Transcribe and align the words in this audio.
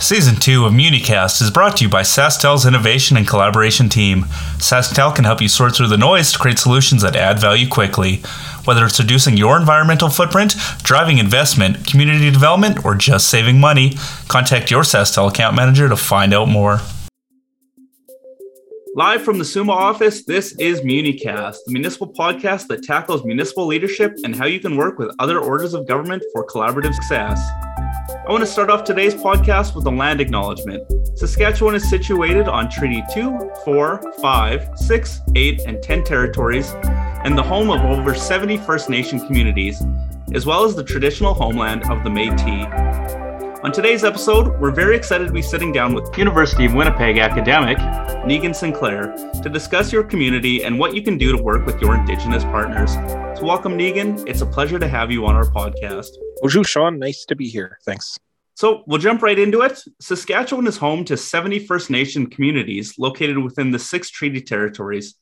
Season 0.00 0.34
2 0.34 0.64
of 0.64 0.72
MuniCast 0.72 1.42
is 1.42 1.50
brought 1.50 1.76
to 1.76 1.84
you 1.84 1.90
by 1.90 2.00
SaskTel's 2.00 2.64
Innovation 2.64 3.18
and 3.18 3.28
Collaboration 3.28 3.90
Team. 3.90 4.22
SaskTel 4.56 5.14
can 5.14 5.26
help 5.26 5.42
you 5.42 5.48
sort 5.48 5.76
through 5.76 5.88
the 5.88 5.98
noise 5.98 6.32
to 6.32 6.38
create 6.38 6.58
solutions 6.58 7.02
that 7.02 7.16
add 7.16 7.38
value 7.38 7.68
quickly. 7.68 8.22
Whether 8.64 8.86
it's 8.86 8.98
reducing 8.98 9.36
your 9.36 9.58
environmental 9.58 10.08
footprint, 10.08 10.54
driving 10.82 11.18
investment, 11.18 11.86
community 11.86 12.30
development, 12.30 12.82
or 12.82 12.94
just 12.94 13.28
saving 13.28 13.60
money, 13.60 13.92
contact 14.26 14.70
your 14.70 14.84
SaskTel 14.84 15.28
account 15.28 15.54
manager 15.54 15.86
to 15.86 15.96
find 15.96 16.32
out 16.32 16.48
more. 16.48 16.80
Live 18.94 19.22
from 19.22 19.38
the 19.38 19.44
SUMA 19.44 19.72
office, 19.72 20.24
this 20.24 20.52
is 20.52 20.80
MuniCast, 20.80 21.58
the 21.66 21.72
municipal 21.72 22.10
podcast 22.10 22.68
that 22.68 22.84
tackles 22.84 23.22
municipal 23.22 23.66
leadership 23.66 24.16
and 24.24 24.34
how 24.34 24.46
you 24.46 24.60
can 24.60 24.78
work 24.78 24.98
with 24.98 25.14
other 25.18 25.38
orders 25.38 25.74
of 25.74 25.86
government 25.86 26.22
for 26.32 26.46
collaborative 26.46 26.94
success. 26.94 27.38
I 28.28 28.32
want 28.32 28.44
to 28.44 28.50
start 28.50 28.68
off 28.68 28.84
today's 28.84 29.14
podcast 29.14 29.74
with 29.74 29.86
a 29.86 29.90
land 29.90 30.20
acknowledgement. 30.20 30.86
Saskatchewan 31.18 31.74
is 31.74 31.88
situated 31.88 32.48
on 32.48 32.68
Treaty 32.70 33.02
2, 33.14 33.50
4, 33.64 34.12
5, 34.20 34.70
6, 34.76 35.20
8, 35.34 35.60
and 35.66 35.82
10 35.82 36.04
territories, 36.04 36.72
and 37.24 37.36
the 37.36 37.42
home 37.42 37.70
of 37.70 37.80
over 37.80 38.14
70 38.14 38.58
First 38.58 38.90
Nation 38.90 39.26
communities, 39.26 39.82
as 40.34 40.44
well 40.44 40.64
as 40.64 40.76
the 40.76 40.84
traditional 40.84 41.32
homeland 41.32 41.90
of 41.90 42.04
the 42.04 42.10
Metis. 42.10 43.29
On 43.62 43.70
today's 43.70 44.04
episode, 44.04 44.58
we're 44.58 44.70
very 44.70 44.96
excited 44.96 45.26
to 45.26 45.34
be 45.34 45.42
sitting 45.42 45.70
down 45.70 45.92
with 45.92 46.16
University 46.16 46.64
of 46.64 46.72
Winnipeg 46.72 47.18
academic 47.18 47.76
Niigaan 48.26 48.56
Sinclair 48.56 49.14
to 49.42 49.50
discuss 49.50 49.92
your 49.92 50.02
community 50.02 50.64
and 50.64 50.78
what 50.78 50.94
you 50.94 51.02
can 51.02 51.18
do 51.18 51.36
to 51.36 51.42
work 51.42 51.66
with 51.66 51.78
your 51.82 51.94
Indigenous 51.94 52.42
partners. 52.44 52.94
So, 53.38 53.44
welcome, 53.44 53.76
Niigaan. 53.76 54.26
It's 54.26 54.40
a 54.40 54.46
pleasure 54.46 54.78
to 54.78 54.88
have 54.88 55.10
you 55.10 55.26
on 55.26 55.34
our 55.34 55.44
podcast. 55.44 56.08
Boozhoo, 56.42 56.66
Sean. 56.66 56.98
Nice 56.98 57.26
to 57.26 57.36
be 57.36 57.48
here. 57.48 57.78
Thanks. 57.84 58.18
So 58.54 58.82
we'll 58.86 58.98
jump 58.98 59.20
right 59.20 59.38
into 59.38 59.60
it. 59.60 59.78
Saskatchewan 60.00 60.66
is 60.66 60.78
home 60.78 61.04
to 61.04 61.18
70 61.18 61.58
First 61.66 61.90
Nation 61.90 62.28
communities 62.28 62.98
located 62.98 63.36
within 63.36 63.72
the 63.72 63.78
six 63.78 64.08
treaty 64.08 64.40
territories. 64.40 65.16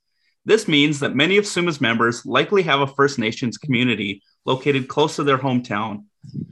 This 0.44 0.68
means 0.68 1.00
that 1.00 1.16
many 1.16 1.38
of 1.38 1.46
SUMA's 1.46 1.80
members 1.80 2.24
likely 2.24 2.62
have 2.62 2.80
a 2.80 2.86
First 2.86 3.18
Nations 3.18 3.58
community 3.58 4.22
located 4.44 4.86
close 4.86 5.16
to 5.16 5.24
their 5.24 5.38
hometown. 5.38 6.04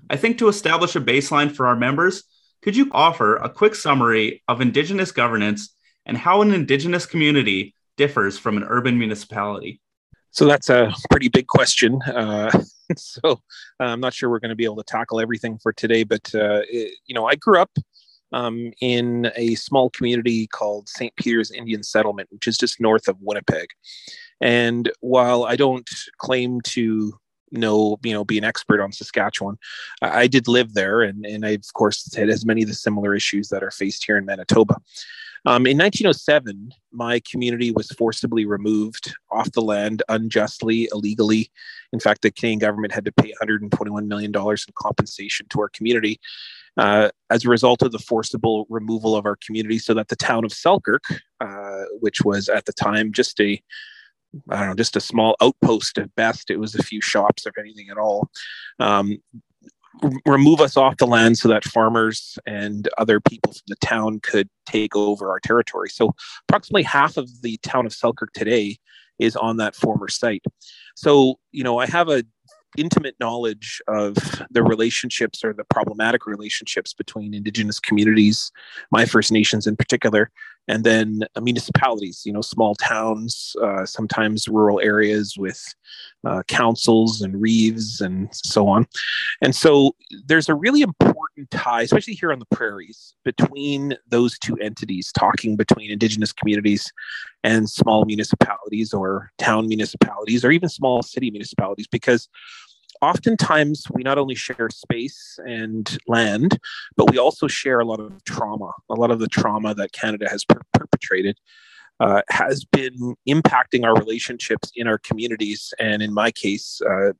I 0.09 0.17
think 0.17 0.39
to 0.39 0.49
establish 0.49 0.97
a 0.97 1.01
baseline 1.01 1.51
for 1.51 1.67
our 1.67 1.77
members, 1.77 2.25
could 2.63 2.77
you 2.77 2.91
offer 2.93 3.37
a 3.37 3.49
quick 3.49 3.75
summary 3.75 4.43
of 4.49 4.61
Indigenous 4.61 5.13
governance 5.13 5.75
and 6.05 6.17
how 6.17 6.43
an 6.43 6.53
Indigenous 6.53 7.07
community 7.07 7.75
differs 7.97 8.39
from 8.39 8.57
an 8.57 8.65
urban 8.65 8.99
municipality? 8.99 9.81
So 10.31 10.47
that's 10.47 10.69
a 10.69 10.93
pretty 11.11 11.29
big 11.29 11.47
question. 11.47 12.03
Uh, 12.03 12.51
so 12.97 13.21
uh, 13.25 13.37
I'm 13.81 14.01
not 14.01 14.15
sure 14.15 14.29
we're 14.29 14.39
going 14.39 14.51
to 14.51 14.57
be 14.57 14.65
able 14.65 14.77
to 14.77 14.85
tackle 14.85 15.21
everything 15.21 15.59
for 15.59 15.73
today, 15.73 16.05
but 16.05 16.35
uh, 16.35 16.63
it, 16.69 16.95
you 17.07 17.15
know, 17.15 17.27
I 17.27 17.37
grew 17.37 17.59
up 17.59 17.71
um, 18.33 18.73
in 18.81 19.31
a 19.37 19.55
small 19.55 19.91
community 19.91 20.47
called 20.47 20.89
St. 20.89 21.15
Peter's 21.17 21.51
Indian 21.51 21.83
Settlement, 21.83 22.29
which 22.31 22.47
is 22.47 22.59
just 22.59 22.81
north 22.81 23.09
of 23.09 23.17
Winnipeg. 23.21 23.69
And 24.41 24.91
while 25.01 25.45
I 25.45 25.57
don't 25.57 25.89
claim 26.19 26.61
to 26.63 27.19
know, 27.53 27.99
you 28.03 28.13
know, 28.13 28.25
be 28.25 28.39
an 28.39 28.45
expert 28.45 28.81
on 28.81 28.93
Saskatchewan, 28.93 29.59
I, 30.03 30.27
did 30.27 30.49
live 30.49 30.75
there, 30.75 31.03
and 31.03 31.25
and 31.25 31.47
I 31.47 31.51
of 31.51 31.73
course 31.75 32.15
had 32.15 32.29
as 32.29 32.45
many 32.45 32.63
of 32.63 32.69
the 32.69 32.75
similar 32.75 33.15
issues 33.15 33.49
that 33.49 33.63
are 33.63 33.71
faced 33.71 34.05
here 34.05 34.17
in 34.17 34.25
Manitoba. 34.25 34.77
Um, 35.47 35.65
in 35.65 35.79
1907, 35.79 36.73
my 36.91 37.21
community 37.31 37.71
was 37.71 37.89
forcibly 37.93 38.45
removed 38.45 39.15
off 39.31 39.53
the 39.53 39.61
land 39.61 40.03
unjustly, 40.09 40.89
illegally. 40.93 41.53
In 41.93 42.01
fact, 42.01 42.23
the 42.23 42.33
Canadian 42.33 42.59
government 42.59 42.93
had 42.93 43.05
to 43.05 43.13
pay 43.13 43.33
$121 43.41 44.07
million 44.09 44.33
in 44.35 44.75
compensation 44.75 45.47
to 45.51 45.61
our 45.61 45.69
community 45.69 46.19
uh, 46.77 47.11
as 47.31 47.45
a 47.45 47.49
result 47.49 47.83
of 47.83 47.93
the 47.93 47.99
forcible 48.01 48.67
removal 48.69 49.15
of 49.15 49.25
our 49.25 49.37
community, 49.37 49.79
so 49.79 49.95
that 49.95 50.09
the 50.09 50.17
town 50.17 50.45
of 50.45 50.53
Selkirk, 50.53 51.05
uh, 51.41 51.85
which 52.01 52.23
was 52.23 52.49
at 52.49 52.65
the 52.65 52.73
time 52.73 53.13
just 53.13 53.41
a 53.41 53.63
I 54.51 54.59
don't 54.59 54.69
know, 54.69 54.75
just 54.75 54.97
a 54.97 55.01
small 55.01 55.37
outpost 55.41 55.99
at 55.99 56.15
best. 56.15 56.51
It 56.51 56.59
was 56.59 56.75
a 56.75 56.83
few 56.83 57.01
shops, 57.01 57.47
if 57.47 57.57
anything 57.59 57.89
at 57.91 57.99
all. 57.99 58.31
Um, 58.79 59.19
remove 60.27 60.61
us 60.61 60.77
off 60.77 60.99
the 60.99 61.07
land 61.07 61.39
so 61.39 61.49
that 61.49 61.65
farmers 61.65 62.39
and 62.47 62.89
other 62.99 63.21
people 63.21 63.53
from 63.53 63.63
the 63.69 63.77
town 63.77 64.21
could 64.21 64.49
take 64.67 64.95
over 64.95 65.31
our 65.31 65.41
territory. 65.41 65.89
So, 65.89 66.15
approximately 66.49 66.83
half 66.83 67.17
of 67.17 67.43
the 67.43 67.57
town 67.59 67.87
of 67.87 67.93
Selkirk 67.93 68.33
today 68.33 68.77
is 69.19 69.37
on 69.37 69.57
that 69.57 69.75
former 69.75 70.09
site. 70.09 70.45
So, 70.95 71.37
you 71.53 71.65
know, 71.65 71.79
I 71.79 71.87
have 71.87 72.09
a 72.09 72.25
intimate 72.77 73.17
knowledge 73.21 73.81
of 73.89 74.17
the 74.51 74.63
relationships 74.63 75.45
or 75.45 75.53
the 75.53 75.65
problematic 75.65 76.27
relationships 76.27 76.93
between 76.93 77.35
indigenous 77.35 77.81
communities, 77.81 78.51
my 78.91 79.05
First 79.07 79.33
Nations 79.33 79.67
in 79.67 79.77
particular, 79.77 80.31
and 80.69 80.85
then 80.85 81.21
municipalities, 81.41 82.23
you 82.25 82.33
know, 82.33 82.41
small 82.41 82.75
towns, 82.75 83.55
uh, 83.63 83.87
sometimes 83.87 84.49
rural 84.49 84.81
areas 84.81 85.37
with 85.39 85.63
uh, 86.27 86.43
councils 86.49 87.23
and 87.23 87.41
reeves 87.41 88.01
and 88.01 88.29
so 88.33 88.67
on. 88.67 88.87
And 89.41 89.55
so 89.55 89.95
there's 90.27 90.49
a 90.49 90.55
really 90.55 90.83
important 90.83 91.26
tie, 91.51 91.83
especially 91.83 92.15
here 92.15 92.33
on 92.33 92.39
the 92.39 92.57
prairies, 92.57 93.15
between 93.25 93.97
those 94.09 94.39
two 94.39 94.57
entities, 94.59 95.13
talking 95.13 95.57
between 95.57 95.91
indigenous 95.91 96.33
communities 96.33 96.93
and 97.45 97.69
small 97.69 98.05
municipalities 98.05 98.93
or 98.93 99.31
town 99.39 99.69
municipalities 99.69 100.45
or 100.45 100.51
even 100.51 100.69
small 100.69 101.03
city 101.03 101.31
municipalities, 101.31 101.87
because 101.87 102.29
oftentimes 103.03 103.87
we 103.93 104.03
not 104.03 104.19
only 104.19 104.35
share 104.35 104.69
space 104.71 105.39
and 105.47 105.99
land, 106.07 106.59
but 106.97 107.11
we 107.11 107.19
also 107.19 107.47
share 107.47 107.81
a 107.81 107.85
lot 107.85 108.01
of 108.01 108.25
trauma. 108.25 108.73
A 108.91 108.95
lot 108.95 109.11
of 109.11 109.19
the 109.19 109.29
trauma 109.29 109.75
that 109.75 109.93
Canada 109.93 110.29
has 110.29 110.45
per- 110.45 110.63
perpetrated 110.73 111.39
uh, 112.01 112.23
has 112.29 112.65
been 112.65 113.15
impacting 113.29 113.85
our 113.85 113.95
relationships 113.95 114.71
in 114.75 114.87
our 114.87 114.99
communities. 114.99 115.73
And 115.79 116.03
in 116.03 116.13
my 116.13 116.31
case, 116.31 116.81
uh, 116.83 117.13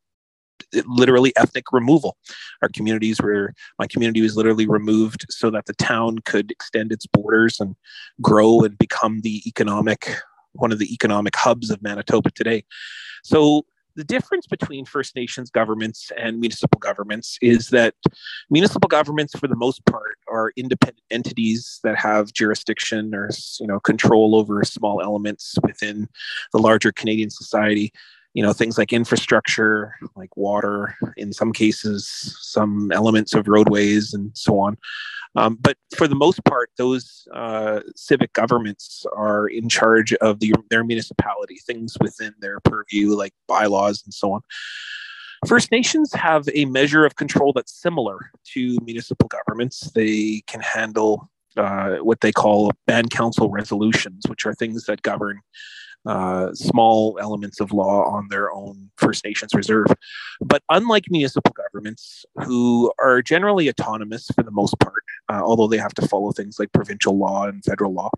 literally 0.87 1.33
ethnic 1.37 1.73
removal. 1.73 2.17
Our 2.63 2.69
communities 2.69 3.21
were, 3.21 3.55
my 3.79 3.87
community 3.87 4.21
was 4.21 4.37
literally 4.37 4.67
removed 4.67 5.27
so 5.31 5.51
that 5.51 5.67
the 5.67 5.75
town 5.75 6.19
could 6.21 6.51
extend 6.51 6.93
its 6.93 7.07
borders 7.07 7.61
and 7.61 7.75
grow 8.21 8.61
and 8.61 8.77
become 8.79 9.21
the 9.21 9.43
economic, 9.47 10.17
one 10.53 10.73
of 10.73 10.79
the 10.79 10.93
economic 10.93 11.37
hubs 11.37 11.71
of 11.71 11.83
Manitoba 11.83 12.31
today. 12.31 12.65
So 13.23 13.65
the 13.97 14.05
difference 14.05 14.47
between 14.47 14.85
First 14.85 15.17
Nations 15.17 15.51
governments 15.51 16.13
and 16.17 16.39
municipal 16.39 16.79
governments 16.79 17.39
is 17.41 17.71
that 17.71 17.95
municipal 18.51 18.89
governments, 18.89 19.37
for 19.37 19.49
the 19.49 19.57
most 19.57 19.85
part, 19.87 20.19
are 20.29 20.53
independent 20.57 21.03
entities 21.11 21.81
that 21.83 21.97
have 21.97 22.33
jurisdiction 22.33 23.15
or 23.15 23.31
you 23.59 23.67
know 23.67 23.81
control 23.81 24.37
over 24.37 24.63
small 24.65 25.01
elements 25.03 25.57
within 25.63 26.09
the 26.53 26.59
larger 26.59 26.93
Canadian 26.93 27.31
society. 27.31 27.93
You 28.37 28.43
know 28.43 28.53
things 28.53 28.77
like 28.77 28.93
infrastructure, 28.93 29.95
like 30.15 30.37
water, 30.37 30.95
in 31.17 31.33
some 31.33 31.53
cases, 31.53 32.37
some 32.41 32.93
elements 32.93 33.35
of 33.35 33.49
roadways, 33.49 34.13
and 34.15 34.31
so 34.35 34.61
on. 34.61 34.77
Um, 35.37 35.59
but 35.61 35.77
for 35.97 36.09
the 36.09 36.15
most 36.15 36.45
part, 36.45 36.71
those 36.79 37.29
uh, 37.35 37.81
civic 37.95 38.33
governments 38.33 39.05
are 39.15 39.47
in 39.47 39.69
charge 39.69 40.13
of 40.15 40.41
the, 40.41 40.55
their 40.71 40.85
municipality, 40.85 41.57
things 41.67 41.97
within 42.01 42.35
their 42.41 42.61
purview, 42.61 43.15
like 43.15 43.33
bylaws 43.47 44.03
and 44.05 44.15
so 44.15 44.33
on. 44.33 44.41
First 45.47 45.71
Nations 45.71 46.13
have 46.15 46.49
a 46.55 46.65
measure 46.65 47.05
of 47.05 47.17
control 47.17 47.53
that's 47.55 47.75
similar 47.75 48.19
to 48.55 48.79
municipal 48.83 49.29
governments. 49.29 49.91
They 49.95 50.43
can 50.47 50.61
handle 50.61 51.31
uh, 51.57 51.97
what 51.97 52.21
they 52.21 52.33
call 52.33 52.73
band 52.87 53.11
council 53.11 53.51
resolutions, 53.51 54.25
which 54.29 54.47
are 54.47 54.55
things 54.55 54.85
that 54.85 55.03
govern 55.03 55.41
uh, 56.07 56.55
small 56.55 57.19
elements 57.21 57.61
of 57.61 57.73
law 57.73 58.05
on 58.05 58.29
their 58.31 58.53
own 58.53 58.91
First 58.97 59.25
Nations 59.25 59.53
reserve. 59.55 59.87
But 60.41 60.63
unlike 60.71 61.05
municipal 61.11 61.53
governments, 61.55 62.25
who 62.45 62.93
are 62.99 63.23
generally 63.23 63.69
autonomous 63.69 64.29
for 64.35 64.43
the 64.43 64.51
most 64.51 64.79
part, 64.79 65.03
uh, 65.29 65.43
although 65.43 65.69
they 65.69 65.79
have 65.79 65.95
to 65.95 66.07
follow 66.07 66.33
things 66.33 66.59
like 66.59 66.73
provincial 66.73 67.19
law 67.19 67.47
and 67.47 67.65
federal 67.65 67.93
law, 67.93 68.11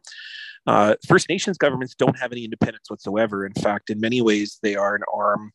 uh, 0.66 0.96
First 1.06 1.28
Nations 1.28 1.56
governments 1.56 1.94
don't 1.94 2.18
have 2.18 2.30
any 2.32 2.44
independence 2.44 2.90
whatsoever. 2.90 3.46
In 3.46 3.54
fact, 3.54 3.90
in 3.90 4.00
many 4.00 4.20
ways, 4.20 4.58
they 4.62 4.76
are 4.76 4.94
an 4.94 5.02
arm 5.12 5.52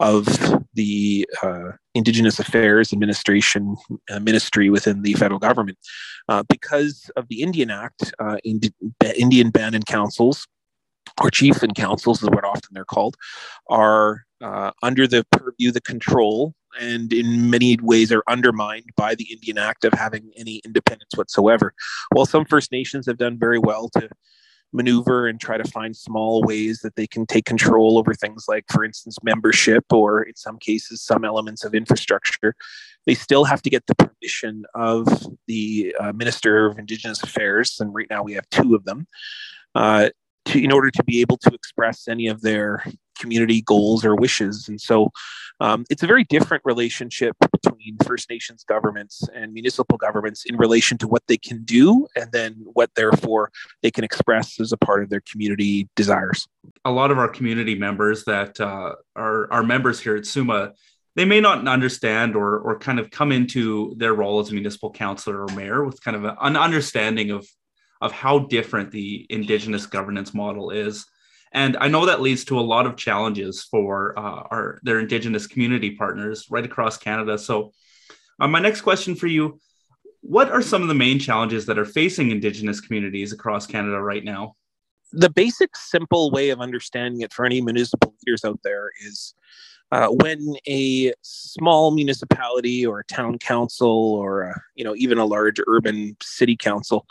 of 0.00 0.26
the 0.74 1.28
uh, 1.42 1.72
Indigenous 1.94 2.38
Affairs 2.38 2.92
Administration 2.92 3.76
uh, 4.10 4.18
ministry 4.20 4.70
within 4.70 5.02
the 5.02 5.12
federal 5.14 5.38
government. 5.38 5.78
Uh, 6.28 6.42
because 6.48 7.10
of 7.16 7.28
the 7.28 7.42
Indian 7.42 7.70
Act, 7.70 8.12
uh, 8.18 8.38
Indi- 8.44 8.74
Indian 9.16 9.50
Band 9.50 9.74
and 9.74 9.86
Councils 9.86 10.46
or 11.22 11.30
chief 11.30 11.62
and 11.62 11.74
councils 11.74 12.22
is 12.22 12.30
what 12.30 12.44
often 12.44 12.70
they're 12.72 12.84
called, 12.84 13.16
are 13.68 14.24
uh, 14.40 14.72
under 14.82 15.06
the 15.06 15.24
purview, 15.30 15.70
the 15.70 15.80
control, 15.80 16.54
and 16.80 17.12
in 17.12 17.50
many 17.50 17.78
ways 17.82 18.10
are 18.10 18.24
undermined 18.28 18.90
by 18.96 19.14
the 19.14 19.32
Indian 19.32 19.58
Act 19.58 19.84
of 19.84 19.92
having 19.92 20.32
any 20.36 20.60
independence 20.64 21.12
whatsoever. 21.14 21.72
While 22.10 22.26
some 22.26 22.44
First 22.44 22.72
Nations 22.72 23.06
have 23.06 23.16
done 23.16 23.38
very 23.38 23.58
well 23.58 23.88
to 23.90 24.08
maneuver 24.72 25.28
and 25.28 25.40
try 25.40 25.56
to 25.56 25.70
find 25.70 25.96
small 25.96 26.42
ways 26.42 26.80
that 26.80 26.96
they 26.96 27.06
can 27.06 27.24
take 27.26 27.44
control 27.44 27.96
over 27.96 28.12
things 28.12 28.46
like, 28.48 28.64
for 28.70 28.84
instance, 28.84 29.16
membership 29.22 29.84
or 29.92 30.22
in 30.22 30.34
some 30.34 30.58
cases, 30.58 31.00
some 31.00 31.24
elements 31.24 31.64
of 31.64 31.74
infrastructure. 31.74 32.56
They 33.06 33.14
still 33.14 33.44
have 33.44 33.62
to 33.62 33.70
get 33.70 33.86
the 33.86 33.94
permission 33.94 34.64
of 34.74 35.06
the 35.46 35.94
uh, 36.00 36.12
Minister 36.12 36.66
of 36.66 36.78
Indigenous 36.78 37.22
Affairs, 37.22 37.78
and 37.78 37.94
right 37.94 38.08
now 38.10 38.22
we 38.22 38.32
have 38.32 38.48
two 38.50 38.74
of 38.74 38.84
them, 38.84 39.06
uh, 39.74 40.08
to, 40.46 40.62
in 40.62 40.72
order 40.72 40.90
to 40.90 41.04
be 41.04 41.20
able 41.20 41.36
to 41.38 41.50
express 41.54 42.08
any 42.08 42.26
of 42.26 42.42
their 42.42 42.84
community 43.18 43.62
goals 43.62 44.04
or 44.04 44.14
wishes. 44.14 44.68
And 44.68 44.80
so 44.80 45.10
um, 45.60 45.84
it's 45.88 46.02
a 46.02 46.06
very 46.06 46.24
different 46.24 46.62
relationship 46.64 47.36
between 47.52 47.96
First 48.04 48.28
Nations 48.28 48.64
governments 48.64 49.22
and 49.34 49.52
municipal 49.52 49.96
governments 49.96 50.44
in 50.44 50.56
relation 50.56 50.98
to 50.98 51.08
what 51.08 51.22
they 51.28 51.36
can 51.36 51.64
do 51.64 52.06
and 52.16 52.30
then 52.32 52.56
what, 52.64 52.90
therefore, 52.96 53.50
they 53.82 53.90
can 53.90 54.04
express 54.04 54.60
as 54.60 54.72
a 54.72 54.76
part 54.76 55.02
of 55.02 55.10
their 55.10 55.22
community 55.30 55.88
desires. 55.94 56.48
A 56.84 56.90
lot 56.90 57.10
of 57.10 57.18
our 57.18 57.28
community 57.28 57.76
members 57.76 58.24
that 58.24 58.60
uh, 58.60 58.94
are, 59.14 59.52
are 59.52 59.62
members 59.62 60.00
here 60.00 60.16
at 60.16 60.26
SUMA 60.26 60.72
they 61.16 61.24
may 61.24 61.40
not 61.40 61.66
understand 61.68 62.34
or 62.34 62.58
or 62.58 62.78
kind 62.78 62.98
of 62.98 63.10
come 63.10 63.30
into 63.30 63.94
their 63.98 64.14
role 64.14 64.40
as 64.40 64.50
a 64.50 64.52
municipal 64.52 64.90
councillor 64.90 65.44
or 65.44 65.54
mayor 65.54 65.84
with 65.84 66.02
kind 66.02 66.16
of 66.16 66.24
an 66.24 66.56
understanding 66.56 67.30
of 67.30 67.46
of 68.04 68.12
how 68.12 68.38
different 68.38 68.90
the 68.92 69.26
indigenous 69.30 69.86
governance 69.86 70.32
model 70.32 70.70
is 70.70 71.06
and 71.54 71.76
I 71.76 71.86
know 71.86 72.04
that 72.06 72.20
leads 72.20 72.44
to 72.46 72.58
a 72.58 72.60
lot 72.60 72.84
of 72.84 72.96
challenges 72.96 73.62
for 73.62 74.18
uh, 74.18 74.42
our 74.50 74.80
their 74.82 74.98
Indigenous 74.98 75.46
community 75.46 75.92
partners 75.92 76.46
right 76.50 76.64
across 76.64 76.98
Canada. 76.98 77.38
So, 77.38 77.72
uh, 78.40 78.48
my 78.48 78.58
next 78.58 78.80
question 78.80 79.14
for 79.14 79.28
you: 79.28 79.60
What 80.20 80.50
are 80.50 80.60
some 80.60 80.82
of 80.82 80.88
the 80.88 80.94
main 80.94 81.20
challenges 81.20 81.64
that 81.66 81.78
are 81.78 81.84
facing 81.84 82.32
Indigenous 82.32 82.80
communities 82.80 83.32
across 83.32 83.66
Canada 83.68 84.00
right 84.00 84.24
now? 84.24 84.56
The 85.12 85.30
basic, 85.30 85.76
simple 85.76 86.32
way 86.32 86.50
of 86.50 86.60
understanding 86.60 87.20
it 87.20 87.32
for 87.32 87.46
any 87.46 87.60
municipal 87.60 88.12
leaders 88.26 88.44
out 88.44 88.58
there 88.64 88.90
is 89.06 89.34
uh, 89.92 90.08
when 90.08 90.54
a 90.66 91.12
small 91.22 91.90
municipality 91.92 92.84
or 92.84 93.00
a 93.00 93.04
town 93.04 93.38
council 93.38 94.14
or 94.14 94.42
a, 94.42 94.60
you 94.74 94.84
know 94.84 94.94
even 94.96 95.18
a 95.18 95.24
large 95.24 95.60
urban 95.66 96.16
city 96.22 96.56
council 96.56 97.06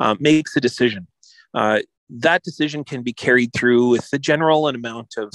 uh, 0.00 0.14
makes 0.20 0.56
a 0.56 0.60
decision. 0.60 1.06
Uh, 1.54 1.80
that 2.10 2.42
decision 2.42 2.84
can 2.84 3.02
be 3.02 3.12
carried 3.12 3.52
through 3.52 3.88
with 3.88 4.08
the 4.10 4.18
general 4.18 4.68
amount 4.68 5.14
of 5.16 5.30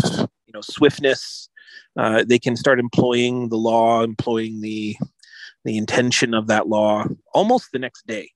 you 0.45 0.53
know 0.53 0.61
swiftness. 0.61 1.49
Uh, 1.97 2.23
they 2.27 2.39
can 2.39 2.55
start 2.55 2.79
employing 2.79 3.49
the 3.49 3.57
law, 3.57 4.03
employing 4.03 4.61
the 4.61 4.95
the 5.65 5.77
intention 5.77 6.33
of 6.33 6.47
that 6.47 6.67
law 6.67 7.05
almost 7.33 7.71
the 7.71 7.79
next 7.79 8.05
day. 8.05 8.29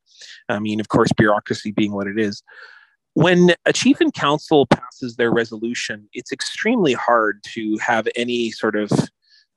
I 0.50 0.60
mean, 0.60 0.80
of 0.80 0.88
course, 0.88 1.12
bureaucracy 1.13 1.71
being 1.71 1.94
what 1.94 2.07
it 2.07 2.19
is. 2.19 2.42
When 3.18 3.56
a 3.66 3.74
chief 3.74 4.00
and 4.00 4.14
council 4.14 4.68
passes 4.68 5.16
their 5.16 5.31
resolution, 5.31 6.08
it's 6.14 6.31
extremely 6.31 6.94
hard 6.94 7.42
to 7.56 7.75
have 7.80 8.08
any 8.16 8.52
sort 8.52 8.75
of 8.75 8.92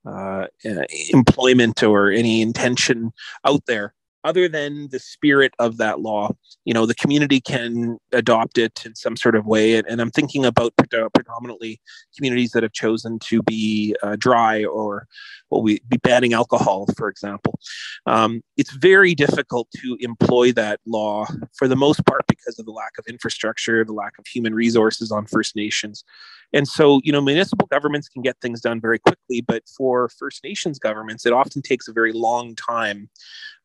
uh, 0.07 0.47
uh 0.65 0.85
employment 1.11 1.83
or 1.83 2.11
any 2.11 2.41
intention 2.41 3.13
out 3.45 3.61
there 3.67 3.93
other 4.25 4.49
than 4.49 4.89
the 4.91 4.99
spirit 4.99 5.55
of 5.59 5.77
that 5.77 6.01
law 6.01 6.31
you 6.65 6.75
know 6.75 6.87
the 6.87 6.95
community 6.95 7.41
can 7.41 7.99
adopt 8.13 8.59
it 8.59 8.85
in 8.85 8.95
some 8.95 9.17
sort 9.17 9.35
of 9.35 9.47
way. 9.47 9.75
And, 9.77 9.87
and 9.89 10.01
i'm 10.01 10.11
thinking 10.11 10.45
about 10.45 10.73
predominantly 10.77 11.81
communities 12.17 12.51
that 12.53 12.63
have 12.63 12.73
chosen 12.73 13.19
to 13.21 13.43
be 13.43 13.95
uh, 14.03 14.17
dry 14.19 14.65
or 14.65 15.07
what 15.49 15.63
we 15.63 15.81
be 15.89 15.97
banning 15.99 16.33
alcohol 16.33 16.87
for 16.97 17.09
example. 17.09 17.59
Um, 18.07 18.43
it's 18.57 18.73
very 18.73 19.15
difficult 19.15 19.69
to 19.83 19.97
employ 20.01 20.53
that 20.53 20.81
law 20.87 21.27
for 21.57 21.69
the 21.69 21.77
most 21.77 22.05
part 22.07 22.25
because 22.29 22.59
of 22.59 22.67
the 22.67 22.73
lack 22.73 22.93
of 22.99 23.07
infrastructure 23.07 23.85
the 23.85 23.93
lack 23.93 24.19
of 24.19 24.27
human 24.27 24.55
resources 24.55 25.11
on 25.11 25.27
first 25.27 25.57
nations. 25.57 26.05
And 26.53 26.67
so, 26.67 27.01
you 27.05 27.13
know, 27.13 27.21
municipal 27.21 27.69
governments 27.69 28.09
can 28.09 28.23
get 28.23 28.37
things 28.41 28.61
done 28.61 28.81
very 28.81 28.99
quickly, 28.99 29.41
but 29.41 29.63
for 29.69 30.09
First 30.09 30.43
Nations 30.43 30.79
governments, 30.79 31.25
it 31.25 31.33
often 31.33 31.63
takes 31.63 31.87
a 31.87 31.93
very 31.93 32.13
long 32.13 32.57
time, 32.57 33.09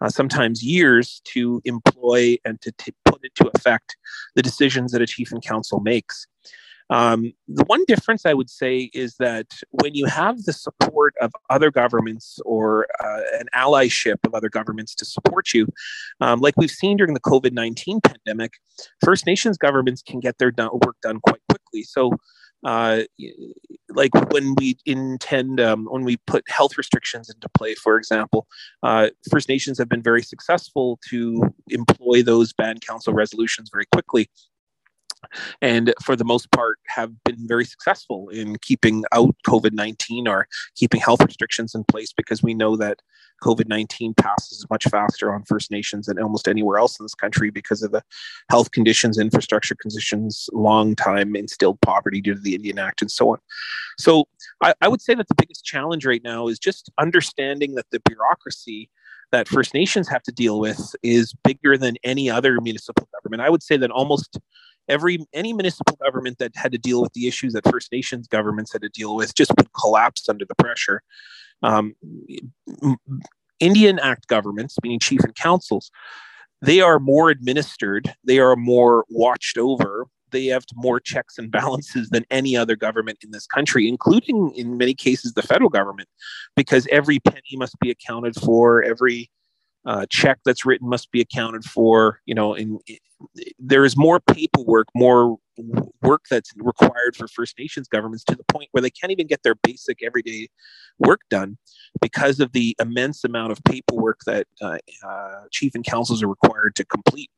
uh, 0.02 0.10
sometimes 0.10 0.45
years, 0.54 1.22
to 1.26 1.62
employ 1.66 2.38
and 2.46 2.62
to 2.62 2.72
t- 2.78 2.94
put 3.06 3.22
into 3.24 3.52
effect 3.56 3.98
the 4.36 4.42
decisions 4.42 4.92
that 4.92 5.02
a 5.02 5.08
chief 5.08 5.32
and 5.32 5.44
council 5.44 5.80
makes. 5.80 6.28
Um, 6.90 7.34
the 7.48 7.64
one 7.66 7.84
difference 7.88 8.26
I 8.26 8.34
would 8.34 8.50
say 8.50 8.92
is 8.94 9.16
that 9.18 9.48
when 9.72 9.96
you 9.96 10.06
have 10.06 10.44
the 10.44 10.54
support 10.54 11.16
of 11.20 11.32
other 11.50 11.72
governments 11.72 12.40
or 12.46 12.88
uh, 13.04 13.22
an 13.40 13.48
allyship 13.56 14.18
of 14.24 14.36
other 14.36 14.50
governments 14.50 14.94
to 14.96 15.06
support 15.06 15.54
you, 15.54 15.68
um, 16.22 16.42
like 16.42 16.56
we've 16.58 16.70
seen 16.70 16.98
during 16.98 17.14
the 17.14 17.20
COVID 17.20 17.54
19 17.54 18.02
pandemic, 18.02 18.54
First 19.04 19.26
Nations 19.26 19.58
governments 19.58 20.04
can 20.04 20.20
get 20.20 20.38
their 20.38 20.52
done, 20.52 20.70
work 20.86 20.98
done 21.02 21.20
quite 21.22 21.42
quickly. 21.50 21.84
So 21.84 22.12
uh, 22.64 23.04
like 23.90 24.14
when 24.32 24.56
we 24.56 24.78
intend 24.86 25.60
um, 25.60 25.86
when 25.86 26.04
we 26.04 26.18
put 26.28 26.44
health 26.50 26.78
restrictions 26.78 27.30
into 27.30 27.48
play 27.50 27.76
for 27.76 27.98
example 27.98 28.48
uh, 28.84 29.10
first 29.30 29.50
nations 29.50 29.78
have 29.78 29.90
been 29.90 30.02
very 30.02 30.24
successful 30.24 31.00
to 31.10 31.54
employ 31.70 32.24
those 32.24 32.54
band 32.54 32.82
council 32.82 33.14
resolutions 33.14 33.70
very 33.72 33.86
quickly 33.92 34.30
and 35.62 35.94
for 36.04 36.16
the 36.16 36.24
most 36.24 36.52
part 36.52 36.80
have 36.88 37.12
been 37.24 37.48
very 37.48 37.66
successful 37.66 38.30
in 38.30 38.58
keeping 38.60 39.04
out 39.12 39.36
covid-19 39.48 40.28
or 40.28 40.48
keeping 40.76 41.00
health 41.00 41.24
restrictions 41.24 41.76
in 41.76 41.84
place 41.86 42.14
because 42.14 42.42
we 42.42 42.54
know 42.54 42.76
that 42.76 43.02
COVID 43.44 43.68
19 43.68 44.14
passes 44.16 44.66
much 44.70 44.86
faster 44.86 45.34
on 45.34 45.44
First 45.44 45.72
Nations 45.72 46.08
than 46.08 46.20
almost 46.20 46.48
anywhere 46.48 46.78
else 46.78 47.00
in 47.00 47.04
this 47.04 47.16
country 47.16 47.50
because 47.50 47.84
of 47.84 47.92
the 47.92 48.02
health 48.50 48.72
conditions, 48.72 49.18
infrastructure 49.18 49.76
conditions, 49.76 50.50
long 50.54 50.96
time 50.96 51.36
instilled 51.36 51.80
poverty 51.82 52.22
due 52.22 52.34
to 52.34 52.40
the 52.40 52.56
Indian 52.56 52.80
Act, 52.80 53.02
and 53.02 53.12
so 53.12 53.30
on. 53.30 53.38
So 53.98 54.26
I, 54.62 54.74
I 54.82 54.88
would 54.88 55.02
say 55.02 55.16
that 55.16 55.28
the 55.28 55.36
biggest 55.36 55.66
challenge 55.66 56.06
right 56.06 56.24
now 56.24 56.48
is 56.48 56.60
just 56.60 56.90
understanding 56.98 57.76
that 57.76 57.86
the 57.92 58.00
bureaucracy 58.02 58.90
that 59.32 59.48
First 59.48 59.74
Nations 59.74 60.08
have 60.08 60.24
to 60.24 60.32
deal 60.32 60.60
with 60.60 60.96
is 61.04 61.34
bigger 61.44 61.78
than 61.78 61.96
any 62.04 62.30
other 62.30 62.62
municipal 62.62 63.08
government. 63.14 63.42
I 63.42 63.50
would 63.50 63.64
say 63.64 63.76
that 63.78 63.92
almost 63.92 64.40
every 64.88 65.26
any 65.34 65.54
municipal 65.54 65.98
government 66.04 66.38
that 66.40 66.56
had 66.56 66.72
to 66.72 66.78
deal 66.78 67.02
with 67.02 67.14
the 67.14 67.28
issues 67.28 67.54
that 67.54 67.70
First 67.70 67.92
Nations 67.92 68.28
governments 68.28 68.74
had 68.74 68.82
to 68.82 68.90
deal 68.90 69.16
with 69.16 69.36
just 69.36 69.52
would 69.58 69.72
collapse 69.74 70.30
under 70.30 70.46
the 70.46 70.56
pressure. 70.56 71.02
Um, 71.64 71.96
Indian 73.60 74.00
Act 74.00 74.28
governments, 74.28 74.76
meaning 74.84 75.00
chief 75.00 75.22
and 75.24 75.36
councils, 75.36 75.92
they 76.62 76.82
are 76.82 77.00
more 77.00 77.30
administered, 77.30 78.14
they 78.24 78.40
are 78.40 78.56
more 78.56 79.06
watched 79.10 79.58
over, 79.58 80.08
they 80.32 80.48
have 80.48 80.66
more 80.76 81.00
checks 81.00 81.38
and 81.38 81.52
balances 81.52 82.10
than 82.10 82.26
any 82.30 82.58
other 82.58 82.76
government 82.76 83.20
in 83.24 83.32
this 83.32 83.48
country, 83.48 83.88
including 83.88 84.52
in 84.56 84.78
many 84.78 84.94
cases 84.94 85.34
the 85.34 85.42
federal 85.42 85.70
government, 85.70 86.10
because 86.56 86.88
every 86.92 87.20
penny 87.20 87.56
must 87.56 87.80
be 87.80 87.90
accounted 87.90 88.36
for, 88.36 88.84
every 88.84 89.30
uh, 89.86 90.06
check 90.10 90.40
that's 90.46 90.66
written 90.66 90.90
must 90.90 91.12
be 91.12 91.22
accounted 91.22 91.64
for. 91.64 92.20
You 92.26 92.36
know, 92.36 92.54
in, 92.54 92.80
in 92.88 92.98
there 93.60 93.86
is 93.86 93.98
more 93.98 94.20
paperwork, 94.20 94.88
more 94.96 95.38
work 96.02 96.26
that's 96.30 96.52
required 96.58 97.16
for 97.16 97.28
First 97.28 97.58
Nations 97.58 97.88
governments 97.88 98.24
to 98.26 98.36
the 98.36 98.44
point 98.46 98.70
where 98.72 98.82
they 98.82 98.90
can't 98.90 99.12
even 99.12 99.28
get 99.28 99.44
their 99.44 99.56
basic 99.56 100.04
everyday 100.04 100.48
work 101.00 101.22
done 101.30 101.58
because 102.02 102.40
of 102.40 102.52
the 102.52 102.76
immense 102.80 103.24
amount 103.24 103.52
of 103.52 103.64
paperwork 103.64 104.20
that 104.26 104.48
uh, 104.62 104.78
uh, 105.06 105.44
chief 105.52 105.76
and 105.76 105.84
councils 105.84 106.22
are 106.24 106.28
required 106.28 106.76
to 106.76 106.86
complete. 106.86 107.30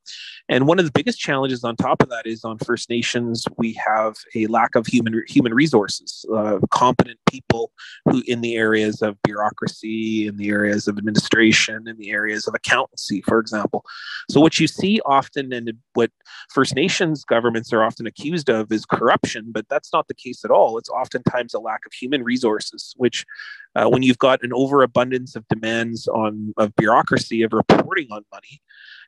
And 0.50 0.68
one 0.68 0.80
of 0.80 0.86
the 0.86 0.92
biggest 0.92 1.20
challenges 1.20 1.64
on 1.64 1.76
top 1.76 2.02
of 2.02 2.10
that 2.10 2.26
is 2.26 2.44
on 2.44 2.58
First 2.60 2.90
Nations, 2.90 3.46
we 3.58 3.74
have 3.74 4.16
a 4.36 4.48
lack 4.48 4.76
of 4.76 4.88
human 4.88 5.24
human 5.28 5.54
resources, 5.54 6.26
uh, 6.34 6.60
competent 6.72 7.20
people 7.30 7.72
who 8.06 8.24
in 8.28 8.42
the 8.42 8.56
areas 8.56 9.02
of 9.02 9.22
bureaucracy, 9.24 10.28
in 10.28 10.38
the 10.38 10.50
areas 10.50 10.88
of 10.88 10.98
administration, 10.98 11.88
in 11.88 11.98
the 11.98 12.12
areas 12.12 12.48
of 12.48 12.56
accountancy, 12.56 13.22
for 13.22 13.40
example. 13.40 13.84
So 14.30 14.40
what 14.40 14.60
you 14.60 14.68
see 14.68 15.00
often 15.06 15.54
and 15.54 15.72
what 15.94 16.12
First 16.50 16.76
Nations 16.76 17.24
governments 17.24 17.74
are 17.74 17.84
often 17.84 18.07
accused 18.08 18.50
of 18.50 18.72
is 18.72 18.86
corruption, 18.86 19.48
but 19.52 19.68
that's 19.70 19.94
not 19.94 20.08
the 20.08 20.14
case 20.14 20.44
at 20.44 20.52
all. 20.52 20.78
It's 20.78 20.90
oftentimes 20.90 21.54
a 21.54 21.60
lack 21.60 21.86
of 21.86 21.94
human 21.94 22.24
resources, 22.24 22.94
which 22.98 23.26
uh, 23.76 23.88
when 23.88 24.04
you've 24.04 24.18
got 24.18 24.44
an 24.44 24.52
overabundance 24.54 25.36
of 25.36 25.48
demands 25.48 26.08
on 26.08 26.54
of 26.58 26.76
bureaucracy 26.76 27.44
of 27.44 27.54
reporting 27.54 28.08
on 28.12 28.24
money, 28.32 28.62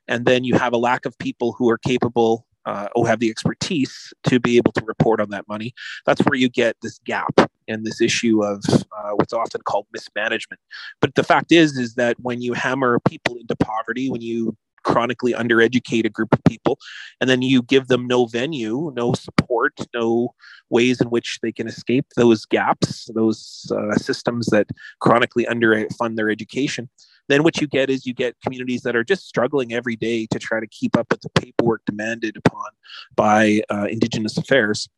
and 0.08 0.26
then 0.26 0.44
you 0.44 0.56
have 0.56 0.74
a 0.74 0.78
lack 0.78 1.06
of 1.06 1.18
people 1.18 1.54
who 1.54 1.70
are 1.70 1.78
capable 1.78 2.46
uh, 2.66 2.88
or 2.96 3.08
have 3.08 3.20
the 3.20 3.30
expertise 3.30 4.14
to 4.24 4.40
be 4.40 4.58
able 4.58 4.72
to 4.74 4.84
report 4.86 5.20
on 5.20 5.30
that 5.30 5.48
money, 5.48 5.74
that's 6.06 6.22
where 6.22 6.38
you 6.38 6.50
get 6.50 6.76
this 6.82 7.00
gap 7.00 7.34
and 7.68 7.86
this 7.86 8.02
issue 8.02 8.44
of 8.44 8.64
uh, 8.70 9.12
what's 9.16 9.34
often 9.34 9.62
called 9.62 9.88
mismanagement. 9.94 10.60
But 11.02 11.16
the 11.16 11.24
fact 11.24 11.52
is, 11.52 11.78
is 11.78 11.96
that 11.96 12.20
when 12.20 12.42
you 12.42 12.54
hammer 12.54 13.00
people 13.08 13.38
into 13.38 13.56
poverty, 13.56 14.10
when 14.10 14.22
you 14.22 14.56
chronically 14.90 15.34
undereducated 15.34 16.12
group 16.12 16.34
of 16.34 16.44
people 16.46 16.80
and 17.22 17.30
then 17.30 17.42
you 17.44 17.62
give 17.62 17.88
them 17.88 18.08
no 18.08 18.26
venue 18.26 18.92
no 18.96 19.14
support 19.14 19.74
no 19.94 20.34
ways 20.70 21.00
in 21.00 21.10
which 21.10 21.40
they 21.44 21.52
can 21.52 21.68
escape 21.68 22.06
those 22.16 22.44
gaps 22.46 23.08
those 23.14 23.72
uh, 23.76 23.96
systems 23.96 24.48
that 24.48 24.68
chronically 25.00 25.46
underfund 25.46 26.16
their 26.16 26.30
education 26.30 26.90
then 27.28 27.44
what 27.44 27.62
you 27.62 27.68
get 27.68 27.92
is 27.92 28.08
you 28.08 28.14
get 28.14 28.36
communities 28.44 28.82
that 28.82 28.96
are 28.96 29.04
just 29.04 29.28
struggling 29.28 29.72
every 29.72 29.96
day 29.96 30.26
to 30.32 30.40
try 30.40 30.60
to 30.60 30.68
keep 30.68 30.98
up 30.98 31.06
with 31.12 31.22
the 31.22 31.30
paperwork 31.30 31.82
demanded 31.86 32.36
upon 32.36 32.70
by 33.16 33.62
uh, 33.70 33.86
Indigenous 33.90 34.38
affairs 34.38 34.90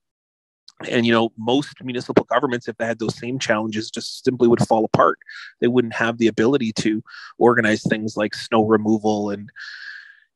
and 0.89 1.05
you 1.05 1.11
know 1.11 1.31
most 1.37 1.75
municipal 1.83 2.25
governments 2.25 2.67
if 2.67 2.77
they 2.77 2.85
had 2.85 2.99
those 2.99 3.17
same 3.17 3.39
challenges 3.39 3.89
just 3.91 4.23
simply 4.23 4.47
would 4.47 4.65
fall 4.67 4.85
apart. 4.85 5.19
They 5.59 5.67
wouldn't 5.67 5.93
have 5.93 6.17
the 6.17 6.27
ability 6.27 6.73
to 6.73 7.03
organize 7.37 7.83
things 7.83 8.17
like 8.17 8.33
snow 8.35 8.65
removal 8.65 9.29
and 9.29 9.49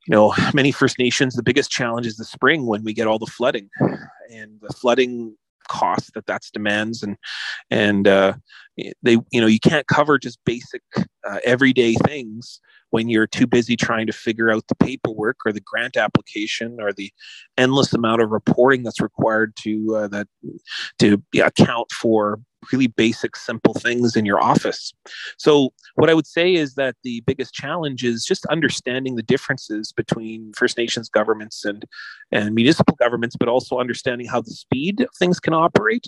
you 0.07 0.11
know 0.11 0.33
many 0.53 0.71
first 0.71 0.99
nations 0.99 1.35
the 1.35 1.43
biggest 1.43 1.71
challenge 1.71 2.05
is 2.05 2.17
the 2.17 2.25
spring 2.25 2.65
when 2.65 2.83
we 2.83 2.93
get 2.93 3.07
all 3.07 3.19
the 3.19 3.25
flooding. 3.25 3.69
And 4.31 4.59
the 4.61 4.73
flooding 4.73 5.35
cost 5.67 6.13
that 6.13 6.25
that's 6.25 6.51
demands. 6.51 7.03
And 7.03 7.17
and 7.69 8.07
uh, 8.07 8.33
they 9.03 9.17
you 9.31 9.41
know 9.41 9.47
you 9.47 9.59
can't 9.59 9.87
cover 9.87 10.17
just 10.17 10.39
basic 10.45 10.81
uh, 10.97 11.39
everyday 11.45 11.93
things 11.93 12.59
when 12.91 13.09
you're 13.09 13.27
too 13.27 13.47
busy 13.47 13.75
trying 13.75 14.07
to 14.07 14.13
figure 14.13 14.49
out 14.49 14.67
the 14.67 14.75
paperwork 14.75 15.37
or 15.45 15.51
the 15.51 15.61
grant 15.61 15.97
application 15.97 16.77
or 16.79 16.93
the 16.93 17.11
endless 17.57 17.93
amount 17.93 18.21
of 18.21 18.29
reporting 18.29 18.83
that's 18.83 19.01
required 19.01 19.53
to 19.57 19.95
uh, 19.95 20.07
that 20.07 20.27
to 20.99 21.21
account 21.43 21.91
for 21.91 22.39
really 22.71 22.87
basic 22.87 23.35
simple 23.35 23.73
things 23.73 24.15
in 24.15 24.25
your 24.25 24.41
office 24.41 24.93
so 25.37 25.73
what 25.95 26.09
i 26.09 26.13
would 26.13 26.27
say 26.27 26.53
is 26.53 26.75
that 26.75 26.95
the 27.03 27.21
biggest 27.25 27.53
challenge 27.53 28.03
is 28.03 28.25
just 28.25 28.45
understanding 28.47 29.15
the 29.15 29.23
differences 29.23 29.91
between 29.91 30.51
first 30.53 30.77
nations 30.77 31.09
governments 31.09 31.65
and 31.65 31.85
and 32.31 32.55
municipal 32.55 32.95
governments 32.97 33.35
but 33.35 33.47
also 33.47 33.79
understanding 33.79 34.27
how 34.27 34.41
the 34.41 34.51
speed 34.51 35.01
of 35.01 35.09
things 35.17 35.39
can 35.39 35.53
operate 35.53 36.07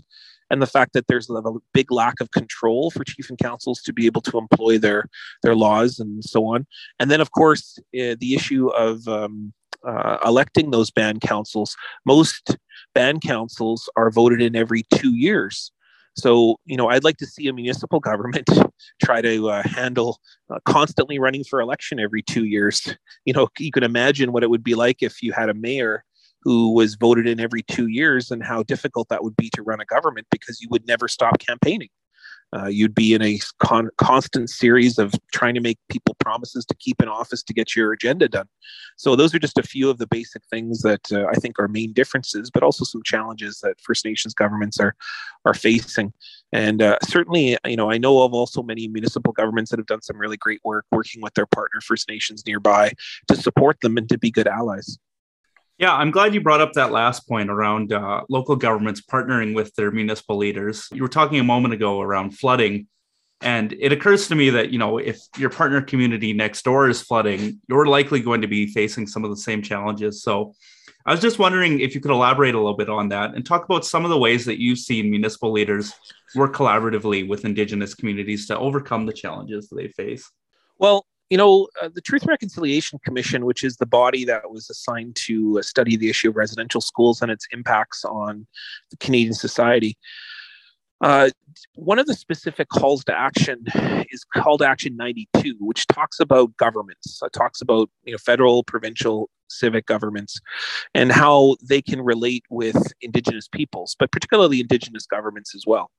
and 0.49 0.61
the 0.61 0.67
fact 0.67 0.93
that 0.93 1.07
there's 1.07 1.29
a 1.29 1.41
big 1.73 1.91
lack 1.91 2.21
of 2.21 2.31
control 2.31 2.91
for 2.91 3.03
chief 3.03 3.29
and 3.29 3.37
councils 3.37 3.81
to 3.81 3.93
be 3.93 4.05
able 4.05 4.21
to 4.21 4.37
employ 4.37 4.77
their 4.77 5.05
their 5.43 5.55
laws 5.55 5.99
and 5.99 6.23
so 6.23 6.45
on. 6.45 6.65
And 6.99 7.11
then, 7.11 7.21
of 7.21 7.31
course, 7.31 7.77
uh, 7.79 8.15
the 8.19 8.33
issue 8.33 8.69
of 8.69 9.07
um, 9.07 9.53
uh, 9.85 10.17
electing 10.25 10.71
those 10.71 10.91
band 10.91 11.21
councils. 11.21 11.75
Most 12.05 12.57
band 12.93 13.21
councils 13.21 13.89
are 13.95 14.11
voted 14.11 14.41
in 14.41 14.55
every 14.55 14.83
two 14.93 15.15
years. 15.15 15.71
So, 16.17 16.59
you 16.65 16.75
know, 16.75 16.89
I'd 16.89 17.03
like 17.03 17.17
to 17.17 17.25
see 17.25 17.47
a 17.47 17.53
municipal 17.53 17.99
government 18.09 18.49
try 19.03 19.21
to 19.21 19.49
uh, 19.49 19.63
handle 19.63 20.19
uh, 20.49 20.59
constantly 20.65 21.19
running 21.19 21.43
for 21.43 21.61
election 21.61 21.99
every 21.99 22.23
two 22.23 22.45
years. 22.45 22.95
You 23.25 23.33
know, 23.33 23.47
you 23.59 23.71
can 23.71 23.83
imagine 23.83 24.31
what 24.31 24.43
it 24.43 24.49
would 24.49 24.63
be 24.63 24.75
like 24.75 25.01
if 25.01 25.21
you 25.21 25.31
had 25.33 25.49
a 25.49 25.53
mayor 25.53 26.03
who 26.41 26.73
was 26.73 26.95
voted 26.95 27.27
in 27.27 27.39
every 27.39 27.61
two 27.63 27.87
years 27.87 28.31
and 28.31 28.43
how 28.43 28.63
difficult 28.63 29.09
that 29.09 29.23
would 29.23 29.35
be 29.35 29.49
to 29.53 29.61
run 29.61 29.81
a 29.81 29.85
government 29.85 30.27
because 30.31 30.61
you 30.61 30.67
would 30.69 30.87
never 30.87 31.07
stop 31.07 31.39
campaigning. 31.39 31.89
Uh, 32.55 32.67
you'd 32.67 32.95
be 32.95 33.13
in 33.13 33.21
a 33.21 33.39
con- 33.59 33.89
constant 33.97 34.49
series 34.49 34.97
of 34.97 35.13
trying 35.33 35.53
to 35.53 35.59
make 35.59 35.77
people 35.89 36.15
promises 36.19 36.65
to 36.65 36.75
keep 36.75 37.01
in 37.01 37.09
office 37.09 37.43
to 37.43 37.53
get 37.53 37.75
your 37.75 37.91
agenda 37.91 38.29
done. 38.29 38.47
So 38.95 39.15
those 39.15 39.35
are 39.35 39.39
just 39.39 39.57
a 39.57 39.63
few 39.63 39.89
of 39.89 39.97
the 39.97 40.07
basic 40.07 40.43
things 40.45 40.81
that 40.81 41.11
uh, 41.11 41.25
I 41.27 41.33
think 41.33 41.59
are 41.59 41.67
main 41.67 41.91
differences, 41.91 42.49
but 42.49 42.63
also 42.63 42.85
some 42.85 43.03
challenges 43.03 43.59
that 43.59 43.81
First 43.81 44.05
Nations 44.05 44.33
governments 44.33 44.79
are 44.79 44.95
are 45.45 45.53
facing. 45.53 46.13
And 46.53 46.81
uh, 46.81 46.97
certainly, 47.03 47.57
you 47.65 47.75
know, 47.75 47.91
I 47.91 47.97
know 47.97 48.21
of 48.21 48.33
also 48.33 48.63
many 48.63 48.87
municipal 48.87 49.33
governments 49.33 49.71
that 49.71 49.79
have 49.79 49.87
done 49.87 50.01
some 50.01 50.17
really 50.17 50.37
great 50.37 50.61
work 50.63 50.85
working 50.91 51.21
with 51.21 51.33
their 51.33 51.45
partner 51.45 51.81
First 51.81 52.07
Nations 52.07 52.43
nearby 52.45 52.93
to 53.27 53.35
support 53.35 53.81
them 53.81 53.97
and 53.97 54.07
to 54.09 54.17
be 54.17 54.31
good 54.31 54.47
allies. 54.47 54.97
Yeah, 55.79 55.93
I'm 55.93 56.09
glad 56.09 56.33
you 56.33 56.41
brought 56.41 56.61
up 56.61 56.73
that 56.73 56.91
last 56.91 57.27
point 57.27 57.51
around 57.51 57.93
uh, 57.93 58.23
local 58.29 58.55
governments 58.55 59.01
partnering 59.01 59.53
with 59.53 59.75
their 59.75 59.91
municipal 59.91 60.37
leaders. 60.37 60.87
You 60.91 61.03
were 61.03 61.07
talking 61.07 61.39
a 61.39 61.43
moment 61.43 61.73
ago 61.73 62.01
around 62.01 62.31
flooding. 62.31 62.87
And 63.41 63.73
it 63.79 63.91
occurs 63.91 64.27
to 64.29 64.35
me 64.35 64.49
that, 64.49 64.71
you 64.71 64.79
know, 64.79 64.97
if 64.97 65.19
your 65.37 65.51
partner 65.51 65.79
community 65.81 66.33
next 66.33 66.63
door 66.63 66.89
is 66.89 67.03
flooding, 67.03 67.61
you're 67.69 67.85
likely 67.85 68.19
going 68.19 68.41
to 68.41 68.47
be 68.47 68.65
facing 68.65 69.05
some 69.05 69.23
of 69.23 69.29
the 69.29 69.37
same 69.37 69.61
challenges. 69.61 70.23
So 70.23 70.55
I 71.05 71.11
was 71.11 71.21
just 71.21 71.37
wondering 71.37 71.79
if 71.79 71.93
you 71.93 72.01
could 72.01 72.09
elaborate 72.09 72.55
a 72.55 72.57
little 72.57 72.75
bit 72.75 72.89
on 72.89 73.09
that 73.09 73.35
and 73.35 73.45
talk 73.45 73.63
about 73.63 73.85
some 73.85 74.03
of 74.03 74.09
the 74.09 74.17
ways 74.17 74.45
that 74.45 74.59
you've 74.59 74.79
seen 74.79 75.11
municipal 75.11 75.51
leaders 75.51 75.93
work 76.35 76.55
collaboratively 76.55 77.29
with 77.29 77.45
Indigenous 77.45 77.93
communities 77.93 78.47
to 78.47 78.57
overcome 78.57 79.05
the 79.05 79.13
challenges 79.13 79.69
they 79.69 79.89
face. 79.89 80.29
Well, 80.79 81.05
you 81.29 81.37
know, 81.37 81.67
uh, 81.81 81.89
the 81.93 82.01
Truth 82.01 82.23
and 82.23 82.29
Reconciliation 82.29 82.99
Commission, 83.03 83.45
which 83.45 83.63
is 83.63 83.77
the 83.77 83.85
body 83.85 84.23
that 84.25 84.49
was 84.49 84.69
assigned 84.69 85.15
to 85.15 85.59
uh, 85.59 85.61
study 85.61 85.97
the 85.97 86.09
issue 86.09 86.29
of 86.29 86.35
residential 86.35 86.81
schools 86.81 87.21
and 87.21 87.31
its 87.31 87.47
impacts 87.51 88.05
on 88.05 88.47
the 88.91 88.97
Canadian 88.97 89.33
society, 89.33 89.97
uh, 91.01 91.29
one 91.75 91.99
of 91.99 92.07
the 92.07 92.13
specific 92.13 92.69
calls 92.69 93.03
to 93.03 93.17
action 93.17 93.63
is 94.11 94.23
call 94.35 94.57
to 94.57 94.67
action 94.67 94.95
92 94.95 95.55
which 95.59 95.87
talks 95.87 96.19
about 96.19 96.55
governments 96.57 97.19
it 97.23 97.33
talks 97.33 97.61
about 97.61 97.89
you 98.03 98.11
know 98.11 98.17
federal 98.17 98.63
provincial 98.63 99.29
civic 99.49 99.85
governments 99.85 100.39
and 100.93 101.11
how 101.11 101.55
they 101.63 101.81
can 101.81 102.01
relate 102.01 102.43
with 102.49 102.93
indigenous 103.01 103.47
peoples 103.47 103.95
but 103.97 104.11
particularly 104.11 104.59
indigenous 104.59 105.05
governments 105.05 105.55
as 105.55 105.63
well 105.65 105.89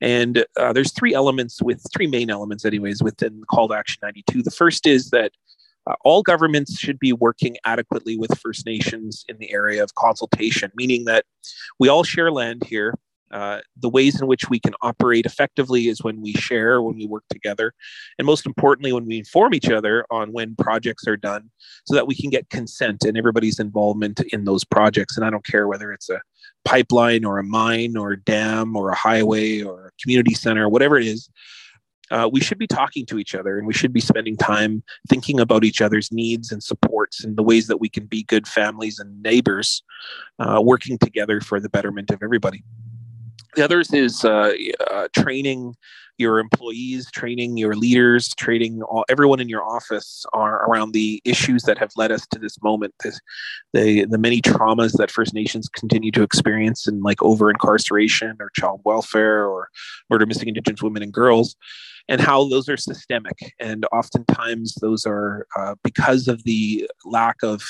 and 0.00 0.44
uh, 0.58 0.72
there's 0.72 0.92
three 0.92 1.12
elements 1.12 1.60
with 1.60 1.84
three 1.94 2.06
main 2.06 2.30
elements 2.30 2.64
anyways 2.64 3.02
within 3.02 3.42
call 3.50 3.68
to 3.68 3.74
action 3.74 3.98
92 4.02 4.42
the 4.42 4.50
first 4.50 4.86
is 4.86 5.10
that 5.10 5.32
uh, 5.88 5.94
all 6.02 6.22
governments 6.22 6.78
should 6.78 6.98
be 6.98 7.12
working 7.12 7.56
adequately 7.64 8.16
with 8.16 8.36
First 8.40 8.66
Nations 8.66 9.24
in 9.28 9.38
the 9.38 9.52
area 9.52 9.82
of 9.82 9.94
consultation, 9.94 10.72
meaning 10.74 11.04
that 11.04 11.24
we 11.78 11.88
all 11.88 12.02
share 12.02 12.32
land 12.32 12.64
here. 12.64 12.94
Uh, 13.32 13.58
the 13.76 13.88
ways 13.88 14.20
in 14.20 14.26
which 14.26 14.48
we 14.48 14.60
can 14.60 14.74
operate 14.82 15.26
effectively 15.26 15.88
is 15.88 16.02
when 16.02 16.20
we 16.22 16.32
share, 16.34 16.80
when 16.80 16.96
we 16.96 17.06
work 17.06 17.24
together, 17.28 17.74
and 18.18 18.26
most 18.26 18.46
importantly, 18.46 18.92
when 18.92 19.06
we 19.06 19.18
inform 19.18 19.52
each 19.52 19.68
other 19.68 20.06
on 20.10 20.32
when 20.32 20.54
projects 20.56 21.06
are 21.08 21.16
done 21.16 21.50
so 21.86 21.94
that 21.94 22.06
we 22.06 22.14
can 22.14 22.30
get 22.30 22.48
consent 22.50 23.04
and 23.04 23.18
everybody's 23.18 23.58
involvement 23.58 24.20
in 24.32 24.44
those 24.44 24.64
projects. 24.64 25.16
And 25.16 25.26
I 25.26 25.30
don't 25.30 25.44
care 25.44 25.66
whether 25.66 25.92
it's 25.92 26.08
a 26.08 26.20
pipeline 26.64 27.24
or 27.24 27.38
a 27.38 27.44
mine 27.44 27.96
or 27.96 28.12
a 28.12 28.20
dam 28.20 28.76
or 28.76 28.90
a 28.90 28.96
highway 28.96 29.62
or 29.62 29.86
a 29.86 30.02
community 30.02 30.34
center, 30.34 30.68
whatever 30.68 30.98
it 30.98 31.06
is. 31.06 31.28
Uh, 32.12 32.28
we 32.32 32.40
should 32.40 32.58
be 32.58 32.68
talking 32.68 33.04
to 33.04 33.18
each 33.18 33.34
other 33.34 33.58
and 33.58 33.66
we 33.66 33.72
should 33.72 33.92
be 33.92 34.00
spending 34.00 34.36
time 34.36 34.80
thinking 35.08 35.40
about 35.40 35.64
each 35.64 35.80
other's 35.80 36.12
needs 36.12 36.52
and 36.52 36.62
supports 36.62 37.24
and 37.24 37.36
the 37.36 37.42
ways 37.42 37.66
that 37.66 37.78
we 37.78 37.88
can 37.88 38.06
be 38.06 38.22
good 38.22 38.46
families 38.46 39.00
and 39.00 39.20
neighbors 39.22 39.82
uh, 40.38 40.60
working 40.62 40.98
together 40.98 41.40
for 41.40 41.58
the 41.58 41.68
betterment 41.68 42.12
of 42.12 42.22
everybody. 42.22 42.62
The 43.56 43.64
others 43.64 43.90
is 43.92 44.22
uh, 44.22 44.52
uh, 44.90 45.08
training 45.16 45.74
your 46.18 46.38
employees, 46.38 47.10
training 47.10 47.56
your 47.56 47.74
leaders, 47.74 48.28
training 48.34 48.82
all, 48.82 49.04
everyone 49.08 49.40
in 49.40 49.48
your 49.48 49.64
office 49.64 50.24
are 50.34 50.66
around 50.68 50.92
the 50.92 51.22
issues 51.24 51.62
that 51.62 51.78
have 51.78 51.90
led 51.96 52.12
us 52.12 52.26
to 52.32 52.38
this 52.38 52.62
moment. 52.62 52.94
The, 53.02 53.18
the, 53.72 54.04
the 54.04 54.18
many 54.18 54.42
traumas 54.42 54.92
that 54.98 55.10
First 55.10 55.32
Nations 55.32 55.68
continue 55.68 56.10
to 56.12 56.22
experience, 56.22 56.86
in 56.86 57.02
like 57.02 57.22
over 57.22 57.50
incarceration 57.50 58.36
or 58.40 58.50
child 58.54 58.82
welfare 58.84 59.46
or 59.46 59.68
murder, 60.10 60.26
missing 60.26 60.48
Indigenous 60.48 60.82
women 60.82 61.02
and 61.02 61.12
girls 61.12 61.56
and 62.08 62.20
how 62.20 62.48
those 62.48 62.68
are 62.68 62.76
systemic. 62.76 63.54
And 63.58 63.84
oftentimes, 63.92 64.74
those 64.76 65.04
are 65.06 65.46
uh, 65.56 65.74
because 65.82 66.28
of 66.28 66.44
the 66.44 66.88
lack 67.04 67.36
of 67.42 67.62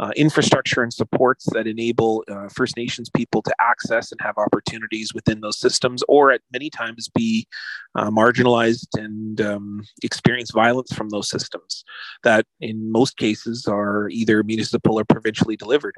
uh, 0.00 0.10
infrastructure 0.16 0.82
and 0.82 0.92
supports 0.92 1.46
that 1.52 1.66
enable 1.66 2.24
uh, 2.28 2.48
First 2.48 2.76
Nations 2.76 3.08
people 3.08 3.42
to 3.42 3.54
access 3.60 4.10
and 4.10 4.20
have 4.20 4.36
opportunities 4.38 5.14
within 5.14 5.40
those 5.40 5.58
systems, 5.58 6.02
or 6.08 6.32
at 6.32 6.40
many 6.52 6.70
times 6.70 7.08
be 7.08 7.46
uh, 7.94 8.10
marginalized 8.10 8.88
and 8.94 9.40
um, 9.40 9.82
experience 10.02 10.50
violence 10.50 10.92
from 10.92 11.10
those 11.10 11.28
systems 11.28 11.84
that, 12.24 12.44
in 12.60 12.90
most 12.90 13.16
cases, 13.16 13.66
are 13.68 14.08
either 14.10 14.42
municipal 14.42 14.98
or 14.98 15.04
provincially 15.04 15.56
delivered. 15.56 15.94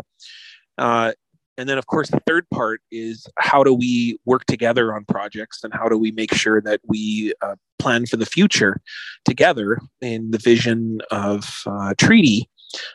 Uh, 0.77 1.13
and 1.59 1.69
then, 1.69 1.79
of 1.79 1.87
course, 1.87 2.11
the 2.11 2.21
third 2.27 2.45
part 2.51 2.83
is 2.91 3.27
how 3.39 3.65
do 3.65 3.73
we 3.73 4.19
work 4.27 4.45
together 4.45 4.95
on 4.95 5.07
projects 5.07 5.65
and 5.65 5.73
how 5.73 5.89
do 5.89 5.97
we 5.97 6.11
make 6.11 6.35
sure 6.35 6.61
that 6.61 6.81
we 6.87 7.33
uh, 7.41 7.55
plan 7.79 8.05
for 8.05 8.19
the 8.19 8.27
future 8.27 8.81
together 9.25 9.79
in 10.03 10.31
the 10.33 10.39
vision 10.39 11.01
of 11.11 11.63
uh, 11.67 11.95
treaty 11.97 12.51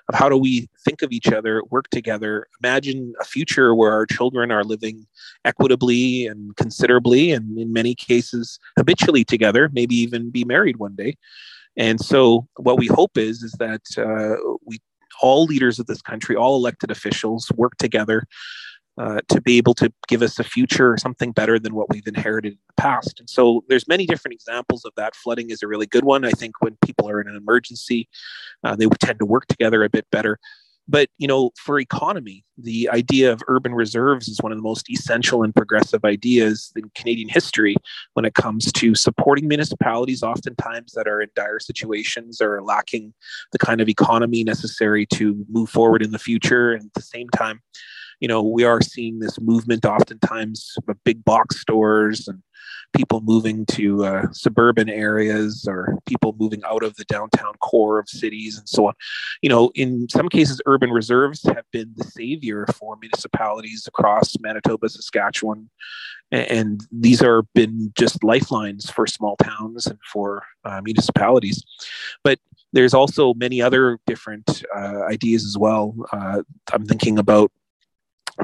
of 0.10 0.16
how 0.16 0.30
do 0.30 0.38
we 0.38 0.70
think 0.86 1.02
of 1.02 1.12
each 1.12 1.32
other, 1.32 1.62
work 1.70 1.90
together, 1.90 2.48
imagine 2.64 3.14
a 3.20 3.26
future 3.26 3.74
where 3.74 3.92
our 3.92 4.06
children 4.06 4.52
are 4.52 4.64
living 4.64 5.06
equitably 5.46 6.26
and 6.26 6.56
considerably, 6.56 7.32
and 7.32 7.58
in 7.58 7.74
many 7.74 7.96
cases, 7.96 8.60
habitually 8.78 9.24
together, 9.24 9.70
maybe 9.74 9.96
even 9.96 10.30
be 10.30 10.44
married 10.44 10.78
one 10.78 10.96
day. 10.96 11.16
And 11.78 12.00
so, 12.00 12.48
what 12.58 12.78
we 12.78 12.88
hope 12.88 13.18
is 13.18 13.44
is 13.44 13.54
that 13.54 13.82
uh, 13.98 14.36
we 14.66 14.80
all 15.22 15.46
leaders 15.46 15.80
of 15.80 15.88
this 15.88 16.02
country, 16.02 16.36
all 16.36 16.56
elected 16.56 16.92
officials, 16.92 17.52
work 17.56 17.76
together 17.78 18.24
uh, 18.98 19.22
to 19.30 19.42
be 19.42 19.58
able 19.58 19.74
to 19.74 19.92
give 20.08 20.22
us 20.22 20.38
a 20.38 20.44
future 20.44 20.98
something 20.98 21.32
better 21.32 21.58
than 21.58 21.74
what 21.74 21.90
we've 21.90 22.08
inherited 22.08 22.54
in 22.54 22.60
the 22.68 22.82
past. 22.82 23.20
And 23.20 23.30
so 23.30 23.64
there's 23.70 23.88
many 23.88 24.06
different 24.06 24.34
examples 24.34 24.86
of 24.86 24.92
that. 24.98 25.16
Flooding 25.16 25.50
is 25.50 25.64
a 25.64 25.68
really 25.68 25.88
good 25.88 26.04
one. 26.04 26.26
I 26.26 26.32
think 26.32 26.62
when 26.62 26.78
people 26.84 27.10
are 27.10 27.22
in 27.22 27.28
an 27.28 27.36
emergency 27.36 28.10
uh, 28.64 28.76
they 28.76 28.88
tend 29.00 29.20
to 29.20 29.26
work 29.26 29.48
together 29.48 29.84
a 29.84 29.90
bit 29.90 30.06
better. 30.12 30.40
But 30.88 31.10
you 31.20 31.28
know, 31.28 31.52
for 31.58 31.80
economy, 31.80 32.44
the 32.58 32.90
idea 32.90 33.32
of 33.32 33.42
urban 33.48 33.74
reserves 33.74 34.28
is 34.28 34.40
one 34.42 34.52
of 34.52 34.58
the 34.58 34.64
most 34.64 34.90
essential 34.90 35.44
and 35.44 35.56
progressive 35.56 36.04
ideas 36.04 36.72
in 36.76 36.92
Canadian 36.96 37.30
history 37.30 37.76
when 38.14 38.26
it 38.26 38.34
comes 38.34 38.72
to 38.74 38.96
supporting 38.96 39.48
municipalities, 39.48 40.24
oftentimes 40.24 40.92
that 40.94 41.08
are 41.08 41.22
in 41.22 41.30
dire 41.36 41.60
situations 41.60 42.42
or 42.42 42.62
lacking 42.62 43.14
the 43.52 43.60
kind 43.60 43.80
of 43.80 43.88
economy 43.88 44.44
necessary 44.44 45.06
to 45.06 45.46
move 45.50 45.70
forward 45.70 46.02
in 46.02 46.12
the 46.12 46.20
future. 46.20 46.74
And 46.74 46.86
at 46.86 46.94
the 46.94 47.02
same 47.02 47.30
time, 47.30 47.62
you 48.22 48.28
know, 48.28 48.42
we 48.42 48.64
are 48.64 48.82
seeing 48.82 49.20
this 49.20 49.40
movement 49.42 49.84
oftentimes 49.84 50.76
of 50.88 51.04
big 51.04 51.26
box 51.26 51.60
stores 51.60 52.28
and 52.28 52.42
people 52.94 53.22
moving 53.22 53.66
to 53.66 54.06
uh, 54.06 54.24
suburban 54.32 54.90
areas 54.90 55.66
or 55.68 55.98
people 56.06 56.36
moving 56.38 56.62
out 56.66 56.84
of 56.84 56.96
the 56.98 57.06
downtown 57.06 57.54
core 57.62 58.00
of 58.00 58.08
cities 58.08 58.58
and 58.58 58.68
so 58.68 58.88
on. 58.88 58.94
You 59.42 59.50
know, 59.50 59.72
in 59.76 60.08
some 60.10 60.30
cases, 60.30 60.62
urban 60.66 60.92
reserves 60.92 61.42
have 61.44 61.66
been 61.72 61.94
the 61.96 62.04
savior 62.04 62.66
for 62.76 62.98
municipalities 63.02 63.88
across 63.88 64.38
Manitoba, 64.40 64.90
Saskatchewan, 64.90 65.70
and 66.32 66.86
these 66.92 67.22
are 67.22 67.44
been 67.56 67.92
just 67.98 68.24
lifelines 68.24 68.90
for 68.90 69.08
small 69.08 69.36
towns 69.38 69.88
and 69.88 70.00
for 70.12 70.44
uh, 70.64 70.82
municipalities. 70.84 71.64
But 72.24 72.40
there's 72.74 72.94
also 72.94 73.34
many 73.34 73.62
other 73.62 74.00
different 74.06 74.64
uh, 74.76 75.04
ideas 75.06 75.44
as 75.46 75.58
well. 75.58 75.96
Uh, 76.14 76.44
I'm 76.72 76.86
thinking 76.86 77.18
about 77.18 77.52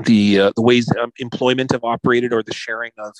the 0.03 0.39
uh, 0.39 0.51
the 0.55 0.61
ways 0.61 0.87
um, 0.97 1.11
employment 1.19 1.71
have 1.71 1.83
operated 1.83 2.33
or 2.33 2.43
the 2.43 2.53
sharing 2.53 2.91
of 2.97 3.13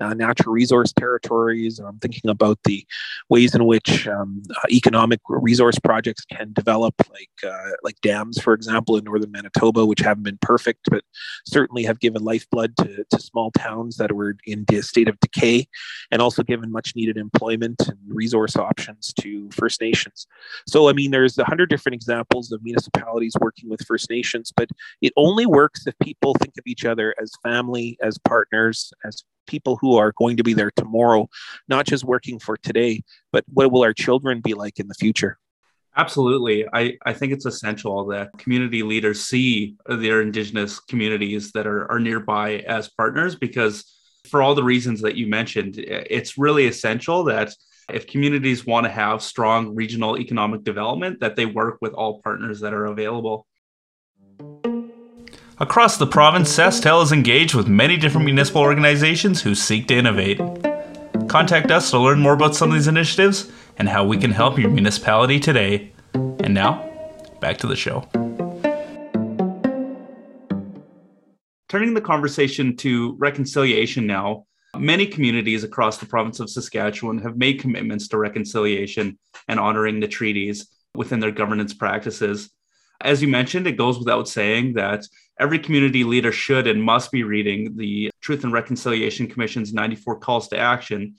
uh, 0.00 0.14
natural 0.14 0.52
resource 0.52 0.92
territories. 0.92 1.78
I'm 1.78 1.98
thinking 1.98 2.30
about 2.30 2.58
the 2.64 2.86
ways 3.28 3.54
in 3.54 3.64
which 3.66 4.06
um, 4.08 4.42
uh, 4.50 4.66
economic 4.70 5.20
resource 5.28 5.78
projects 5.78 6.24
can 6.24 6.52
develop, 6.52 6.94
like 7.10 7.30
uh, 7.52 7.70
like 7.82 8.00
dams, 8.02 8.40
for 8.40 8.54
example, 8.54 8.96
in 8.96 9.04
northern 9.04 9.30
Manitoba, 9.30 9.84
which 9.86 10.00
haven't 10.00 10.24
been 10.24 10.38
perfect, 10.40 10.88
but 10.90 11.04
certainly 11.46 11.82
have 11.84 12.00
given 12.00 12.22
lifeblood 12.22 12.76
to, 12.78 13.04
to 13.10 13.18
small 13.18 13.50
towns 13.52 13.96
that 13.96 14.12
were 14.12 14.36
in 14.46 14.64
a 14.72 14.82
state 14.82 15.08
of 15.08 15.18
decay, 15.20 15.66
and 16.10 16.22
also 16.22 16.42
given 16.42 16.70
much 16.70 16.94
needed 16.94 17.16
employment 17.16 17.80
and 17.88 17.98
resource 18.08 18.56
options 18.56 19.12
to 19.20 19.48
First 19.52 19.80
Nations. 19.80 20.26
So, 20.66 20.88
I 20.88 20.92
mean, 20.92 21.10
there's 21.10 21.38
a 21.38 21.44
hundred 21.44 21.70
different 21.70 21.94
examples 21.94 22.52
of 22.52 22.62
municipalities 22.62 23.34
working 23.40 23.68
with 23.68 23.84
First 23.86 24.10
Nations, 24.10 24.52
but 24.56 24.68
it 25.00 25.12
only 25.16 25.46
works 25.46 25.86
if 25.86 25.98
people 25.98 26.19
people 26.20 26.34
think 26.34 26.54
of 26.58 26.64
each 26.66 26.84
other 26.84 27.14
as 27.20 27.32
family, 27.42 27.96
as 28.02 28.18
partners, 28.18 28.92
as 29.04 29.24
people 29.46 29.76
who 29.80 29.96
are 29.96 30.12
going 30.16 30.36
to 30.36 30.42
be 30.42 30.54
there 30.54 30.70
tomorrow, 30.76 31.28
not 31.68 31.86
just 31.86 32.04
working 32.04 32.38
for 32.38 32.56
today, 32.56 33.02
but 33.32 33.44
what 33.52 33.72
will 33.72 33.82
our 33.82 33.94
children 33.94 34.40
be 34.40 34.54
like 34.54 34.78
in 34.78 34.88
the 34.88 34.94
future? 34.94 35.38
Absolutely. 35.96 36.66
I, 36.72 36.96
I 37.04 37.12
think 37.12 37.32
it's 37.32 37.46
essential 37.46 38.06
that 38.08 38.30
community 38.38 38.82
leaders 38.82 39.24
see 39.24 39.76
their 39.86 40.20
Indigenous 40.20 40.78
communities 40.78 41.50
that 41.52 41.66
are, 41.66 41.90
are 41.90 41.98
nearby 41.98 42.58
as 42.58 42.88
partners 42.90 43.34
because, 43.34 43.84
for 44.28 44.42
all 44.42 44.54
the 44.54 44.62
reasons 44.62 45.00
that 45.00 45.16
you 45.16 45.26
mentioned, 45.26 45.78
it's 45.78 46.38
really 46.38 46.66
essential 46.66 47.24
that 47.24 47.54
if 47.92 48.06
communities 48.06 48.64
want 48.66 48.84
to 48.84 48.90
have 48.90 49.22
strong 49.22 49.74
regional 49.74 50.18
economic 50.18 50.62
development, 50.62 51.20
that 51.20 51.34
they 51.34 51.46
work 51.46 51.78
with 51.80 51.92
all 51.94 52.20
partners 52.20 52.60
that 52.60 52.72
are 52.72 52.86
available. 52.86 53.46
Across 55.60 55.98
the 55.98 56.06
province, 56.06 56.50
SaskTel 56.56 57.02
is 57.02 57.12
engaged 57.12 57.54
with 57.54 57.68
many 57.68 57.98
different 57.98 58.24
municipal 58.24 58.62
organizations 58.62 59.42
who 59.42 59.54
seek 59.54 59.88
to 59.88 59.94
innovate. 59.94 60.38
Contact 61.28 61.70
us 61.70 61.90
to 61.90 61.98
learn 61.98 62.18
more 62.18 62.32
about 62.32 62.56
some 62.56 62.70
of 62.70 62.74
these 62.76 62.88
initiatives 62.88 63.52
and 63.76 63.86
how 63.86 64.02
we 64.02 64.16
can 64.16 64.30
help 64.30 64.58
your 64.58 64.70
municipality 64.70 65.38
today. 65.38 65.92
And 66.14 66.54
now, 66.54 66.90
back 67.42 67.58
to 67.58 67.66
the 67.66 67.76
show. 67.76 68.08
Turning 71.68 71.92
the 71.92 72.00
conversation 72.00 72.74
to 72.78 73.14
reconciliation 73.18 74.06
now, 74.06 74.46
many 74.78 75.04
communities 75.06 75.62
across 75.62 75.98
the 75.98 76.06
province 76.06 76.40
of 76.40 76.48
Saskatchewan 76.48 77.18
have 77.18 77.36
made 77.36 77.60
commitments 77.60 78.08
to 78.08 78.16
reconciliation 78.16 79.18
and 79.46 79.60
honoring 79.60 80.00
the 80.00 80.08
treaties 80.08 80.70
within 80.94 81.20
their 81.20 81.30
governance 81.30 81.74
practices. 81.74 82.48
As 83.00 83.22
you 83.22 83.28
mentioned, 83.28 83.66
it 83.66 83.76
goes 83.76 83.98
without 83.98 84.28
saying 84.28 84.74
that 84.74 85.04
every 85.38 85.58
community 85.58 86.04
leader 86.04 86.32
should 86.32 86.66
and 86.66 86.82
must 86.82 87.10
be 87.10 87.22
reading 87.22 87.76
the 87.76 88.10
Truth 88.20 88.44
and 88.44 88.52
Reconciliation 88.52 89.26
Commission's 89.26 89.72
94 89.72 90.18
calls 90.18 90.48
to 90.48 90.58
action. 90.58 91.14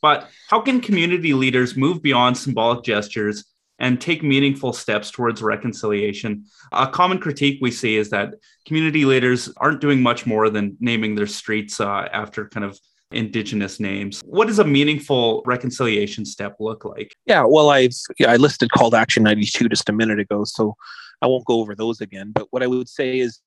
But 0.00 0.28
how 0.48 0.60
can 0.60 0.80
community 0.80 1.34
leaders 1.34 1.76
move 1.76 2.02
beyond 2.02 2.36
symbolic 2.36 2.84
gestures 2.84 3.44
and 3.78 4.00
take 4.00 4.22
meaningful 4.22 4.72
steps 4.72 5.10
towards 5.10 5.42
reconciliation? 5.42 6.44
A 6.72 6.86
common 6.86 7.18
critique 7.18 7.58
we 7.60 7.70
see 7.70 7.96
is 7.96 8.10
that 8.10 8.34
community 8.66 9.04
leaders 9.04 9.52
aren't 9.56 9.80
doing 9.80 10.00
much 10.00 10.26
more 10.26 10.48
than 10.48 10.76
naming 10.80 11.14
their 11.14 11.26
streets 11.26 11.80
uh, 11.80 12.08
after 12.12 12.48
kind 12.48 12.64
of 12.64 12.78
indigenous 13.12 13.78
names 13.78 14.20
what 14.24 14.48
does 14.48 14.58
a 14.58 14.64
meaningful 14.64 15.40
reconciliation 15.46 16.24
step 16.24 16.56
look 16.58 16.84
like 16.84 17.14
yeah 17.24 17.44
well 17.44 17.70
i've 17.70 17.94
yeah, 18.18 18.32
i 18.32 18.36
listed 18.36 18.68
call 18.72 18.90
to 18.90 18.96
action 18.96 19.22
92 19.22 19.68
just 19.68 19.88
a 19.88 19.92
minute 19.92 20.18
ago 20.18 20.42
so 20.42 20.76
i 21.22 21.26
won't 21.26 21.44
go 21.44 21.60
over 21.60 21.74
those 21.74 22.00
again 22.00 22.32
but 22.32 22.46
what 22.50 22.62
i 22.62 22.66
would 22.66 22.88
say 22.88 23.18
is 23.18 23.40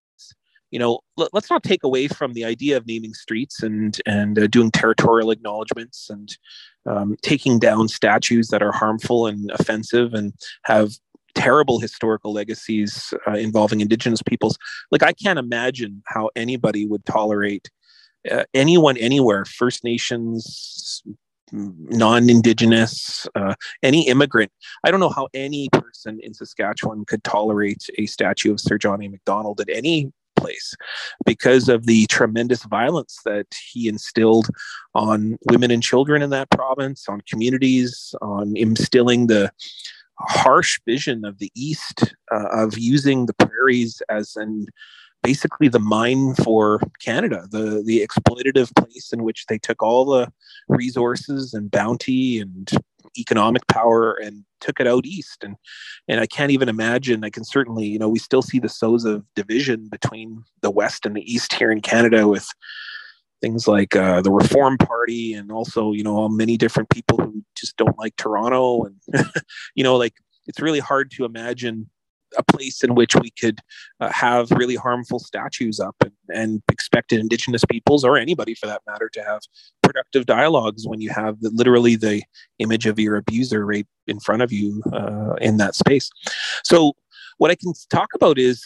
you 0.71 0.79
know, 0.79 0.99
let, 1.17 1.33
us 1.33 1.49
not 1.49 1.63
take 1.63 1.83
away 1.83 2.07
from 2.07 2.33
the 2.33 2.45
idea 2.45 2.77
of 2.77 2.85
naming 2.85 3.13
streets 3.13 3.63
and 3.63 3.99
and 4.05 4.37
uh, 4.37 4.47
doing 4.47 4.71
territorial 4.71 5.31
acknowledgments 5.31 6.09
and 6.09 6.37
um, 6.85 7.15
taking 7.21 7.59
down 7.59 7.87
statues 7.87 8.49
that 8.49 8.61
are 8.61 8.71
harmful 8.71 9.27
and 9.27 9.51
offensive 9.51 10.13
and 10.13 10.33
have 10.63 10.91
terrible 11.35 11.79
historical 11.79 12.33
legacies 12.33 13.13
uh, 13.27 13.33
involving 13.33 13.81
indigenous 13.81 14.21
peoples. 14.21 14.57
Like 14.91 15.03
I 15.03 15.13
can't 15.13 15.39
imagine 15.39 16.03
how 16.07 16.29
anybody 16.35 16.85
would 16.85 17.05
tolerate 17.05 17.69
uh, 18.29 18.43
anyone 18.53 18.97
anywhere, 18.97 19.45
First 19.45 19.83
Nations, 19.83 21.01
non-indigenous 21.51 23.27
uh, 23.35 23.55
any 23.83 24.07
immigrant. 24.07 24.51
I 24.83 24.91
don't 24.91 24.99
know 24.99 25.09
how 25.09 25.27
any 25.33 25.69
person 25.69 26.19
in 26.21 26.33
saskatchewan 26.33 27.05
could 27.05 27.23
tolerate 27.23 27.89
a 27.97 28.05
statue 28.05 28.51
of 28.51 28.59
sir 28.59 28.77
john 28.77 29.01
a 29.03 29.07
macdonald 29.07 29.59
at 29.59 29.69
any 29.69 30.11
place 30.39 30.73
because 31.25 31.69
of 31.69 31.85
the 31.85 32.05
tremendous 32.07 32.63
violence 32.63 33.19
that 33.25 33.47
he 33.71 33.87
instilled 33.87 34.47
on 34.95 35.37
women 35.49 35.71
and 35.71 35.83
children 35.83 36.21
in 36.21 36.29
that 36.29 36.49
province, 36.49 37.07
on 37.07 37.21
communities, 37.29 38.15
on 38.21 38.55
instilling 38.55 39.27
the 39.27 39.51
harsh 40.19 40.79
vision 40.85 41.23
of 41.25 41.39
the 41.39 41.51
East 41.55 42.13
uh, 42.31 42.47
of 42.51 42.77
using 42.77 43.25
the 43.25 43.33
prairies 43.33 44.01
as 44.09 44.35
an 44.35 44.65
basically 45.23 45.67
the 45.67 45.79
mine 45.79 46.35
for 46.35 46.79
Canada, 47.03 47.47
the 47.51 47.83
the 47.85 48.05
exploitative 48.05 48.75
place 48.75 49.11
in 49.11 49.23
which 49.23 49.45
they 49.47 49.57
took 49.57 49.81
all 49.83 50.05
the 50.05 50.31
resources 50.67 51.53
and 51.53 51.71
bounty 51.71 52.39
and 52.39 52.71
economic 53.17 53.65
power 53.67 54.13
and 54.13 54.45
took 54.61 54.79
it 54.79 54.87
out 54.87 55.05
east. 55.05 55.43
And 55.43 55.55
and 56.07 56.19
I 56.19 56.25
can't 56.25 56.51
even 56.51 56.69
imagine 56.69 57.23
I 57.23 57.29
can 57.29 57.43
certainly 57.43 57.85
you 57.85 57.99
know 57.99 58.09
we 58.09 58.19
still 58.19 58.41
see 58.41 58.59
the 58.59 58.69
sows 58.69 59.05
of 59.05 59.25
division 59.35 59.87
between 59.89 60.43
the 60.61 60.71
west 60.71 61.05
and 61.05 61.15
the 61.15 61.31
east 61.31 61.53
here 61.53 61.71
in 61.71 61.81
Canada 61.81 62.27
with 62.27 62.47
things 63.41 63.67
like 63.67 63.95
uh, 63.95 64.21
the 64.21 64.31
Reform 64.31 64.77
Party 64.77 65.33
and 65.33 65.51
also 65.51 65.91
you 65.91 66.03
know 66.03 66.27
many 66.29 66.57
different 66.57 66.89
people 66.89 67.17
who 67.17 67.43
just 67.55 67.77
don't 67.77 67.97
like 67.97 68.15
Toronto 68.15 68.85
and 68.85 69.25
you 69.75 69.83
know 69.83 69.95
like 69.95 70.13
it's 70.47 70.61
really 70.61 70.79
hard 70.79 71.11
to 71.11 71.25
imagine 71.25 71.89
a 72.37 72.43
place 72.43 72.83
in 72.83 72.95
which 72.95 73.15
we 73.15 73.31
could 73.31 73.59
uh, 73.99 74.11
have 74.11 74.51
really 74.51 74.75
harmful 74.75 75.19
statues 75.19 75.79
up 75.79 75.95
and, 76.03 76.11
and 76.33 76.61
expected 76.71 77.19
indigenous 77.19 77.63
peoples 77.65 78.03
or 78.03 78.17
anybody 78.17 78.53
for 78.55 78.67
that 78.67 78.81
matter 78.87 79.09
to 79.09 79.23
have 79.23 79.41
productive 79.81 80.25
dialogues 80.25 80.87
when 80.87 81.01
you 81.01 81.09
have 81.09 81.39
the, 81.41 81.49
literally 81.51 81.95
the 81.95 82.21
image 82.59 82.85
of 82.85 82.99
your 82.99 83.15
abuser 83.15 83.65
right 83.65 83.87
in 84.07 84.19
front 84.19 84.41
of 84.41 84.51
you 84.51 84.81
uh, 84.93 85.33
in 85.41 85.57
that 85.57 85.75
space. 85.75 86.09
So 86.63 86.93
what 87.39 87.49
i 87.49 87.55
can 87.55 87.73
talk 87.89 88.09
about 88.13 88.37
is 88.37 88.63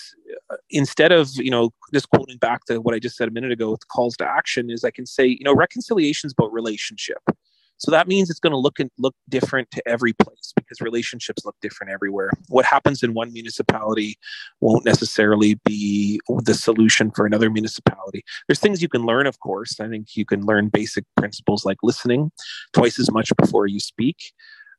uh, 0.52 0.58
instead 0.70 1.12
of 1.12 1.30
you 1.36 1.50
know 1.50 1.72
just 1.94 2.10
quoting 2.10 2.38
back 2.38 2.66
to 2.66 2.82
what 2.82 2.94
i 2.94 3.00
just 3.00 3.16
said 3.16 3.28
a 3.28 3.32
minute 3.32 3.52
ago 3.52 3.72
with 3.72 3.88
calls 3.88 4.18
to 4.18 4.28
action 4.28 4.70
is 4.70 4.84
i 4.84 4.92
can 4.92 5.06
say 5.06 5.26
you 5.26 5.44
know 5.44 5.56
reconciliation 5.56 6.28
is 6.28 6.34
about 6.38 6.52
relationship 6.52 7.20
so 7.78 7.92
that 7.92 8.08
means 8.08 8.30
it's 8.30 8.40
going 8.40 8.52
to 8.52 8.58
look 8.58 8.80
and 8.80 8.90
look 8.98 9.16
different 9.30 9.70
to 9.72 9.88
every 9.88 10.14
place 10.14 10.54
because 10.56 10.80
relationships 10.82 11.44
look 11.46 11.56
different 11.62 11.92
everywhere. 11.92 12.32
What 12.50 12.66
happens 12.66 13.04
in 13.04 13.14
one 13.14 13.34
municipality 13.34 14.18
won't 14.62 14.86
necessarily 14.86 15.56
be 15.66 16.20
the 16.44 16.54
solution 16.54 17.12
for 17.12 17.26
another 17.26 17.50
municipality. 17.50 18.24
There's 18.48 18.60
things 18.60 18.82
you 18.82 18.90
can 18.90 19.06
learn, 19.06 19.28
of 19.28 19.40
course. 19.40 19.80
I 19.80 19.88
think 19.88 20.16
you 20.16 20.26
can 20.26 20.46
learn 20.46 20.70
basic 20.70 21.04
principles 21.18 21.66
like 21.66 21.78
listening 21.84 22.32
twice 22.74 23.00
as 23.00 23.12
much 23.12 23.32
before 23.38 23.68
you 23.68 23.80
speak. 23.80 24.34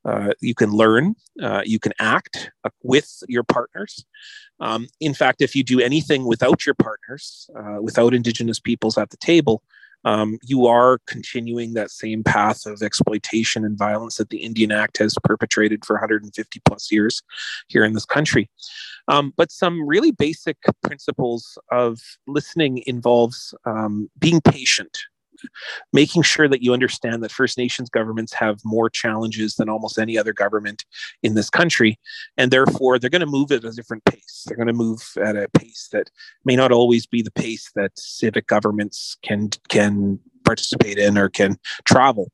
Uh, 0.04 0.32
you 0.40 0.54
can 0.54 0.70
learn, 0.70 1.14
uh, 1.42 1.62
you 1.64 1.78
can 1.78 1.92
act 1.98 2.50
uh, 2.64 2.70
with 2.82 3.22
your 3.26 3.42
partners. 3.42 4.04
Um, 4.60 4.86
in 5.00 5.14
fact, 5.14 5.40
if 5.40 5.56
you 5.56 5.64
do 5.64 5.80
anything 5.80 6.26
without 6.26 6.66
your 6.66 6.74
partners, 6.74 7.48
uh, 7.58 7.78
without 7.80 8.12
Indigenous 8.12 8.60
peoples 8.60 8.98
at 8.98 9.10
the 9.10 9.16
table, 9.16 9.62
um, 10.04 10.38
you 10.42 10.66
are 10.66 10.98
continuing 11.06 11.74
that 11.74 11.90
same 11.90 12.22
path 12.22 12.66
of 12.66 12.82
exploitation 12.82 13.64
and 13.64 13.78
violence 13.78 14.16
that 14.16 14.30
the 14.30 14.38
Indian 14.38 14.72
Act 14.72 14.98
has 14.98 15.14
perpetrated 15.24 15.84
for 15.84 15.94
150 15.94 16.60
plus 16.64 16.92
years 16.92 17.22
here 17.68 17.84
in 17.84 17.92
this 17.92 18.06
country. 18.06 18.50
Um, 19.08 19.32
but 19.36 19.50
some 19.50 19.86
really 19.86 20.12
basic 20.12 20.56
principles 20.82 21.58
of 21.70 22.00
listening 22.26 22.82
involves 22.86 23.54
um, 23.66 24.10
being 24.18 24.40
patient 24.40 24.98
making 25.92 26.22
sure 26.22 26.48
that 26.48 26.62
you 26.62 26.72
understand 26.72 27.22
that 27.22 27.32
First 27.32 27.58
Nations 27.58 27.88
governments 27.90 28.32
have 28.34 28.60
more 28.64 28.90
challenges 28.90 29.54
than 29.54 29.68
almost 29.68 29.98
any 29.98 30.18
other 30.18 30.32
government 30.32 30.84
in 31.22 31.34
this 31.34 31.50
country. 31.50 31.98
And 32.36 32.50
therefore, 32.50 32.98
they're 32.98 33.10
going 33.10 33.20
to 33.20 33.26
move 33.26 33.52
at 33.52 33.64
a 33.64 33.70
different 33.70 34.04
pace. 34.04 34.44
They're 34.46 34.56
going 34.56 34.68
to 34.68 34.72
move 34.72 35.02
at 35.22 35.36
a 35.36 35.48
pace 35.56 35.88
that 35.92 36.10
may 36.44 36.56
not 36.56 36.72
always 36.72 37.06
be 37.06 37.22
the 37.22 37.30
pace 37.32 37.70
that 37.74 37.98
civic 37.98 38.46
governments 38.46 39.16
can, 39.22 39.50
can 39.68 40.18
participate 40.44 40.98
in 40.98 41.18
or 41.18 41.28
can 41.28 41.56
travel. 41.84 42.30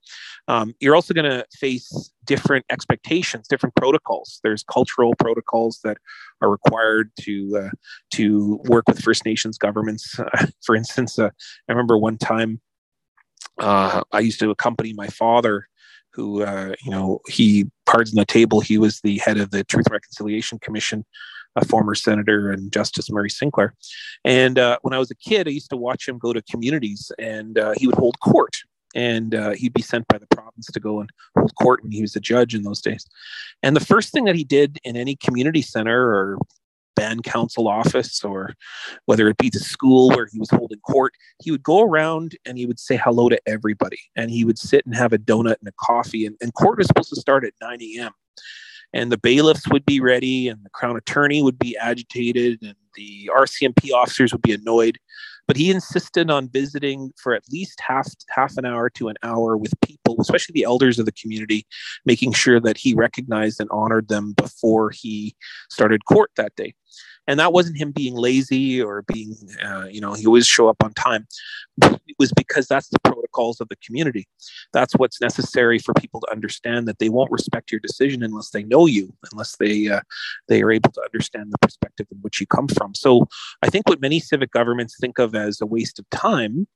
Um, 0.49 0.75
you're 0.81 0.95
also 0.95 1.15
going 1.15 1.31
to 1.31 1.45
face 1.59 2.13
different 2.25 2.65
expectations, 2.71 3.49
different 3.49 3.75
protocols. 3.77 4.41
There's 4.43 4.65
cultural 4.65 5.15
protocols 5.19 5.81
that 5.85 5.99
are 6.43 6.51
required 6.51 7.11
to 7.21 7.67
uh, 7.67 7.71
to 8.13 8.61
work 8.65 8.89
with 8.89 9.03
First 9.03 9.25
Nations 9.25 9.59
governments. 9.59 10.19
Uh, 10.19 10.47
for 10.65 10.75
instance, 10.75 11.19
uh, 11.19 11.31
I 11.69 11.73
remember 11.73 11.97
one 11.97 12.19
time 12.19 12.61
uh, 13.61 14.03
I 14.13 14.21
used 14.21 14.41
to 14.41 14.51
accompany 14.51 14.93
my 14.93 15.07
father, 15.07 15.69
who, 16.13 16.43
uh, 16.43 16.75
you 16.83 16.91
know, 16.91 17.21
he, 17.29 17.71
pardon 17.87 18.17
the 18.17 18.25
table, 18.25 18.61
he 18.61 18.79
was 18.79 19.01
the 19.01 19.19
head 19.19 19.39
of 19.39 19.51
the 19.51 19.63
Truth 19.65 19.87
Reconciliation 19.91 20.59
Commission, 20.59 21.05
a 21.57 21.65
former 21.65 21.95
senator 21.95 22.51
and 22.51 22.73
Justice 22.73 23.11
Murray 23.11 23.31
Sinclair. 23.31 23.75
And 24.25 24.59
uh, 24.59 24.79
when 24.83 24.95
I 24.95 24.99
was 24.99 25.11
a 25.11 25.15
kid, 25.15 25.47
I 25.47 25.53
used 25.53 25.71
to 25.71 25.77
watch 25.77 26.09
him 26.09 26.19
go 26.19 26.33
to 26.33 26.43
communities 26.43 27.13
and 27.19 27.59
uh, 27.59 27.75
he 27.77 27.87
would 27.87 27.97
hold 27.97 28.19
court. 28.21 28.57
And 28.93 29.37
uh, 29.37 29.51
he'd 29.51 29.73
be 29.73 29.83
sent 29.83 30.09
by 30.09 30.19
the 30.19 30.27
province 30.27 30.67
to 30.67 30.81
go 30.81 30.99
and 30.99 31.11
hold 31.37 31.55
court 31.55 31.85
and 31.85 31.93
he 31.93 32.01
was 32.01 32.17
a 32.17 32.21
judge 32.21 32.57
in 32.57 32.63
those 32.63 32.81
days. 32.81 33.07
And 33.63 33.77
the 33.77 33.85
first 33.85 34.13
thing 34.13 34.25
that 34.25 34.35
he 34.35 34.43
did 34.43 34.79
in 34.83 34.97
any 34.97 35.15
community 35.15 35.63
center 35.63 36.09
or 36.09 36.39
band 37.01 37.23
council 37.25 37.67
office 37.67 38.23
or 38.23 38.55
whether 39.07 39.27
it 39.29 39.39
be 39.39 39.49
the 39.49 39.59
school 39.59 40.11
where 40.11 40.29
he 40.31 40.39
was 40.39 40.51
holding 40.51 40.81
court, 40.81 41.15
he 41.43 41.51
would 41.51 41.63
go 41.63 41.81
around 41.81 42.37
and 42.45 42.59
he 42.59 42.67
would 42.67 42.79
say 42.79 42.97
hello 42.97 43.31
to 43.31 43.41
everybody. 43.47 44.01
And 44.17 44.31
he 44.31 44.45
would 44.45 44.59
sit 44.59 44.85
and 44.85 44.95
have 44.95 45.15
a 45.15 45.19
donut 45.19 45.57
and 45.61 45.69
a 45.69 45.73
coffee. 45.81 46.27
And, 46.27 46.37
and 46.43 46.53
court 46.53 46.77
was 46.77 46.89
supposed 46.89 47.09
to 47.11 47.21
start 47.21 47.45
at 47.45 47.55
9 47.63 47.79
a.m. 47.81 48.13
And 48.93 49.11
the 49.11 49.19
bailiffs 49.19 49.69
would 49.69 49.87
be 49.87 50.01
ready, 50.01 50.49
and 50.49 50.65
the 50.65 50.71
crown 50.71 50.97
attorney 50.97 51.43
would 51.43 51.59
be 51.59 51.77
agitated, 51.77 52.59
and 52.61 52.75
the 52.97 53.31
RCMP 53.33 53.93
officers 53.93 54.33
would 54.33 54.43
be 54.43 54.53
annoyed 54.53 54.99
but 55.51 55.57
he 55.57 55.73
insisted 55.73 56.31
on 56.31 56.49
visiting 56.49 57.13
for 57.21 57.35
at 57.35 57.43
least 57.51 57.81
half 57.81 58.09
half 58.29 58.57
an 58.57 58.65
hour 58.65 58.89
to 58.89 59.09
an 59.09 59.17
hour 59.25 59.57
with 59.57 59.73
people 59.81 60.15
especially 60.21 60.53
the 60.53 60.63
elders 60.63 61.01
of 61.01 61.07
the 61.07 61.13
community 61.21 61.67
making 62.05 62.33
sure 62.33 62.61
that 62.61 62.77
he 62.77 62.95
recognized 62.95 63.61
and 63.61 63.69
honored 63.73 64.07
them 64.07 64.33
before 64.35 64.91
he 64.91 65.35
started 65.69 66.05
court 66.05 66.31
that 66.37 66.55
day 66.55 66.73
and 67.27 67.39
that 67.39 67.53
wasn't 67.53 67.79
him 67.79 67.93
being 67.93 68.15
lazy 68.15 68.83
or 68.83 69.03
being 69.03 69.37
uh, 69.65 69.87
you 69.91 70.01
know 70.01 70.15
he 70.15 70.27
always 70.27 70.47
show 70.47 70.69
up 70.69 70.83
on 70.83 70.93
time. 70.95 71.27
It 71.83 72.17
was 72.19 72.33
because 72.33 72.67
that's 72.67 72.89
the 72.89 72.99
protocols 73.01 73.61
of 73.61 73.69
the 73.69 73.77
community. 73.77 74.27
That's 74.73 74.95
what's 74.95 75.21
necessary 75.21 75.79
for 75.79 75.95
people 75.95 76.21
to 76.21 76.31
understand 76.33 76.87
that 76.89 76.99
they 76.99 77.09
won't 77.09 77.31
respect 77.31 77.71
your 77.71 77.81
decision 77.81 78.23
unless 78.23 78.51
they 78.51 78.65
know 78.65 78.87
you 78.87 79.13
unless 79.33 79.57
they 79.57 79.89
uh, 79.89 80.01
they 80.49 80.63
are 80.63 80.73
able 80.73 80.93
to 80.93 81.03
understand 81.03 81.53
the 81.53 81.59
perspective 81.59 82.07
in 82.11 82.19
which 82.19 82.41
you 82.41 82.47
come 82.47 82.69
from. 82.69 82.95
So 82.95 83.27
i 83.63 83.69
think 83.69 83.89
what 83.89 84.01
many 84.01 84.21
civic 84.21 84.51
governments 84.51 84.97
think 85.01 85.19
of 85.19 85.35
as 85.35 85.61
a 85.61 85.67
waste 85.67 85.99
of 85.99 86.09
time 86.11 86.67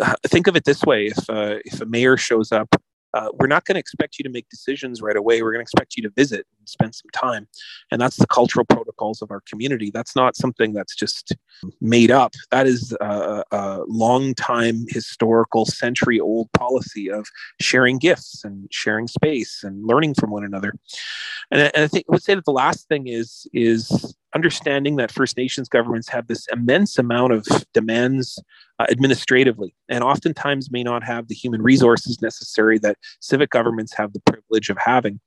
uh, 0.00 0.14
think 0.26 0.46
of 0.46 0.56
it 0.56 0.64
this 0.64 0.82
way. 0.82 1.06
If 1.06 1.30
uh, 1.30 1.58
if 1.64 1.80
a 1.80 1.86
mayor 1.86 2.16
shows 2.16 2.52
up 2.52 2.74
uh, 3.14 3.28
we're 3.38 3.46
not 3.46 3.64
going 3.64 3.74
to 3.74 3.80
expect 3.80 4.18
you 4.18 4.22
to 4.22 4.30
make 4.30 4.48
decisions 4.48 5.02
right 5.02 5.16
away. 5.16 5.42
We're 5.42 5.52
going 5.52 5.64
to 5.64 5.68
expect 5.68 5.96
you 5.96 6.02
to 6.04 6.10
visit 6.10 6.46
and 6.58 6.68
spend 6.68 6.94
some 6.94 7.10
time. 7.12 7.48
And 7.90 8.00
that's 8.00 8.16
the 8.16 8.26
cultural 8.26 8.64
protocols 8.64 9.22
of 9.22 9.30
our 9.30 9.42
community. 9.48 9.90
That's 9.92 10.16
not 10.16 10.36
something 10.36 10.72
that's 10.72 10.94
just 10.94 11.34
made 11.80 12.10
up. 12.10 12.34
That 12.50 12.66
is 12.66 12.96
a, 13.00 13.44
a 13.50 13.80
long 13.86 14.34
time 14.34 14.86
historical, 14.88 15.66
century 15.66 16.20
old 16.20 16.50
policy 16.52 17.10
of 17.10 17.26
sharing 17.60 17.98
gifts 17.98 18.44
and 18.44 18.68
sharing 18.70 19.08
space 19.08 19.62
and 19.62 19.86
learning 19.86 20.14
from 20.14 20.30
one 20.30 20.44
another. 20.44 20.74
And, 21.50 21.60
and 21.74 21.84
I 21.84 21.88
think 21.88 22.06
I 22.08 22.12
would 22.12 22.22
say 22.22 22.34
that 22.34 22.44
the 22.44 22.52
last 22.52 22.88
thing 22.88 23.08
is 23.08 23.46
is 23.52 24.14
understanding 24.34 24.96
that 24.96 25.10
First 25.10 25.36
Nations 25.36 25.68
governments 25.68 26.08
have 26.08 26.26
this 26.26 26.46
immense 26.52 26.98
amount 26.98 27.32
of 27.32 27.46
demands 27.72 28.42
uh, 28.78 28.86
administratively 28.90 29.74
and 29.88 30.02
oftentimes 30.02 30.70
may 30.70 30.82
not 30.82 31.04
have 31.04 31.28
the 31.28 31.34
human 31.34 31.62
resources 31.62 32.20
necessary 32.22 32.78
that 32.78 32.96
civic 33.20 33.50
governments 33.50 33.92
have 33.94 34.12
the 34.12 34.20
privilege 34.20 34.70
of 34.70 34.78
having 34.78 35.20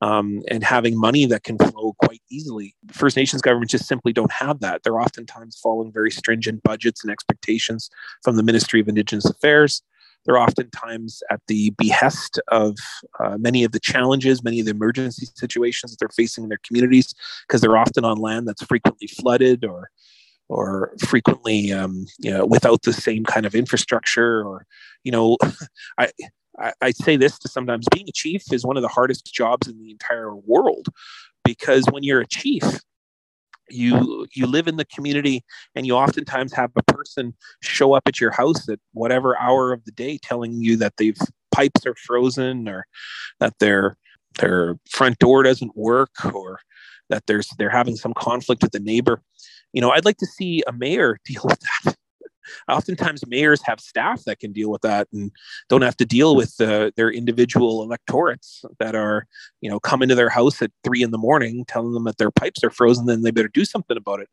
um, 0.00 0.40
and 0.48 0.62
having 0.64 0.98
money 0.98 1.26
that 1.26 1.42
can 1.42 1.58
flow 1.58 1.94
quite 2.04 2.22
easily. 2.30 2.74
First 2.90 3.16
Nations 3.16 3.42
governments 3.42 3.72
just 3.72 3.86
simply 3.86 4.12
don't 4.12 4.32
have 4.32 4.60
that. 4.60 4.82
They're 4.82 5.00
oftentimes 5.00 5.58
following 5.62 5.92
very 5.92 6.10
stringent 6.10 6.62
budgets 6.62 7.02
and 7.02 7.10
expectations 7.10 7.90
from 8.22 8.36
the 8.36 8.42
Ministry 8.42 8.80
of 8.80 8.88
Indigenous 8.88 9.28
Affairs. 9.28 9.82
They're 10.24 10.38
oftentimes 10.38 11.22
at 11.30 11.40
the 11.48 11.72
behest 11.78 12.40
of 12.48 12.76
uh, 13.18 13.36
many 13.38 13.64
of 13.64 13.72
the 13.72 13.80
challenges, 13.80 14.42
many 14.42 14.60
of 14.60 14.66
the 14.66 14.72
emergency 14.72 15.26
situations 15.34 15.92
that 15.92 15.98
they're 15.98 16.08
facing 16.08 16.44
in 16.44 16.48
their 16.48 16.60
communities, 16.66 17.14
because 17.46 17.60
they're 17.60 17.76
often 17.76 18.04
on 18.04 18.18
land 18.18 18.46
that's 18.46 18.62
frequently 18.62 19.08
flooded 19.08 19.64
or 19.64 19.90
or 20.48 20.92
frequently 21.06 21.72
um, 21.72 22.04
you 22.18 22.30
know, 22.30 22.44
without 22.44 22.82
the 22.82 22.92
same 22.92 23.24
kind 23.24 23.46
of 23.46 23.54
infrastructure 23.54 24.44
or 24.44 24.66
you 25.02 25.12
know 25.12 25.38
I, 25.98 26.10
I 26.58 26.72
i 26.82 26.90
say 26.90 27.16
this 27.16 27.38
to 27.40 27.48
sometimes 27.48 27.86
being 27.94 28.08
a 28.08 28.12
chief 28.12 28.52
is 28.52 28.64
one 28.64 28.76
of 28.76 28.82
the 28.82 28.88
hardest 28.88 29.32
jobs 29.32 29.66
in 29.66 29.78
the 29.78 29.90
entire 29.90 30.34
world 30.36 30.88
because 31.44 31.86
when 31.90 32.02
you're 32.02 32.20
a 32.20 32.26
chief 32.26 32.64
you 33.68 34.26
you 34.34 34.46
live 34.46 34.68
in 34.68 34.76
the 34.76 34.84
community 34.86 35.44
and 35.74 35.86
you 35.86 35.94
oftentimes 35.94 36.52
have 36.52 36.70
a 36.76 36.82
person 36.82 37.34
show 37.62 37.94
up 37.94 38.02
at 38.06 38.20
your 38.20 38.30
house 38.30 38.68
at 38.68 38.78
whatever 38.92 39.38
hour 39.38 39.72
of 39.72 39.84
the 39.84 39.92
day 39.92 40.18
telling 40.22 40.60
you 40.60 40.76
that 40.76 40.94
they've 40.98 41.18
pipes 41.52 41.86
are 41.86 41.94
frozen 42.06 42.68
or 42.68 42.86
that 43.40 43.58
their 43.60 43.96
their 44.38 44.76
front 44.90 45.18
door 45.18 45.42
doesn't 45.42 45.76
work 45.76 46.10
or 46.34 46.58
that 47.08 47.22
there's 47.26 47.48
they're 47.58 47.70
having 47.70 47.96
some 47.96 48.14
conflict 48.14 48.62
with 48.62 48.72
the 48.72 48.80
neighbor. 48.80 49.22
You 49.72 49.80
know 49.80 49.90
i'd 49.90 50.04
like 50.04 50.18
to 50.18 50.26
see 50.26 50.62
a 50.66 50.72
mayor 50.72 51.18
deal 51.24 51.42
with 51.44 51.60
that 51.60 51.96
oftentimes 52.68 53.22
mayors 53.26 53.62
have 53.64 53.80
staff 53.80 54.24
that 54.24 54.40
can 54.40 54.52
deal 54.52 54.70
with 54.70 54.82
that 54.82 55.08
and 55.12 55.30
don't 55.68 55.82
have 55.82 55.96
to 55.96 56.04
deal 56.04 56.36
with 56.36 56.60
uh, 56.60 56.90
their 56.96 57.10
individual 57.10 57.82
electorates 57.82 58.64
that 58.78 58.94
are 58.94 59.26
you 59.60 59.70
know 59.70 59.80
come 59.80 60.02
into 60.02 60.14
their 60.14 60.28
house 60.28 60.60
at 60.62 60.70
three 60.84 61.02
in 61.02 61.10
the 61.10 61.18
morning 61.18 61.64
telling 61.66 61.92
them 61.92 62.04
that 62.04 62.18
their 62.18 62.30
pipes 62.30 62.62
are 62.64 62.70
frozen 62.70 63.06
then 63.06 63.22
they 63.22 63.30
better 63.30 63.48
do 63.48 63.64
something 63.64 63.96
about 63.96 64.20
it. 64.20 64.28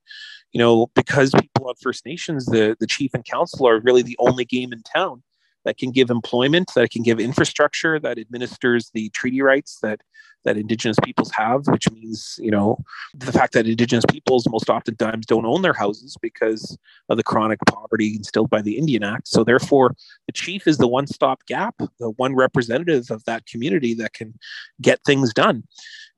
You 0.51 0.59
know 0.59 0.87
because 0.95 1.31
people 1.31 1.67
on 1.67 1.75
first 1.81 2.05
nations 2.05 2.45
the, 2.45 2.75
the 2.79 2.87
chief 2.87 3.11
and 3.13 3.25
council 3.25 3.67
are 3.67 3.79
really 3.79 4.01
the 4.01 4.17
only 4.19 4.45
game 4.45 4.73
in 4.73 4.83
town 4.83 5.23
that 5.69 5.77
can 5.77 5.91
give 5.91 6.09
employment 6.09 6.71
that 6.73 6.89
can 6.89 7.03
give 7.03 7.19
infrastructure 7.19 7.99
that 7.99 8.17
administers 8.17 8.89
the 8.95 9.07
treaty 9.09 9.39
rights 9.39 9.77
that 9.83 10.01
that 10.43 10.57
indigenous 10.57 10.97
peoples 11.03 11.29
have 11.31 11.67
which 11.67 11.87
means 11.91 12.39
you 12.41 12.49
know 12.49 12.75
the 13.13 13.31
fact 13.31 13.53
that 13.53 13.67
indigenous 13.67 14.05
peoples 14.09 14.49
most 14.49 14.67
oftentimes 14.67 15.27
don't 15.27 15.45
own 15.45 15.61
their 15.61 15.73
houses 15.73 16.17
because 16.23 16.75
of 17.09 17.17
the 17.17 17.23
chronic 17.23 17.59
poverty 17.67 18.15
instilled 18.15 18.49
by 18.49 18.63
the 18.63 18.79
indian 18.79 19.03
act. 19.03 19.27
So 19.27 19.43
therefore 19.43 19.95
the 20.25 20.33
chief 20.33 20.65
is 20.65 20.79
the 20.79 20.87
one 20.87 21.05
stop 21.05 21.45
gap 21.45 21.75
the 21.99 22.09
one 22.11 22.35
representative 22.35 23.11
of 23.11 23.23
that 23.25 23.45
community 23.45 23.93
that 23.93 24.13
can 24.13 24.33
get 24.81 24.99
things 25.05 25.33
done 25.35 25.63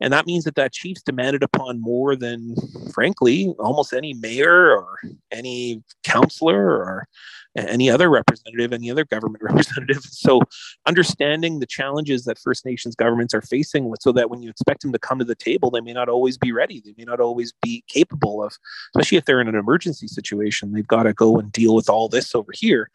and 0.01 0.11
that 0.11 0.25
means 0.25 0.43
that 0.45 0.55
that 0.55 0.73
chief's 0.73 1.03
demanded 1.03 1.43
upon 1.43 1.79
more 1.79 2.15
than 2.15 2.55
frankly 2.93 3.53
almost 3.59 3.93
any 3.93 4.13
mayor 4.15 4.75
or 4.75 4.97
any 5.31 5.83
counselor 6.03 6.59
or 6.59 7.07
any 7.55 7.89
other 7.89 8.09
representative, 8.09 8.73
any 8.73 8.89
other 8.89 9.05
government 9.05 9.43
representative. 9.43 10.03
So, 10.03 10.41
understanding 10.85 11.59
the 11.59 11.65
challenges 11.65 12.23
that 12.25 12.39
First 12.39 12.65
Nations 12.65 12.95
governments 12.95 13.33
are 13.33 13.41
facing, 13.41 13.93
so 13.99 14.11
that 14.13 14.29
when 14.29 14.41
you 14.41 14.49
expect 14.49 14.81
them 14.81 14.91
to 14.93 14.99
come 14.99 15.19
to 15.19 15.25
the 15.25 15.35
table, 15.35 15.69
they 15.69 15.81
may 15.81 15.93
not 15.93 16.09
always 16.09 16.37
be 16.37 16.51
ready. 16.51 16.81
They 16.83 16.95
may 16.97 17.03
not 17.03 17.19
always 17.19 17.53
be 17.61 17.83
capable 17.87 18.43
of, 18.43 18.57
especially 18.95 19.17
if 19.17 19.25
they're 19.25 19.41
in 19.41 19.47
an 19.47 19.55
emergency 19.55 20.07
situation. 20.07 20.71
They've 20.71 20.87
got 20.87 21.03
to 21.03 21.13
go 21.13 21.37
and 21.37 21.51
deal 21.51 21.75
with 21.75 21.89
all 21.89 22.09
this 22.09 22.33
over 22.33 22.51
here, 22.53 22.89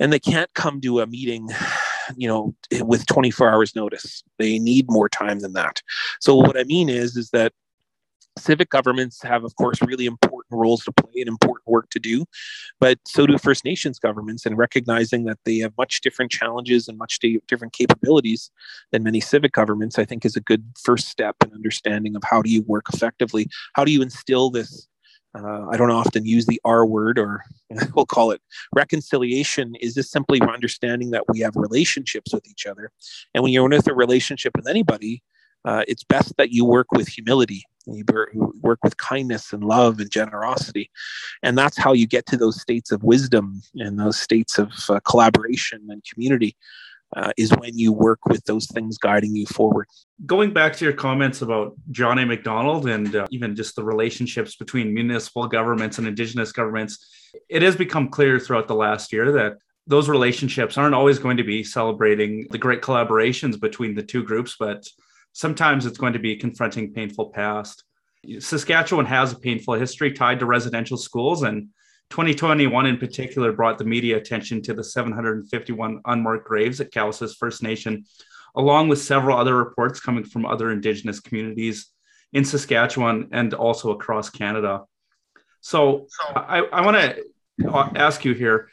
and 0.00 0.12
they 0.12 0.20
can't 0.20 0.52
come 0.54 0.80
to 0.80 1.00
a 1.00 1.06
meeting 1.06 1.48
you 2.16 2.28
know 2.28 2.54
with 2.82 3.06
24 3.06 3.50
hours 3.50 3.74
notice 3.74 4.22
they 4.38 4.58
need 4.58 4.86
more 4.88 5.08
time 5.08 5.40
than 5.40 5.52
that 5.52 5.82
so 6.20 6.34
what 6.34 6.58
i 6.58 6.64
mean 6.64 6.88
is 6.88 7.16
is 7.16 7.30
that 7.30 7.52
civic 8.38 8.70
governments 8.70 9.22
have, 9.22 9.44
of 9.44 9.56
course, 9.56 9.80
really 9.82 10.06
important 10.06 10.58
roles 10.58 10.84
to 10.84 10.92
play 10.92 11.20
and 11.20 11.28
important 11.28 11.66
work 11.66 11.88
to 11.90 11.98
do, 11.98 12.24
but 12.80 12.98
so 13.06 13.26
do 13.26 13.38
First 13.38 13.64
Nations 13.64 13.98
governments. 13.98 14.46
And 14.46 14.56
recognizing 14.56 15.24
that 15.24 15.38
they 15.44 15.58
have 15.58 15.72
much 15.78 16.00
different 16.00 16.30
challenges 16.30 16.88
and 16.88 16.98
much 16.98 17.18
different 17.48 17.72
capabilities 17.72 18.50
than 18.92 19.02
many 19.02 19.20
civic 19.20 19.52
governments, 19.52 19.98
I 19.98 20.04
think, 20.04 20.24
is 20.24 20.36
a 20.36 20.40
good 20.40 20.64
first 20.82 21.08
step 21.08 21.36
in 21.44 21.52
understanding 21.52 22.16
of 22.16 22.22
how 22.24 22.42
do 22.42 22.50
you 22.50 22.62
work 22.62 22.86
effectively. 22.92 23.48
How 23.74 23.84
do 23.84 23.92
you 23.92 24.02
instill 24.02 24.50
this 24.50 24.86
uh, 25.36 25.66
I 25.70 25.76
don't 25.76 25.90
often 25.90 26.24
use 26.24 26.46
the 26.46 26.60
R 26.64 26.86
word, 26.86 27.18
or 27.18 27.42
we'll 27.94 28.06
call 28.06 28.30
it 28.30 28.40
reconciliation, 28.74 29.74
is 29.76 29.94
just 29.94 30.10
simply 30.10 30.40
understanding 30.40 31.10
that 31.10 31.24
we 31.28 31.40
have 31.40 31.56
relationships 31.56 32.32
with 32.32 32.46
each 32.48 32.66
other. 32.66 32.90
And 33.34 33.42
when 33.42 33.52
you're 33.52 33.70
in 33.70 33.80
a 33.86 33.94
relationship 33.94 34.52
with 34.56 34.68
anybody, 34.68 35.22
uh, 35.64 35.82
it's 35.88 36.04
best 36.04 36.34
that 36.38 36.50
you 36.50 36.64
work 36.64 36.92
with 36.92 37.08
humility, 37.08 37.64
you 37.86 38.04
work 38.60 38.78
with 38.84 38.96
kindness 38.98 39.52
and 39.52 39.64
love 39.64 39.98
and 39.98 40.10
generosity. 40.10 40.90
And 41.42 41.58
that's 41.58 41.76
how 41.76 41.92
you 41.92 42.06
get 42.06 42.26
to 42.26 42.36
those 42.36 42.60
states 42.60 42.92
of 42.92 43.02
wisdom 43.02 43.62
and 43.74 43.98
those 43.98 44.18
states 44.18 44.58
of 44.58 44.72
uh, 44.88 45.00
collaboration 45.04 45.86
and 45.88 46.02
community 46.04 46.56
uh, 47.14 47.32
is 47.36 47.50
when 47.58 47.78
you 47.78 47.92
work 47.92 48.26
with 48.26 48.44
those 48.44 48.66
things 48.66 48.98
guiding 48.98 49.34
you 49.36 49.46
forward. 49.46 49.86
Going 50.24 50.52
back 50.52 50.74
to 50.76 50.84
your 50.84 50.94
comments 50.94 51.42
about 51.42 51.74
John 51.90 52.18
A. 52.18 52.26
Macdonald 52.26 52.88
and 52.88 53.14
uh, 53.14 53.26
even 53.30 53.54
just 53.54 53.76
the 53.76 53.84
relationships 53.84 54.56
between 54.56 54.92
municipal 54.92 55.46
governments 55.46 55.98
and 55.98 56.06
Indigenous 56.06 56.52
governments, 56.52 57.06
it 57.48 57.62
has 57.62 57.76
become 57.76 58.08
clear 58.08 58.40
throughout 58.40 58.66
the 58.66 58.74
last 58.74 59.12
year 59.12 59.32
that 59.32 59.54
those 59.86 60.08
relationships 60.08 60.76
aren't 60.76 60.94
always 60.94 61.18
going 61.18 61.36
to 61.36 61.44
be 61.44 61.62
celebrating 61.62 62.46
the 62.50 62.58
great 62.58 62.82
collaborations 62.82 63.60
between 63.60 63.94
the 63.94 64.02
two 64.02 64.24
groups, 64.24 64.56
but 64.58 64.84
sometimes 65.32 65.86
it's 65.86 65.98
going 65.98 66.12
to 66.12 66.18
be 66.18 66.36
confronting 66.36 66.92
painful 66.92 67.30
past. 67.30 67.84
Saskatchewan 68.40 69.06
has 69.06 69.32
a 69.32 69.38
painful 69.38 69.74
history 69.74 70.12
tied 70.12 70.40
to 70.40 70.46
residential 70.46 70.96
schools 70.96 71.44
and 71.44 71.68
2021 72.10 72.86
in 72.86 72.98
particular 72.98 73.52
brought 73.52 73.78
the 73.78 73.84
media 73.84 74.16
attention 74.16 74.62
to 74.62 74.74
the 74.74 74.84
751 74.84 76.00
unmarked 76.06 76.46
graves 76.46 76.80
at 76.80 76.92
Cowessess 76.92 77.36
First 77.36 77.62
Nation, 77.62 78.04
along 78.54 78.88
with 78.88 79.00
several 79.00 79.36
other 79.36 79.56
reports 79.56 80.00
coming 80.00 80.24
from 80.24 80.46
other 80.46 80.70
Indigenous 80.70 81.20
communities 81.20 81.90
in 82.32 82.44
Saskatchewan 82.44 83.28
and 83.32 83.54
also 83.54 83.90
across 83.90 84.30
Canada. 84.30 84.84
So 85.60 86.06
I, 86.34 86.58
I 86.72 86.84
want 86.84 86.96
to 86.96 88.00
ask 88.00 88.24
you 88.24 88.34
here 88.34 88.68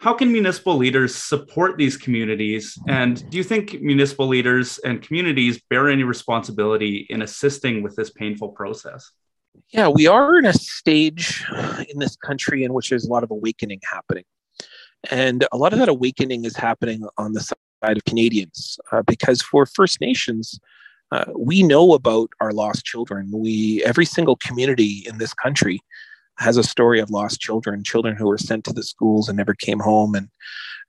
how 0.00 0.14
can 0.14 0.32
municipal 0.32 0.76
leaders 0.76 1.14
support 1.14 1.76
these 1.76 1.98
communities? 1.98 2.78
And 2.88 3.28
do 3.30 3.36
you 3.36 3.44
think 3.44 3.82
municipal 3.82 4.26
leaders 4.26 4.78
and 4.78 5.02
communities 5.02 5.60
bear 5.68 5.90
any 5.90 6.04
responsibility 6.04 7.06
in 7.10 7.20
assisting 7.20 7.82
with 7.82 7.96
this 7.96 8.08
painful 8.08 8.48
process? 8.52 9.10
Yeah, 9.72 9.88
we 9.88 10.08
are 10.08 10.36
in 10.36 10.46
a 10.46 10.52
stage 10.52 11.44
in 11.88 12.00
this 12.00 12.16
country 12.16 12.64
in 12.64 12.72
which 12.72 12.90
there's 12.90 13.04
a 13.04 13.10
lot 13.10 13.22
of 13.22 13.30
awakening 13.30 13.80
happening. 13.88 14.24
And 15.10 15.46
a 15.52 15.56
lot 15.56 15.72
of 15.72 15.78
that 15.78 15.88
awakening 15.88 16.44
is 16.44 16.56
happening 16.56 17.06
on 17.16 17.32
the 17.32 17.40
side 17.40 17.96
of 17.96 18.04
Canadians 18.04 18.78
uh, 18.90 19.02
because 19.02 19.40
for 19.40 19.64
First 19.66 20.00
Nations, 20.00 20.58
uh, 21.12 21.26
we 21.38 21.62
know 21.62 21.94
about 21.94 22.30
our 22.40 22.52
lost 22.52 22.84
children. 22.84 23.30
We 23.32 23.82
every 23.84 24.04
single 24.04 24.36
community 24.36 25.04
in 25.06 25.18
this 25.18 25.34
country 25.34 25.80
has 26.38 26.56
a 26.56 26.64
story 26.64 27.00
of 27.00 27.10
lost 27.10 27.40
children, 27.40 27.84
children 27.84 28.16
who 28.16 28.26
were 28.26 28.38
sent 28.38 28.64
to 28.64 28.72
the 28.72 28.82
schools 28.82 29.28
and 29.28 29.36
never 29.36 29.54
came 29.54 29.80
home, 29.80 30.14
and 30.14 30.28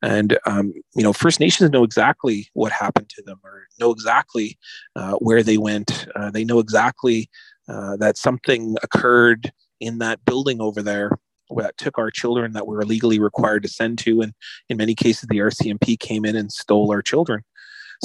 and 0.02 0.38
um, 0.46 0.74
you 0.96 1.04
know 1.04 1.14
First 1.14 1.40
Nations 1.40 1.70
know 1.72 1.84
exactly 1.84 2.50
what 2.54 2.72
happened 2.72 3.10
to 3.10 3.24
them, 3.24 3.40
or 3.44 3.68
know 3.80 3.92
exactly 3.92 4.58
uh, 4.96 5.14
where 5.14 5.44
they 5.44 5.58
went. 5.58 6.08
Uh, 6.16 6.30
they 6.30 6.44
know 6.44 6.60
exactly 6.60 7.30
uh, 7.68 7.98
that 7.98 8.18
something 8.18 8.76
occurred 8.84 9.52
in 9.80 10.00
that 10.00 10.24
building 10.26 10.62
over 10.62 10.82
there 10.82 11.18
that 11.58 11.78
took 11.78 11.98
our 11.98 12.10
children 12.10 12.54
that 12.54 12.68
we 12.68 12.76
were 12.76 12.86
legally 12.86 13.20
required 13.20 13.64
to 13.64 13.70
send 13.70 13.98
to. 14.00 14.22
And 14.22 14.34
in 14.70 14.78
many 14.78 14.96
cases, 14.96 15.28
the 15.30 15.40
RCMP 15.40 16.00
came 16.00 16.26
in 16.26 16.36
and 16.36 16.52
stole 16.52 16.92
our 16.92 17.02
children. 17.02 17.42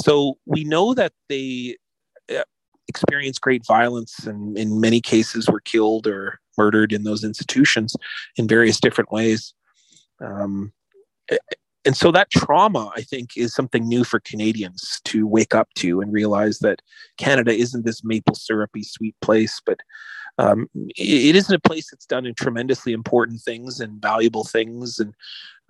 So 0.01 0.37
we 0.45 0.63
know 0.63 0.93
that 0.93 1.13
they 1.29 1.77
uh, 2.29 2.43
experienced 2.87 3.41
great 3.41 3.65
violence 3.65 4.25
and 4.25 4.57
in 4.57 4.79
many 4.79 5.01
cases 5.01 5.49
were 5.49 5.61
killed 5.61 6.07
or 6.07 6.39
murdered 6.57 6.91
in 6.91 7.03
those 7.03 7.23
institutions 7.23 7.95
in 8.35 8.47
various 8.47 8.79
different 8.79 9.11
ways. 9.11 9.53
Um, 10.19 10.73
and 11.87 11.95
so 11.95 12.11
that 12.11 12.29
trauma, 12.29 12.91
I 12.97 13.01
think, 13.01 13.37
is 13.37 13.55
something 13.55 13.87
new 13.87 14.03
for 14.03 14.19
Canadians 14.19 14.99
to 15.05 15.25
wake 15.25 15.55
up 15.55 15.69
to 15.75 16.01
and 16.01 16.11
realize 16.11 16.59
that 16.59 16.81
Canada 17.17 17.53
isn't 17.53 17.85
this 17.85 18.03
maple 18.03 18.35
syrupy 18.35 18.83
sweet 18.83 19.15
place, 19.21 19.61
but 19.65 19.79
um, 20.37 20.69
it, 20.75 21.29
it 21.29 21.35
isn't 21.35 21.55
a 21.55 21.67
place 21.67 21.89
that's 21.89 22.05
done 22.05 22.25
in 22.25 22.33
tremendously 22.33 22.93
important 22.93 23.41
things 23.41 23.79
and 23.79 24.01
valuable 24.01 24.43
things 24.43 24.99
and 24.99 25.13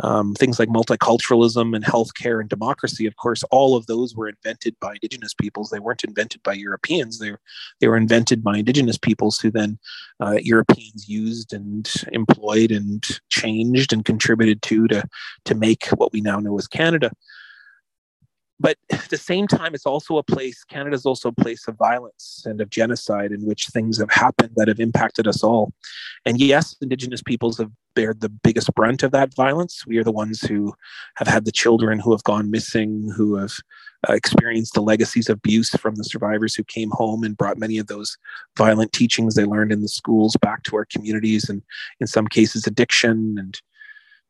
um, 0.02 0.36
things 0.36 0.60
like 0.60 0.70
multiculturalism 0.70 1.76
and 1.76 1.84
healthcare 1.84 2.40
and 2.40 2.50
democracy. 2.50 3.08
Of 3.08 3.16
course, 3.16 3.44
all 3.50 3.76
of 3.76 3.88
those 3.88 4.16
were 4.16 4.30
invented 4.30 4.76
by 4.80 4.94
Indigenous 4.94 5.34
peoples. 5.34 5.70
They 5.70 5.80
weren't 5.80 6.04
invented 6.04 6.44
by 6.44 6.54
Europeans. 6.54 7.18
They 7.18 7.32
were, 7.32 7.42
they 7.82 7.88
were 7.88 7.98
invented 7.98 8.44
by 8.44 8.58
Indigenous 8.58 8.98
peoples 8.98 9.40
who 9.40 9.50
then 9.50 9.80
uh, 10.20 10.38
Europeans 10.42 11.10
used 11.10 11.52
and 11.52 11.92
employed 12.12 12.72
and 12.72 13.04
changed 13.30 13.92
and 13.92 14.06
contributed 14.06 14.62
to 14.64 14.88
to 14.88 15.04
to 15.46 15.56
make 15.56 15.88
what 15.96 16.14
we 16.14 16.22
now 16.22 16.40
know 16.40 16.58
as 16.58 16.68
Canada 16.68 17.12
but 18.60 18.78
at 18.92 19.10
the 19.10 19.18
same 19.18 19.48
time, 19.48 19.74
it's 19.74 19.86
also 19.86 20.18
a 20.18 20.24
place, 20.24 20.64
Canada 20.64 20.96
is 20.96 21.06
also 21.06 21.30
a 21.30 21.34
place 21.34 21.68
of 21.68 21.78
violence 21.78 22.44
and 22.46 22.62
of 22.62 22.70
genocide 22.70 23.32
in 23.32 23.46
which 23.46 23.68
things 23.68 23.98
have 24.00 24.12
happened 24.12 24.52
that 24.56 24.68
have 24.68 24.80
impacted 24.80 25.28
us 25.28 25.44
all. 25.44 25.74
And 26.26 26.40
yes, 26.40 26.76
Indigenous 26.82 27.22
peoples 27.22 27.58
have 27.58 27.72
bared 27.96 28.22
the 28.22 28.30
biggest 28.30 28.74
brunt 28.76 29.02
of 29.02 29.12
that 29.12 29.34
violence. 29.34 29.86
We 29.88 29.98
are 29.98 30.04
the 30.04 30.12
ones 30.12 30.42
who 30.42 30.74
have 31.16 31.28
had 31.28 31.46
the 31.46 31.52
children 31.52 32.00
who 32.00 32.12
have 32.12 32.24
gone 32.24 32.52
missing, 32.52 33.12
who 33.16 33.36
have 33.38 33.54
uh, 34.08 34.14
experienced 34.14 34.76
the 34.76 34.82
legacies 34.82 35.30
of 35.30 35.38
abuse 35.38 35.70
from 35.70 35.96
the 35.96 36.04
survivors 36.04 36.54
who 36.54 36.64
came 36.64 36.92
home 36.92 37.24
and 37.24 37.36
brought 37.36 37.58
many 37.58 37.80
of 37.80 37.88
those 37.88 38.16
violent 38.56 38.92
teachings 38.92 39.34
they 39.34 39.46
learned 39.46 39.72
in 39.72 39.82
the 39.82 39.88
schools 39.88 40.36
back 40.42 40.62
to 40.64 40.76
our 40.76 40.86
communities, 40.86 41.50
and 41.50 41.64
in 42.00 42.06
some 42.06 42.28
cases, 42.28 42.68
addiction 42.68 43.36
and 43.40 43.60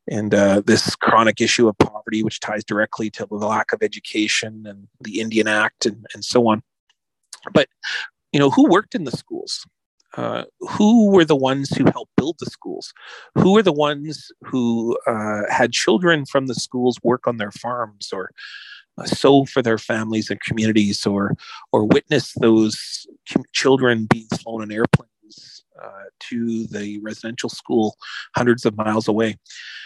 and 0.10 0.34
uh, 0.34 0.62
this 0.66 0.96
chronic 0.96 1.42
issue 1.42 1.68
of 1.68 1.78
poverty, 1.78 2.24
which 2.24 2.40
ties 2.40 2.64
directly 2.64 3.10
to 3.12 3.26
the 3.26 3.36
lack 3.36 3.74
of 3.74 3.84
education 3.84 4.66
and 4.68 4.88
the 5.02 5.20
Indian 5.20 5.48
Act 5.48 5.86
and, 5.86 6.06
and 6.14 6.24
so 6.24 6.48
on. 6.48 6.64
But, 7.54 7.68
you 8.32 8.40
know, 8.40 8.50
who 8.50 8.70
worked 8.70 8.96
in 8.96 9.04
the 9.04 9.12
schools? 9.12 9.66
Uh, 10.16 10.46
who 10.62 11.12
were 11.12 11.26
the 11.26 11.36
ones 11.36 11.70
who 11.70 11.86
helped 11.86 12.16
build 12.16 12.38
the 12.40 12.48
schools? 12.48 12.94
Who 13.36 13.54
were 13.54 13.62
the 13.62 13.74
ones 13.74 14.32
who 14.42 14.98
uh, 15.06 15.44
had 15.50 15.74
children 15.74 16.26
from 16.26 16.48
the 16.48 16.56
schools 16.56 16.98
work 17.04 17.28
on 17.28 17.38
their 17.38 17.52
farms 17.52 18.10
or 18.12 18.32
uh, 18.98 19.06
sew 19.06 19.46
for 19.46 19.62
their 19.62 19.78
families 19.78 20.32
and 20.32 20.42
communities 20.42 21.06
or, 21.06 21.36
or 21.72 21.86
witness 21.86 22.34
those 22.34 23.06
children 23.54 24.08
being 24.10 24.28
flown 24.30 24.64
in 24.64 24.72
airplanes 24.72 25.12
uh, 25.82 26.04
to 26.20 26.68
the 26.68 27.00
residential 27.00 27.50
school 27.50 27.96
hundreds 28.36 28.66
of 28.66 28.76
miles 28.78 29.08
away. 29.08 29.38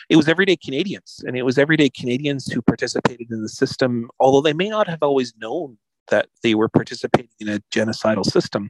It 0.09 0.15
was 0.15 0.27
everyday 0.27 0.57
Canadians, 0.57 1.23
and 1.25 1.37
it 1.37 1.43
was 1.43 1.57
everyday 1.57 1.89
Canadians 1.89 2.47
who 2.47 2.61
participated 2.61 3.31
in 3.31 3.41
the 3.41 3.49
system, 3.49 4.09
although 4.19 4.41
they 4.41 4.53
may 4.53 4.69
not 4.69 4.87
have 4.87 5.01
always 5.01 5.33
known 5.37 5.77
that 6.09 6.27
they 6.43 6.53
were 6.53 6.69
participating 6.69 7.29
in 7.39 7.47
a 7.49 7.59
genocidal 7.73 8.25
system, 8.25 8.69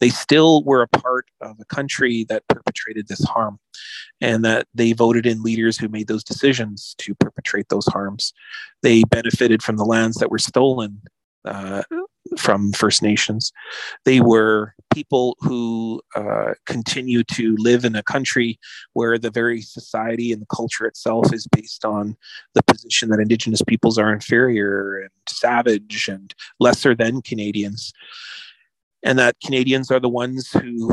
they 0.00 0.08
still 0.08 0.64
were 0.64 0.82
a 0.82 0.88
part 0.88 1.26
of 1.40 1.56
a 1.60 1.64
country 1.66 2.24
that 2.28 2.48
perpetrated 2.48 3.08
this 3.08 3.22
harm 3.24 3.58
and 4.20 4.44
that 4.44 4.66
they 4.74 4.92
voted 4.92 5.26
in 5.26 5.42
leaders 5.42 5.78
who 5.78 5.88
made 5.88 6.08
those 6.08 6.24
decisions 6.24 6.94
to 6.98 7.14
perpetrate 7.14 7.68
those 7.68 7.86
harms. 7.86 8.32
They 8.82 9.04
benefited 9.04 9.62
from 9.62 9.76
the 9.76 9.84
lands 9.84 10.16
that 10.16 10.30
were 10.30 10.38
stolen 10.38 11.02
uh, 11.44 11.82
from 12.36 12.72
First 12.72 13.02
Nations. 13.02 13.52
They 14.04 14.20
were 14.20 14.74
people 14.92 15.36
who 15.40 16.00
uh, 16.16 16.54
continue 16.66 17.22
to 17.24 17.56
live 17.58 17.84
in 17.84 17.94
a 17.94 18.02
country 18.02 18.58
where 18.92 19.18
the 19.18 19.30
very 19.30 19.60
society 19.60 20.32
and 20.32 20.42
the 20.42 20.54
culture 20.54 20.86
itself 20.86 21.32
is 21.32 21.46
based 21.46 21.84
on 21.84 22.16
the 22.54 22.62
position 22.62 23.08
that 23.10 23.20
Indigenous 23.20 23.62
peoples 23.62 23.98
are 23.98 24.12
inferior 24.12 25.00
and 25.00 25.10
savage 25.28 26.08
and 26.08 26.34
lesser 26.58 26.94
than 26.94 27.22
Canadians. 27.22 27.92
And 29.04 29.18
that 29.18 29.36
Canadians 29.44 29.90
are 29.90 30.00
the 30.00 30.08
ones 30.08 30.50
who 30.50 30.90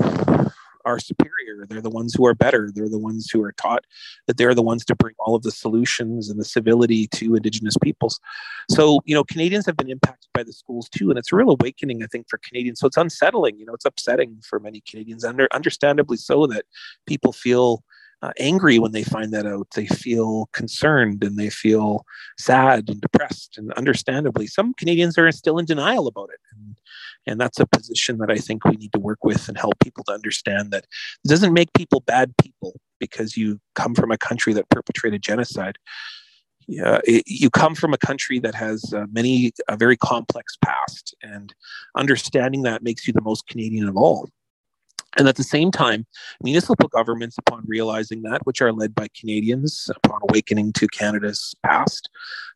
are 0.86 1.00
superior. 1.00 1.66
They're 1.68 1.82
the 1.82 1.90
ones 1.90 2.14
who 2.14 2.26
are 2.26 2.34
better. 2.34 2.70
They're 2.74 2.90
the 2.90 3.00
ones 3.00 3.30
who 3.32 3.44
are 3.44 3.52
taught 3.54 3.86
that 4.28 4.38
they're 4.38 4.56
the 4.56 4.62
ones 4.62 4.86
to 4.86 4.96
bring 4.96 5.16
all 5.20 5.36
of 5.36 5.44
the 5.44 5.52
solutions 5.52 6.30
and 6.30 6.40
the 6.40 6.46
civility 6.46 7.08
to 7.16 7.36
Indigenous 7.36 7.76
peoples. 7.82 8.20
So, 8.70 9.00
you 9.06 9.16
know, 9.16 9.24
Canadians 9.24 9.66
have 9.66 9.78
been 9.78 9.90
impacted 9.90 10.30
by 10.34 10.44
the 10.44 10.54
schools 10.54 10.90
too, 10.90 11.10
and 11.10 11.20
it's 11.20 11.32
a 11.32 11.36
real 11.36 11.50
awakening, 11.50 12.04
I 12.04 12.08
think, 12.08 12.28
for 12.30 12.38
Canadians. 12.38 12.80
So 12.80 12.88
it's 12.88 12.98
unsettling. 12.98 13.58
You 13.60 13.66
know, 13.66 13.74
it's 13.74 13.86
upsetting 13.86 14.40
for 14.48 14.60
many 14.60 14.82
Canadians, 14.88 15.24
under 15.24 15.48
understandably 15.54 16.18
so, 16.18 16.48
that 16.48 16.66
people 17.06 17.34
feel. 17.34 17.84
Uh, 18.22 18.32
angry 18.40 18.80
when 18.80 18.92
they 18.92 19.04
find 19.04 19.34
that 19.34 19.46
out. 19.46 19.68
They 19.76 19.86
feel 19.86 20.50
concerned 20.54 21.24
and 21.24 21.38
they 21.38 21.50
feel 21.50 22.06
sad 22.40 22.90
and 22.90 23.00
depressed. 23.00 23.58
And 23.58 23.72
understandably, 23.74 24.48
some 24.48 24.74
Canadians 24.74 25.18
are 25.18 25.32
still 25.32 25.60
in 25.60 25.66
denial 25.66 26.08
about 26.08 26.30
it. 26.34 26.40
And 26.54 26.80
and 27.28 27.40
that's 27.40 27.60
a 27.60 27.66
position 27.66 28.18
that 28.20 28.30
I 28.30 28.38
think 28.38 28.66
we 28.66 28.76
need 28.78 28.94
to 28.94 29.00
work 29.00 29.24
with 29.24 29.48
and 29.48 29.58
help 29.58 29.74
people 29.84 30.04
to 30.06 30.14
understand 30.14 30.72
that 30.72 30.86
it 31.24 31.28
doesn't 31.28 31.54
make 31.54 31.74
people 31.74 32.02
bad 32.02 32.34
people 32.42 32.80
because 33.00 33.36
you 33.36 33.60
come 33.74 33.96
from 33.96 34.12
a 34.12 34.18
country 34.18 34.54
that 34.54 34.70
perpetrated 34.70 35.22
genocide. 35.22 35.78
Yeah, 36.68 37.00
it, 37.04 37.24
you 37.28 37.50
come 37.50 37.76
from 37.76 37.94
a 37.94 37.98
country 37.98 38.40
that 38.40 38.56
has 38.56 38.94
uh, 38.94 39.06
many 39.12 39.52
a 39.68 39.78
very 39.78 39.98
complex 39.98 40.58
past, 40.64 41.16
and 41.22 41.54
understanding 41.96 42.64
that 42.64 42.82
makes 42.82 43.06
you 43.06 43.14
the 43.14 43.22
most 43.22 43.48
Canadian 43.48 43.88
of 43.88 43.98
all. 43.98 44.30
And 45.18 45.28
at 45.28 45.38
the 45.38 45.44
same 45.44 45.72
time, 45.72 46.06
municipal 46.44 46.90
governments, 46.90 47.38
upon 47.38 47.64
realizing 47.66 48.22
that, 48.24 48.46
which 48.46 48.62
are 48.62 48.74
led 48.74 48.94
by 48.94 49.08
Canadians 49.18 49.90
upon 49.96 50.20
awakening 50.30 50.74
to 50.74 50.88
Canada's 50.88 51.56
past, 51.66 52.10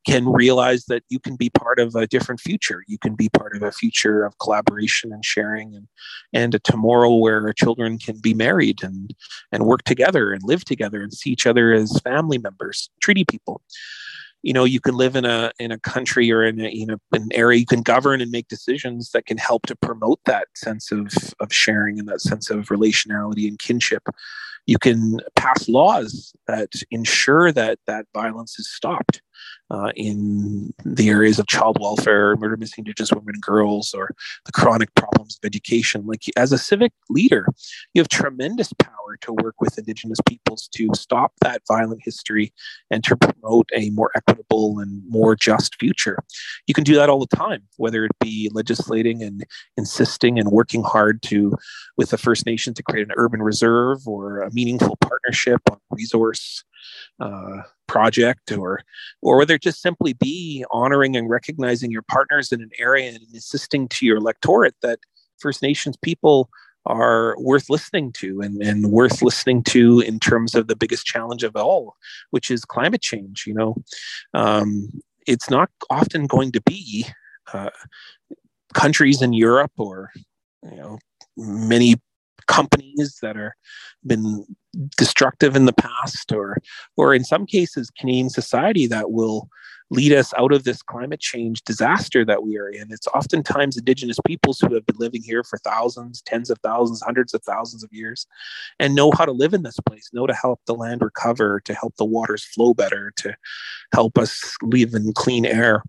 can 0.06 0.28
realize 0.28 0.86
that 0.86 1.04
you 1.10 1.20
can 1.20 1.36
be 1.36 1.50
part 1.50 1.80
of 1.80 1.96
a 1.96 2.08
different 2.08 2.42
future. 2.42 2.84
You 2.88 2.98
can 2.98 3.16
be 3.16 3.30
part 3.30 3.56
of 3.56 3.64
a 3.64 3.72
future 3.72 4.24
of 4.24 4.38
collaboration 4.40 5.14
and 5.14 5.24
sharing 5.24 5.76
and, 5.76 5.88
and 6.34 6.56
a 6.56 6.60
tomorrow 6.60 7.14
where 7.16 7.52
children 7.54 7.98
can 7.98 8.20
be 8.20 8.34
married 8.34 8.84
and, 8.84 9.14
and 9.52 9.66
work 9.66 9.84
together 9.84 10.32
and 10.32 10.42
live 10.44 10.66
together 10.66 11.02
and 11.02 11.14
see 11.14 11.32
each 11.32 11.48
other 11.48 11.74
as 11.74 12.00
family 12.02 12.38
members, 12.38 12.90
treaty 13.02 13.24
people 13.24 13.62
you 14.42 14.54
know 14.54 14.64
you 14.64 14.80
can 14.80 14.96
live 14.96 15.16
in 15.16 15.26
a 15.26 15.52
in 15.60 15.72
a 15.72 15.80
country 15.80 16.32
or 16.32 16.44
in 16.44 16.60
a 16.60 16.70
you 16.70 16.86
know 16.86 16.98
an 17.14 17.30
area 17.34 17.60
you 17.60 17.66
can 17.66 17.82
govern 17.82 18.22
and 18.22 18.32
make 18.32 18.48
decisions 18.48 19.12
that 19.12 19.26
can 19.26 19.38
help 19.38 19.66
to 19.66 19.76
promote 19.76 20.20
that 20.26 20.48
sense 20.56 20.92
of 20.92 21.08
of 21.40 21.54
sharing 21.54 22.00
and 22.00 22.08
that 22.08 22.22
sense 22.22 22.50
of 22.50 22.68
relationality 22.68 23.48
and 23.48 23.60
kinship. 23.60 24.04
You 24.66 24.78
can 24.78 25.20
pass 25.36 25.68
laws 25.68 26.34
that 26.48 26.70
ensure 26.92 27.52
that 27.52 27.80
that 27.88 28.06
violence 28.14 28.60
is 28.60 28.70
stopped 28.70 29.22
uh, 29.72 29.92
in 29.96 30.74
the 30.84 31.10
areas 31.10 31.40
of 31.40 31.48
child 31.48 31.78
welfare, 31.80 32.36
murder 32.38 32.58
missing 32.58 32.80
Indigenous 32.80 33.12
women 33.12 33.36
and 33.36 33.42
girls, 33.42 33.94
or 33.94 34.10
the 34.46 34.52
chronic 34.52 34.94
problems 34.96 35.38
of 35.42 35.48
education. 35.48 36.06
Like 36.06 36.24
as 36.36 36.52
a 36.52 36.58
civic 36.58 36.92
leader, 37.10 37.48
you 37.94 38.02
have 38.02 38.10
tremendous 38.10 38.74
power 38.74 39.18
to 39.22 39.34
work 39.34 39.56
with 39.60 39.78
Indigenous 39.78 40.20
peoples 40.28 40.68
to 40.74 40.90
stop 40.96 41.34
that 41.42 41.62
violent 41.68 42.02
history 42.04 42.54
and 42.90 43.04
to 43.04 43.16
promote 43.16 43.70
a 43.76 43.90
more 43.92 44.12
equitable 44.16 44.80
and 44.80 45.04
more 45.08 45.36
just 45.36 45.76
future. 45.80 46.18
You 46.68 46.74
can 46.74 46.84
do 46.84 46.96
that 46.96 47.10
all 47.10 47.20
the 47.20 47.36
time, 47.36 47.64
whether 47.78 48.06
it 48.06 48.12
be 48.20 48.50
legislating 48.54 49.22
and 49.24 49.46
insisting 49.78 50.40
and 50.40 50.50
working 50.52 50.84
hard 50.84 51.22
to, 51.24 51.54
with 51.98 52.10
the 52.10 52.18
First 52.18 52.46
Nation, 52.46 52.74
to 52.74 52.84
create 52.84 53.08
an 53.08 53.14
urban 53.18 53.42
reserve 53.42 54.08
or 54.08 54.42
a 54.42 54.54
meaningful 54.54 54.98
partnership 55.02 55.62
on 55.70 55.78
resource 55.92 56.64
uh, 57.20 57.62
project 57.88 58.52
or 58.52 58.82
or 59.22 59.38
whether 59.38 59.56
it 59.56 59.64
just 59.64 59.82
simply 59.82 60.14
be 60.14 60.64
honoring 60.72 61.16
and 61.16 61.30
recognizing 61.30 61.92
your 61.92 62.04
partners 62.04 62.52
in 62.52 62.62
an 62.62 62.70
area 62.78 63.10
and 63.10 63.20
insisting 63.34 63.88
to 63.88 64.06
your 64.06 64.18
electorate 64.18 64.76
that 64.82 65.00
First 65.40 65.62
Nations 65.62 65.98
people 66.02 66.50
are 66.86 67.36
worth 67.40 67.70
listening 67.70 68.12
to 68.14 68.42
and, 68.42 68.62
and 68.62 68.92
worth 68.92 69.22
listening 69.22 69.64
to 69.64 70.00
in 70.00 70.20
terms 70.20 70.56
of 70.56 70.68
the 70.68 70.76
biggest 70.76 71.06
challenge 71.06 71.44
of 71.44 71.56
all, 71.56 71.96
which 72.32 72.50
is 72.50 72.66
climate 72.66 73.02
change. 73.02 73.46
You 73.46 73.54
know, 73.54 73.76
um, 74.34 74.90
it's 75.28 75.50
not 75.50 75.70
often 75.90 76.26
going 76.26 76.52
to 76.54 76.62
be 76.62 77.06
uh, 77.54 77.70
countries 78.74 79.22
in 79.22 79.34
Europe 79.34 79.72
or 79.78 80.12
you 80.64 80.78
know 80.78 81.00
many 81.38 81.96
companies 82.50 83.20
that 83.22 83.38
are 83.38 83.56
been 84.06 84.46
destructive 84.98 85.56
in 85.56 85.66
the 85.66 85.74
past 85.74 86.32
or 86.34 86.58
or 86.98 87.14
in 87.14 87.24
some 87.24 87.46
cases 87.46 87.92
Canadian 87.98 88.30
society 88.30 88.88
that 88.88 89.12
will 89.12 89.48
lead 89.92 90.14
us 90.14 90.34
out 90.38 90.52
of 90.52 90.64
this 90.64 90.82
climate 90.82 91.20
change 91.20 91.64
disaster 91.64 92.24
that 92.24 92.44
we 92.44 92.58
are 92.58 92.70
in. 92.70 92.92
It's 92.92 93.08
oftentimes 93.08 93.78
indigenous 93.78 94.20
peoples 94.26 94.60
who 94.60 94.74
have 94.76 94.86
been 94.86 94.98
living 94.98 95.24
here 95.24 95.44
for 95.44 95.58
thousands, 95.60 96.22
tens 96.22 96.50
of 96.50 96.60
thousands, 96.60 97.02
hundreds 97.02 97.34
of 97.34 97.44
thousands 97.44 97.84
of 97.84 97.92
years 97.92 98.28
and 98.80 98.94
know 98.94 99.12
how 99.12 99.26
to 99.26 99.32
live 99.32 99.54
in 99.54 99.64
this 99.64 99.80
place, 99.88 100.10
know 100.14 100.28
to 100.28 100.34
help 100.34 100.62
the 100.66 100.76
land 100.76 101.02
recover, 101.02 101.60
to 101.62 101.74
help 101.74 101.96
the 101.98 102.06
waters 102.06 102.44
flow 102.44 102.74
better, 102.74 103.12
to 103.18 103.36
help 103.94 104.18
us 104.18 104.56
live 104.62 104.94
in 104.94 105.12
clean 105.14 105.46
air. 105.46 105.84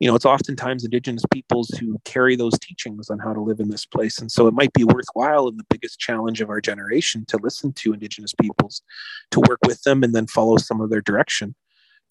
You 0.00 0.08
know, 0.08 0.14
it's 0.14 0.24
oftentimes 0.24 0.84
indigenous 0.84 1.24
peoples 1.30 1.68
who 1.78 2.00
carry 2.04 2.36
those 2.36 2.58
teachings 2.58 3.10
on 3.10 3.18
how 3.18 3.34
to 3.34 3.40
live 3.40 3.60
in 3.60 3.68
this 3.68 3.86
place. 3.86 4.18
And 4.18 4.32
so 4.32 4.46
it 4.46 4.54
might 4.54 4.72
be 4.72 4.84
worthwhile 4.84 5.48
in 5.48 5.56
the 5.56 5.66
biggest 5.68 6.00
challenge 6.00 6.40
of 6.40 6.48
our 6.48 6.60
generation 6.60 7.24
to 7.28 7.36
listen 7.36 7.72
to 7.74 7.92
indigenous 7.92 8.32
peoples, 8.40 8.82
to 9.30 9.40
work 9.48 9.58
with 9.66 9.82
them 9.82 10.02
and 10.02 10.14
then 10.14 10.26
follow 10.26 10.56
some 10.56 10.80
of 10.80 10.90
their 10.90 11.02
direction 11.02 11.54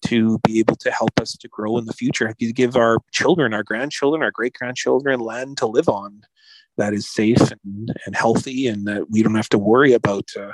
to 0.06 0.38
be 0.40 0.58
able 0.58 0.76
to 0.76 0.90
help 0.90 1.20
us 1.20 1.32
to 1.36 1.48
grow 1.48 1.78
in 1.78 1.84
the 1.86 1.92
future. 1.92 2.32
To 2.38 2.52
give 2.52 2.76
our 2.76 2.98
children, 3.12 3.54
our 3.54 3.62
grandchildren, 3.62 4.22
our 4.22 4.30
great 4.30 4.54
grandchildren 4.54 5.20
land 5.20 5.58
to 5.58 5.66
live 5.66 5.88
on 5.88 6.22
that 6.76 6.92
is 6.92 7.08
safe 7.08 7.52
and, 7.64 7.94
and 8.04 8.16
healthy, 8.16 8.66
and 8.66 8.86
that 8.86 9.10
we 9.10 9.22
don't 9.22 9.36
have 9.36 9.48
to 9.50 9.58
worry 9.58 9.92
about, 9.92 10.28
uh, 10.36 10.52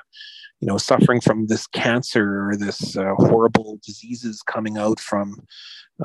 you 0.61 0.69
know, 0.69 0.77
suffering 0.77 1.21
from 1.21 1.47
this 1.47 1.67
cancer 1.67 2.51
or 2.51 2.57
this 2.57 2.97
uh, 2.97 3.15
horrible 3.17 3.79
diseases 3.85 4.43
coming 4.43 4.77
out 4.77 5.01
from 5.01 5.37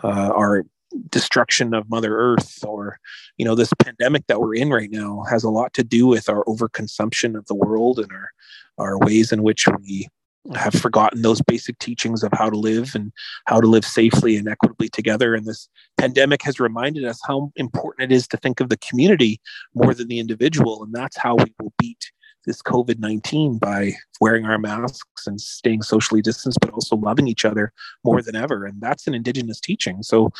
uh, 0.03 0.31
our 0.33 0.63
destruction 1.09 1.73
of 1.73 1.89
Mother 1.89 2.17
Earth 2.17 2.63
or, 2.63 2.97
you 3.37 3.43
know, 3.43 3.55
this 3.55 3.73
pandemic 3.79 4.27
that 4.27 4.39
we're 4.39 4.55
in 4.55 4.69
right 4.69 4.89
now 4.89 5.23
has 5.29 5.43
a 5.43 5.49
lot 5.49 5.73
to 5.73 5.83
do 5.83 6.07
with 6.07 6.29
our 6.29 6.45
overconsumption 6.45 7.37
of 7.37 7.45
the 7.47 7.55
world 7.55 7.99
and 7.99 8.11
our 8.11 8.29
our 8.77 8.99
ways 8.99 9.31
in 9.31 9.41
which 9.41 9.67
we 9.81 10.07
have 10.53 10.73
forgotten 10.73 11.21
those 11.21 11.41
basic 11.41 11.79
teachings 11.79 12.23
of 12.23 12.31
how 12.33 12.49
to 12.49 12.57
live 12.57 12.93
and 12.93 13.11
how 13.47 13.59
to 13.59 13.67
live 13.67 13.85
safely 13.85 14.35
and 14.37 14.47
equitably 14.47 14.89
together. 14.89 15.33
And 15.33 15.45
this 15.45 15.67
pandemic 15.97 16.43
has 16.43 16.59
reminded 16.59 17.05
us 17.05 17.19
how 17.25 17.51
important 17.55 18.11
it 18.11 18.15
is 18.15 18.27
to 18.29 18.37
think 18.37 18.59
of 18.59 18.69
the 18.69 18.77
community 18.77 19.41
more 19.73 19.93
than 19.93 20.07
the 20.07 20.19
individual. 20.19 20.83
And 20.83 20.93
that's 20.93 21.17
how 21.17 21.35
we 21.35 21.53
will 21.59 21.73
beat 21.79 22.11
this 22.45 22.61
COVID 22.61 22.99
19 22.99 23.57
by 23.57 23.93
wearing 24.21 24.45
our 24.45 24.59
masks 24.59 25.25
and 25.25 25.41
staying 25.41 25.81
socially 25.81 26.21
distanced, 26.21 26.59
but 26.61 26.69
also 26.71 26.95
loving 26.95 27.27
each 27.27 27.43
other 27.43 27.73
more 28.03 28.21
than 28.21 28.35
ever. 28.35 28.65
And 28.65 28.79
that's 28.79 29.07
an 29.07 29.15
Indigenous 29.15 29.59
teaching. 29.59 30.03
So 30.03 30.31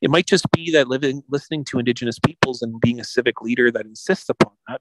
it 0.00 0.10
might 0.10 0.26
just 0.26 0.50
be 0.52 0.70
that 0.70 0.88
living, 0.88 1.22
listening 1.28 1.64
to 1.66 1.78
Indigenous 1.78 2.18
peoples 2.18 2.62
and 2.62 2.80
being 2.80 3.00
a 3.00 3.04
civic 3.04 3.42
leader 3.42 3.70
that 3.70 3.84
insists 3.84 4.30
upon 4.30 4.52
that 4.68 4.80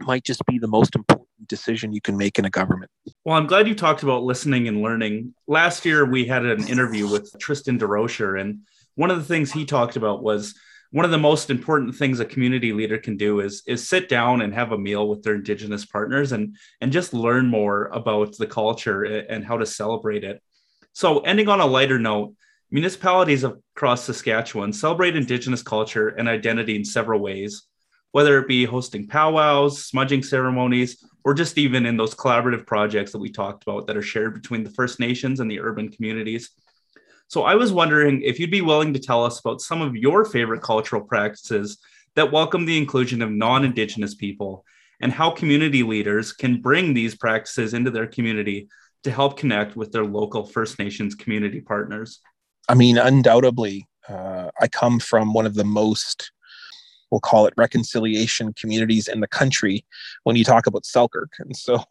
might 0.00 0.24
just 0.24 0.44
be 0.46 0.58
the 0.58 0.68
most 0.68 0.94
important 0.94 1.28
decision 1.50 1.92
you 1.92 2.00
can 2.00 2.16
make 2.16 2.38
in 2.38 2.46
a 2.46 2.50
government. 2.50 2.90
Well, 3.26 3.36
I'm 3.36 3.46
glad 3.46 3.68
you 3.68 3.74
talked 3.74 4.02
about 4.02 4.22
listening 4.22 4.68
and 4.68 4.80
learning. 4.80 5.34
Last 5.46 5.84
year, 5.84 6.06
we 6.06 6.24
had 6.24 6.46
an 6.46 6.66
interview 6.66 7.06
with 7.06 7.30
Tristen 7.38 7.78
Durocher, 7.78 8.40
and 8.40 8.60
one 8.94 9.10
of 9.10 9.18
the 9.18 9.24
things 9.24 9.52
he 9.52 9.66
talked 9.66 9.96
about 9.96 10.22
was 10.22 10.54
one 10.92 11.04
of 11.04 11.10
the 11.10 11.18
most 11.18 11.50
important 11.50 11.94
things 11.94 12.20
a 12.20 12.24
community 12.24 12.72
leader 12.72 12.96
can 12.96 13.16
do 13.16 13.40
is 13.40 13.62
is 13.66 13.86
sit 13.86 14.08
down 14.08 14.40
and 14.40 14.54
have 14.54 14.72
a 14.72 14.78
meal 14.78 15.08
with 15.08 15.22
their 15.22 15.34
indigenous 15.34 15.84
partners 15.84 16.32
and 16.32 16.56
and 16.80 16.92
just 16.92 17.12
learn 17.12 17.46
more 17.46 17.86
about 17.88 18.36
the 18.38 18.46
culture 18.46 19.04
and 19.04 19.44
how 19.44 19.58
to 19.58 19.66
celebrate 19.66 20.24
it. 20.24 20.42
So, 20.92 21.20
ending 21.20 21.48
on 21.48 21.60
a 21.60 21.66
lighter 21.66 21.98
note, 21.98 22.34
municipalities 22.70 23.44
across 23.44 24.04
Saskatchewan 24.04 24.72
celebrate 24.72 25.16
indigenous 25.16 25.62
culture 25.62 26.08
and 26.08 26.28
identity 26.28 26.76
in 26.76 26.84
several 26.84 27.20
ways 27.20 27.66
whether 28.12 28.38
it 28.38 28.48
be 28.48 28.64
hosting 28.64 29.06
powwows, 29.06 29.84
smudging 29.84 30.22
ceremonies, 30.22 31.04
or 31.24 31.34
just 31.34 31.58
even 31.58 31.86
in 31.86 31.96
those 31.96 32.14
collaborative 32.14 32.66
projects 32.66 33.12
that 33.12 33.18
we 33.18 33.30
talked 33.30 33.62
about 33.62 33.86
that 33.86 33.96
are 33.96 34.02
shared 34.02 34.34
between 34.34 34.64
the 34.64 34.70
First 34.70 35.00
Nations 35.00 35.40
and 35.40 35.50
the 35.50 35.60
urban 35.60 35.90
communities. 35.90 36.50
So 37.28 37.42
I 37.42 37.54
was 37.54 37.72
wondering 37.72 38.22
if 38.22 38.40
you'd 38.40 38.50
be 38.50 38.60
willing 38.60 38.92
to 38.94 38.98
tell 38.98 39.24
us 39.24 39.38
about 39.40 39.60
some 39.60 39.82
of 39.82 39.94
your 39.94 40.24
favorite 40.24 40.62
cultural 40.62 41.02
practices 41.02 41.78
that 42.16 42.32
welcome 42.32 42.64
the 42.64 42.78
inclusion 42.78 43.22
of 43.22 43.30
non 43.30 43.64
Indigenous 43.64 44.14
people 44.14 44.64
and 45.00 45.12
how 45.12 45.30
community 45.30 45.82
leaders 45.82 46.32
can 46.32 46.60
bring 46.60 46.92
these 46.92 47.14
practices 47.14 47.72
into 47.72 47.90
their 47.90 48.06
community 48.06 48.68
to 49.04 49.10
help 49.10 49.38
connect 49.38 49.76
with 49.76 49.92
their 49.92 50.04
local 50.04 50.44
First 50.44 50.78
Nations 50.78 51.14
community 51.14 51.60
partners. 51.60 52.20
I 52.68 52.74
mean, 52.74 52.98
undoubtedly, 52.98 53.88
uh, 54.08 54.50
I 54.60 54.68
come 54.68 54.98
from 54.98 55.32
one 55.32 55.46
of 55.46 55.54
the 55.54 55.64
most 55.64 56.32
we'll 57.10 57.20
call 57.20 57.46
it 57.46 57.54
reconciliation 57.56 58.52
communities 58.52 59.08
in 59.08 59.20
the 59.20 59.26
country 59.26 59.84
when 60.24 60.36
you 60.36 60.44
talk 60.44 60.66
about 60.66 60.86
Selkirk. 60.86 61.32
And 61.38 61.56
so 61.56 61.82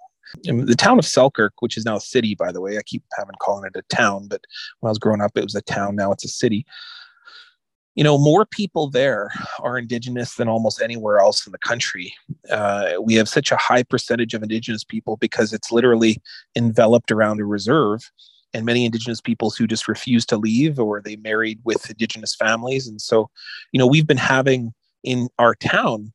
the 0.44 0.76
town 0.78 1.00
of 1.00 1.06
Selkirk, 1.06 1.54
which 1.60 1.78
is 1.78 1.86
now 1.86 1.98
a 1.98 2.02
city, 2.02 2.36
by 2.36 2.52
the 2.52 2.62
way, 2.62 2.78
I 2.78 2.82
keep 2.84 3.04
having 3.18 3.36
calling 3.42 3.70
it 3.74 3.78
a 3.78 3.96
town, 3.96 4.28
but 4.28 4.42
when 4.80 4.90
I 4.90 4.92
was 4.92 5.00
growing 5.00 5.22
up, 5.22 5.32
it 5.36 5.44
was 5.44 5.56
a 5.56 5.62
town. 5.62 5.96
Now 5.96 6.12
it's 6.12 6.26
a 6.26 6.30
city. 6.30 6.66
You 7.96 8.04
know, 8.04 8.18
more 8.18 8.46
people 8.46 8.90
there 8.90 9.32
are 9.60 9.78
Indigenous 9.78 10.36
than 10.36 10.48
almost 10.48 10.82
anywhere 10.82 11.18
else 11.18 11.46
in 11.46 11.52
the 11.52 11.58
country. 11.58 12.14
Uh, 12.50 12.94
we 13.02 13.16
have 13.16 13.28
such 13.28 13.52
a 13.52 13.58
high 13.58 13.84
percentage 13.84 14.34
of 14.34 14.44
Indigenous 14.44 14.84
people 14.84 15.18
because 15.18 15.52
it's 15.52 15.72
literally 15.72 16.22
enveloped 16.56 17.12
around 17.12 17.42
a 17.42 17.46
reserve 17.46 18.10
and 18.54 18.66
many 18.66 18.86
indigenous 18.86 19.22
peoples 19.22 19.56
who 19.56 19.68
just 19.68 19.88
refuse 19.88 20.26
to 20.26 20.38
leave 20.38 20.80
or 20.80 21.02
they 21.02 21.16
married 21.18 21.60
with 21.64 21.90
indigenous 21.90 22.36
families 22.36 22.88
and 22.88 23.00
so 23.00 23.30
you 23.72 23.78
know 23.78 23.86
we've 23.86 24.08
been 24.08 24.18
having 24.18 24.74
in 25.04 25.30
our 25.38 25.56
town 25.56 26.14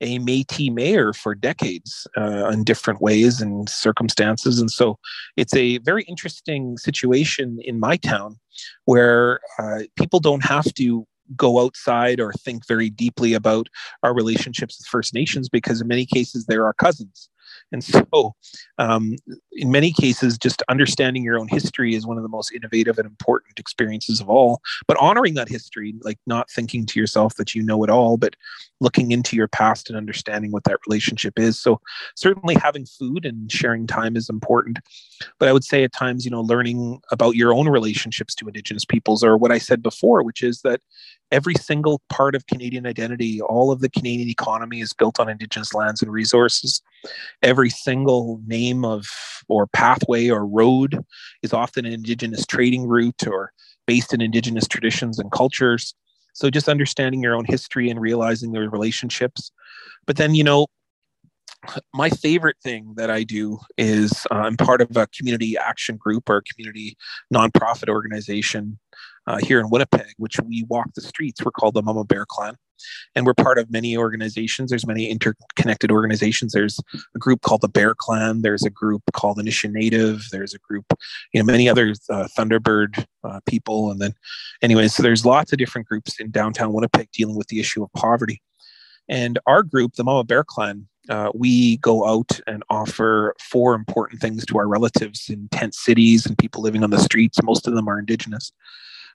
a 0.00 0.18
Métis 0.18 0.72
mayor 0.72 1.12
for 1.12 1.34
decades 1.34 2.06
uh, 2.16 2.48
in 2.48 2.64
different 2.64 3.00
ways 3.00 3.40
and 3.40 3.68
circumstances. 3.68 4.60
And 4.60 4.70
so 4.70 4.98
it's 5.36 5.54
a 5.54 5.78
very 5.78 6.02
interesting 6.04 6.76
situation 6.76 7.58
in 7.62 7.80
my 7.80 7.96
town 7.96 8.36
where 8.84 9.40
uh, 9.58 9.80
people 9.96 10.20
don't 10.20 10.44
have 10.44 10.72
to 10.74 11.06
go 11.36 11.60
outside 11.60 12.20
or 12.20 12.32
think 12.32 12.66
very 12.66 12.90
deeply 12.90 13.32
about 13.32 13.68
our 14.02 14.14
relationships 14.14 14.78
with 14.78 14.86
First 14.86 15.14
Nations 15.14 15.48
because 15.48 15.80
in 15.80 15.88
many 15.88 16.04
cases 16.04 16.44
they're 16.44 16.66
our 16.66 16.74
cousins. 16.74 17.30
And 17.72 17.82
so, 17.82 18.34
um, 18.78 19.16
in 19.52 19.70
many 19.70 19.92
cases, 19.92 20.38
just 20.38 20.62
understanding 20.68 21.22
your 21.22 21.38
own 21.38 21.48
history 21.48 21.94
is 21.94 22.06
one 22.06 22.16
of 22.16 22.22
the 22.22 22.28
most 22.28 22.52
innovative 22.52 22.98
and 22.98 23.06
important 23.06 23.58
experiences 23.58 24.20
of 24.20 24.28
all. 24.28 24.60
But 24.86 24.96
honoring 24.98 25.34
that 25.34 25.48
history, 25.48 25.94
like 26.00 26.18
not 26.26 26.50
thinking 26.50 26.86
to 26.86 27.00
yourself 27.00 27.34
that 27.36 27.54
you 27.54 27.62
know 27.62 27.82
it 27.84 27.90
all, 27.90 28.16
but 28.16 28.36
looking 28.80 29.12
into 29.12 29.36
your 29.36 29.48
past 29.48 29.88
and 29.88 29.96
understanding 29.96 30.52
what 30.52 30.64
that 30.64 30.78
relationship 30.86 31.38
is. 31.38 31.58
So, 31.58 31.80
certainly 32.16 32.54
having 32.54 32.86
food 32.86 33.24
and 33.24 33.50
sharing 33.50 33.86
time 33.86 34.16
is 34.16 34.28
important. 34.28 34.78
But 35.38 35.48
I 35.48 35.52
would 35.52 35.64
say 35.64 35.84
at 35.84 35.92
times, 35.92 36.24
you 36.24 36.30
know, 36.30 36.42
learning 36.42 37.00
about 37.10 37.36
your 37.36 37.54
own 37.54 37.68
relationships 37.68 38.34
to 38.36 38.46
Indigenous 38.46 38.84
peoples, 38.84 39.22
or 39.24 39.36
what 39.36 39.52
I 39.52 39.58
said 39.58 39.82
before, 39.82 40.22
which 40.22 40.42
is 40.42 40.62
that 40.62 40.80
every 41.30 41.54
single 41.54 42.00
part 42.08 42.34
of 42.34 42.46
Canadian 42.46 42.86
identity, 42.86 43.40
all 43.40 43.70
of 43.70 43.80
the 43.80 43.88
Canadian 43.88 44.28
economy 44.28 44.80
is 44.80 44.92
built 44.92 45.18
on 45.18 45.28
Indigenous 45.28 45.74
lands 45.74 46.02
and 46.02 46.12
resources. 46.12 46.82
Every 47.42 47.70
single 47.70 48.40
name 48.46 48.84
of 48.84 49.06
or 49.48 49.66
pathway 49.66 50.28
or 50.28 50.46
road 50.46 51.04
is 51.42 51.52
often 51.52 51.84
an 51.86 51.92
Indigenous 51.92 52.46
trading 52.46 52.86
route 52.86 53.26
or 53.26 53.52
based 53.86 54.14
in 54.14 54.20
Indigenous 54.20 54.66
traditions 54.66 55.18
and 55.18 55.30
cultures. 55.30 55.94
So 56.32 56.50
just 56.50 56.68
understanding 56.68 57.22
your 57.22 57.36
own 57.36 57.44
history 57.44 57.90
and 57.90 58.00
realizing 58.00 58.52
their 58.52 58.68
relationships. 58.68 59.52
But 60.06 60.16
then, 60.16 60.34
you 60.34 60.44
know, 60.44 60.66
my 61.92 62.10
favorite 62.10 62.56
thing 62.62 62.94
that 62.96 63.10
I 63.10 63.22
do 63.22 63.58
is 63.78 64.26
uh, 64.30 64.34
I'm 64.34 64.56
part 64.56 64.80
of 64.80 64.96
a 64.96 65.06
community 65.08 65.56
action 65.56 65.96
group 65.96 66.28
or 66.28 66.42
community 66.42 66.96
nonprofit 67.32 67.88
organization 67.88 68.78
uh, 69.26 69.38
here 69.38 69.60
in 69.60 69.70
Winnipeg, 69.70 70.12
which 70.18 70.38
we 70.40 70.64
walk 70.68 70.86
the 70.94 71.00
streets. 71.00 71.44
We're 71.44 71.50
called 71.50 71.74
the 71.74 71.82
Mama 71.82 72.04
Bear 72.04 72.26
Clan, 72.28 72.56
and 73.14 73.24
we're 73.24 73.34
part 73.34 73.58
of 73.58 73.70
many 73.70 73.96
organizations. 73.96 74.70
There's 74.70 74.86
many 74.86 75.08
interconnected 75.08 75.90
organizations. 75.90 76.52
There's 76.52 76.78
a 77.14 77.18
group 77.18 77.40
called 77.40 77.62
the 77.62 77.68
Bear 77.68 77.94
Clan. 77.94 78.42
There's 78.42 78.64
a 78.64 78.70
group 78.70 79.02
called 79.12 79.38
Inisha 79.38 79.70
Native. 79.70 80.26
There's 80.30 80.54
a 80.54 80.58
group, 80.58 80.84
you 81.32 81.40
know, 81.40 81.46
many 81.46 81.68
other 81.68 81.94
uh, 82.10 82.28
Thunderbird 82.36 83.06
uh, 83.24 83.40
people, 83.46 83.90
and 83.90 84.00
then, 84.00 84.14
anyway, 84.62 84.88
so 84.88 85.02
there's 85.02 85.24
lots 85.24 85.52
of 85.52 85.58
different 85.58 85.88
groups 85.88 86.20
in 86.20 86.30
downtown 86.30 86.72
Winnipeg 86.72 87.08
dealing 87.12 87.36
with 87.36 87.48
the 87.48 87.60
issue 87.60 87.82
of 87.82 87.92
poverty. 87.94 88.42
And 89.08 89.38
our 89.46 89.62
group, 89.62 89.94
the 89.94 90.04
Mama 90.04 90.24
Bear 90.24 90.44
Clan, 90.44 90.88
uh, 91.08 91.30
we 91.34 91.76
go 91.78 92.06
out 92.06 92.40
and 92.46 92.62
offer 92.70 93.34
four 93.40 93.74
important 93.74 94.20
things 94.20 94.44
to 94.46 94.58
our 94.58 94.68
relatives 94.68 95.28
in 95.28 95.48
tent 95.48 95.74
cities 95.74 96.26
and 96.26 96.38
people 96.38 96.62
living 96.62 96.82
on 96.82 96.90
the 96.90 96.98
streets. 96.98 97.42
Most 97.42 97.66
of 97.66 97.74
them 97.74 97.88
are 97.88 97.98
Indigenous. 97.98 98.52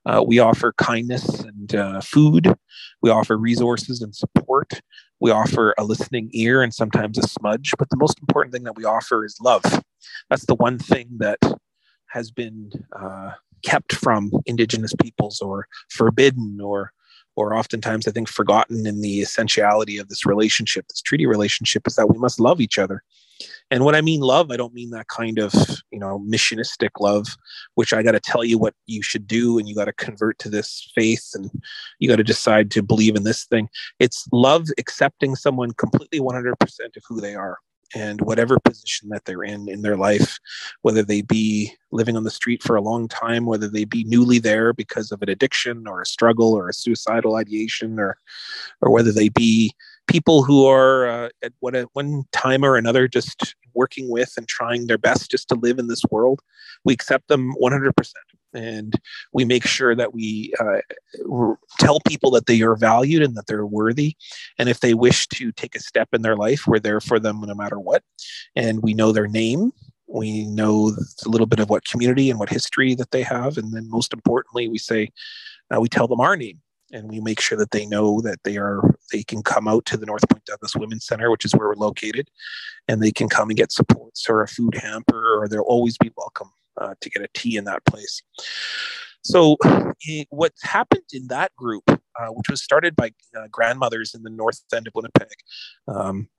Uh, 0.05 0.23
we 0.25 0.39
offer 0.39 0.73
kindness 0.77 1.41
and 1.41 1.75
uh, 1.75 2.01
food. 2.01 2.53
We 3.01 3.09
offer 3.09 3.37
resources 3.37 4.01
and 4.01 4.15
support. 4.15 4.81
We 5.19 5.31
offer 5.31 5.73
a 5.77 5.83
listening 5.83 6.29
ear 6.33 6.61
and 6.61 6.73
sometimes 6.73 7.17
a 7.17 7.27
smudge. 7.27 7.73
But 7.77 7.89
the 7.89 7.97
most 7.97 8.19
important 8.19 8.53
thing 8.53 8.63
that 8.63 8.77
we 8.77 8.85
offer 8.85 9.25
is 9.25 9.37
love. 9.41 9.63
That's 10.29 10.45
the 10.45 10.55
one 10.55 10.79
thing 10.79 11.09
that 11.17 11.39
has 12.07 12.31
been 12.31 12.71
uh, 12.97 13.31
kept 13.63 13.93
from 13.93 14.31
Indigenous 14.45 14.93
peoples 14.93 15.41
or 15.41 15.67
forbidden 15.89 16.59
or 16.61 16.93
or 17.39 17.55
oftentimes 17.55 18.05
I 18.05 18.11
think 18.11 18.27
forgotten 18.27 18.85
in 18.85 18.99
the 18.99 19.21
essentiality 19.21 19.97
of 19.97 20.09
this 20.09 20.25
relationship, 20.25 20.85
this 20.89 21.01
treaty 21.01 21.25
relationship, 21.25 21.87
is 21.87 21.95
that 21.95 22.09
we 22.09 22.17
must 22.17 22.37
love 22.37 22.59
each 22.59 22.77
other. 22.77 23.01
And 23.71 23.85
when 23.85 23.95
I 23.95 24.01
mean 24.01 24.19
love, 24.19 24.51
I 24.51 24.57
don't 24.57 24.73
mean 24.73 24.89
that 24.89 25.07
kind 25.07 25.39
of, 25.39 25.53
you 25.89 25.99
know, 25.99 26.19
missionistic 26.27 26.89
love, 26.99 27.37
which 27.75 27.93
I 27.93 28.03
got 28.03 28.11
to 28.11 28.19
tell 28.19 28.43
you 28.43 28.57
what 28.57 28.73
you 28.87 29.01
should 29.01 29.25
do 29.25 29.57
and 29.57 29.69
you 29.69 29.73
got 29.73 29.85
to 29.85 29.93
convert 29.93 30.37
to 30.39 30.49
this 30.49 30.91
faith 30.93 31.29
and 31.33 31.49
you 31.99 32.09
got 32.09 32.17
to 32.17 32.25
decide 32.25 32.71
to 32.71 32.83
believe 32.83 33.15
in 33.15 33.23
this 33.23 33.45
thing. 33.45 33.69
It's 34.01 34.27
love 34.33 34.67
accepting 34.77 35.37
someone 35.37 35.71
completely 35.71 36.19
100% 36.19 36.51
of 36.97 37.03
who 37.07 37.21
they 37.21 37.35
are 37.35 37.57
and 37.95 38.21
whatever 38.21 38.59
position 38.59 39.09
that 39.09 39.25
they're 39.25 39.43
in 39.43 39.67
in 39.69 39.81
their 39.81 39.97
life, 39.97 40.39
whether 40.81 41.03
they 41.03 41.21
be 41.21 41.71
living 41.91 42.15
on 42.15 42.23
the 42.23 42.31
street 42.31 42.61
for 42.63 42.75
a 42.75 42.81
long 42.81 43.07
time, 43.07 43.45
whether 43.45 43.67
they 43.67 43.85
be 43.85 44.03
newly 44.03 44.39
there 44.39 44.73
because 44.73 45.11
of 45.11 45.21
an 45.21 45.29
addiction 45.29 45.87
or 45.87 46.01
a 46.01 46.05
struggle 46.05 46.53
or 46.53 46.69
a 46.69 46.73
suicidal 46.73 47.35
ideation, 47.35 47.99
or 47.99 48.17
or 48.81 48.91
whether 48.91 49.11
they 49.11 49.29
be 49.29 49.73
people 50.07 50.43
who 50.43 50.65
are 50.65 51.07
uh, 51.07 51.29
at 51.43 51.53
what 51.59 51.75
at 51.75 51.87
one 51.93 52.23
time 52.31 52.63
or 52.63 52.75
another 52.75 53.07
just 53.07 53.55
working 53.73 54.09
with 54.09 54.33
and 54.37 54.47
trying 54.47 54.87
their 54.87 54.97
best 54.97 55.31
just 55.31 55.47
to 55.49 55.55
live 55.55 55.79
in 55.79 55.87
this 55.87 56.03
world, 56.11 56.41
we 56.83 56.93
accept 56.93 57.27
them 57.27 57.53
100% 57.61 57.91
and 58.53 58.95
we 59.33 59.45
make 59.45 59.65
sure 59.65 59.95
that 59.95 60.13
we 60.13 60.53
uh, 60.59 60.79
tell 61.79 61.99
people 62.07 62.31
that 62.31 62.45
they 62.45 62.61
are 62.61 62.75
valued 62.75 63.21
and 63.21 63.35
that 63.35 63.47
they're 63.47 63.65
worthy. 63.65 64.15
And 64.57 64.69
if 64.69 64.79
they 64.79 64.93
wish 64.93 65.27
to 65.27 65.51
take 65.51 65.75
a 65.75 65.79
step 65.79 66.09
in 66.13 66.21
their 66.21 66.35
life 66.35 66.65
we're 66.67 66.79
there 66.79 67.01
for 67.01 67.19
them 67.19 67.41
no 67.41 67.55
matter 67.55 67.79
what. 67.79 68.03
And 68.55 68.81
we 68.81 68.93
know 68.93 69.11
their 69.11 69.27
name. 69.27 69.71
We 70.07 70.45
know 70.45 70.95
a 71.25 71.29
little 71.29 71.47
bit 71.47 71.59
of 71.59 71.69
what 71.69 71.85
community 71.85 72.29
and 72.29 72.39
what 72.39 72.49
history 72.49 72.95
that 72.95 73.11
they 73.11 73.23
have. 73.23 73.57
And 73.57 73.73
then 73.73 73.89
most 73.89 74.13
importantly 74.13 74.67
we 74.67 74.77
say 74.77 75.09
uh, 75.73 75.79
we 75.79 75.87
tell 75.87 76.07
them 76.07 76.21
our 76.21 76.35
name. 76.35 76.59
And 76.91 77.07
we 77.07 77.19
make 77.19 77.39
sure 77.39 77.57
that 77.59 77.69
they 77.69 77.85
know 77.85 78.19
that 78.21 78.39
they 78.43 78.57
are 78.57 78.81
they 79.11 79.21
can 79.21 79.43
come 79.43 79.67
out 79.67 79.85
to 79.85 79.97
the 79.97 80.07
north 80.07 80.27
point 80.27 80.43
douglas 80.45 80.75
women's 80.75 81.05
center 81.05 81.29
which 81.29 81.45
is 81.45 81.53
where 81.53 81.67
we're 81.67 81.75
located. 81.75 82.29
And 82.87 83.03
they 83.03 83.11
can 83.11 83.29
come 83.29 83.49
and 83.49 83.57
get 83.57 83.71
supports 83.71 84.27
or 84.27 84.41
a 84.41 84.47
food 84.47 84.73
hamper 84.73 85.39
or 85.39 85.47
they'll 85.47 85.61
always 85.61 85.99
be 85.99 86.11
welcome 86.17 86.49
uh, 86.80 86.95
to 87.01 87.09
get 87.09 87.23
a 87.23 87.27
tea 87.34 87.57
in 87.57 87.65
that 87.65 87.86
place. 87.86 88.21
So, 89.23 89.57
what 90.30 90.53
happened 90.63 91.03
in 91.11 91.27
that 91.27 91.55
group, 91.55 91.84
uh, 91.89 92.27
which 92.30 92.49
was 92.49 92.63
started 92.63 92.95
by 92.95 93.11
uh, 93.38 93.47
grandmothers 93.51 94.13
in 94.15 94.23
the 94.23 94.30
north 94.30 94.61
end 94.73 94.88
of 94.88 94.93
Winnipeg, 94.95 95.27
um, 95.88 96.30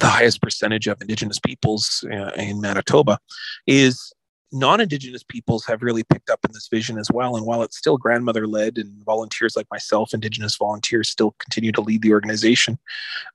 the 0.00 0.06
highest 0.06 0.42
percentage 0.42 0.86
of 0.86 1.00
Indigenous 1.00 1.38
peoples 1.38 2.04
uh, 2.10 2.30
in 2.36 2.60
Manitoba, 2.60 3.18
is 3.66 4.12
non-indigenous 4.52 5.22
peoples 5.22 5.64
have 5.66 5.82
really 5.82 6.04
picked 6.04 6.30
up 6.30 6.40
in 6.44 6.52
this 6.52 6.68
vision 6.70 6.98
as 6.98 7.08
well. 7.12 7.36
And 7.36 7.44
while 7.44 7.62
it's 7.62 7.76
still 7.76 7.98
grandmother 7.98 8.46
led 8.46 8.78
and 8.78 9.04
volunteers 9.04 9.56
like 9.56 9.66
myself 9.70 10.14
indigenous 10.14 10.56
volunteers 10.56 11.08
still 11.08 11.34
continue 11.38 11.72
to 11.72 11.80
lead 11.80 12.02
the 12.02 12.12
organization 12.12 12.78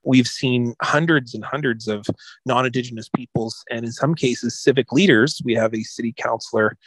we've 0.03 0.28
seen 0.28 0.74
hundreds 0.82 1.34
and 1.34 1.43
hundreds 1.43 1.88
of 1.88 2.05
non-indigenous 2.45 3.09
peoples 3.09 3.64
and 3.70 3.86
in 3.86 3.91
some 3.91 4.16
cases 4.16 4.59
civic 4.59 4.91
leaders. 4.91 5.41
We 5.43 5.53
have 5.55 5.74
a 5.74 5.84
city 5.84 6.14
councilor 6.18 6.78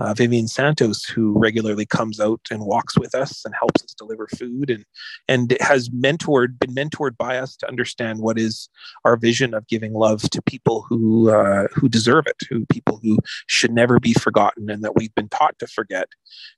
uh, 0.00 0.14
Vivian 0.14 0.48
Santos, 0.48 1.04
who 1.04 1.38
regularly 1.38 1.84
comes 1.84 2.18
out 2.20 2.40
and 2.50 2.64
walks 2.64 2.98
with 2.98 3.14
us 3.14 3.44
and 3.44 3.54
helps 3.54 3.84
us 3.84 3.94
deliver 3.94 4.26
food 4.28 4.70
and 4.70 4.84
and 5.28 5.56
has 5.60 5.90
mentored, 5.90 6.58
been 6.58 6.74
mentored 6.74 7.16
by 7.16 7.38
us 7.38 7.54
to 7.56 7.68
understand 7.68 8.20
what 8.20 8.38
is 8.38 8.68
our 9.04 9.16
vision 9.16 9.52
of 9.52 9.66
giving 9.68 9.92
love 9.92 10.22
to 10.22 10.42
people 10.42 10.86
who 10.88 11.30
uh, 11.30 11.68
who 11.74 11.88
deserve 11.88 12.26
it, 12.26 12.36
who 12.48 12.64
people 12.66 12.98
who 13.02 13.18
should 13.46 13.72
never 13.72 14.00
be 14.00 14.14
forgotten 14.14 14.70
and 14.70 14.82
that 14.82 14.96
we've 14.96 15.14
been 15.14 15.28
taught 15.28 15.58
to 15.58 15.66
forget, 15.66 16.08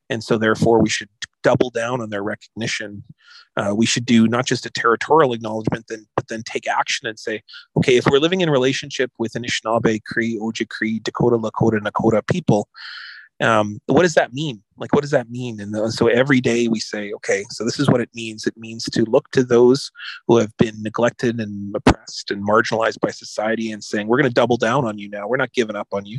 and 0.09 0.23
so 0.23 0.39
therefore 0.39 0.81
we 0.81 0.89
should 0.89 1.09
double 1.43 1.71
down 1.71 2.01
on 2.01 2.11
their 2.11 2.23
recognition. 2.23 3.03
Uh, 3.57 3.75
we 3.77 3.85
should 3.85 4.07
do 4.07 4.29
not 4.29 4.47
just 4.47 4.65
a 4.65 4.71
territorial 4.71 5.33
acknowledgement, 5.33 5.87
then 5.89 6.07
but 6.17 6.29
then 6.29 6.43
take 6.45 6.69
action 6.69 7.09
and 7.09 7.19
say, 7.19 7.43
okay, 7.77 7.97
if 7.97 8.07
we're 8.07 8.19
living 8.19 8.41
in 8.41 8.49
relationship 8.49 9.11
with 9.19 9.33
Anishinaabe, 9.33 10.01
Cree, 10.07 10.39
Ojibwe, 10.39 11.03
Dakota, 11.03 11.37
Lakota, 11.37 11.81
Nakota 11.81 12.27
people, 12.27 12.69
um, 13.43 13.81
what 13.87 14.03
does 14.03 14.15
that 14.15 14.33
mean? 14.33 14.63
Like 14.77 14.93
what 14.95 15.03
does 15.03 15.11
that 15.11 15.31
mean? 15.31 15.61
And 15.61 15.75
uh, 15.77 15.91
so 15.91 16.07
every 16.07 16.41
day 16.41 16.69
we 16.69 16.81
say 16.81 17.13
okay 17.13 17.45
so 17.51 17.65
this 17.65 17.79
is 17.79 17.89
what 17.89 18.01
it 18.01 18.11
means. 18.15 18.47
It 18.47 18.57
means 18.57 18.85
to 18.85 19.05
look 19.05 19.31
to 19.33 19.45
those 19.45 19.91
who 20.27 20.39
have 20.39 20.57
been 20.57 20.83
neglected 20.83 21.41
and 21.41 21.75
oppressed 21.75 22.31
and 22.31 22.47
marginalized 22.47 23.01
by 23.01 23.11
society 23.11 23.71
and 23.71 23.83
saying 23.83 24.07
we're 24.07 24.19
going 24.19 24.31
to 24.31 24.35
double 24.35 24.57
down 24.57 24.85
on 24.85 24.99
you 24.99 25.09
now. 25.09 25.29
We're 25.29 25.37
not 25.37 25.53
giving 25.53 25.77
up 25.77 25.89
on 25.93 26.07
you. 26.07 26.19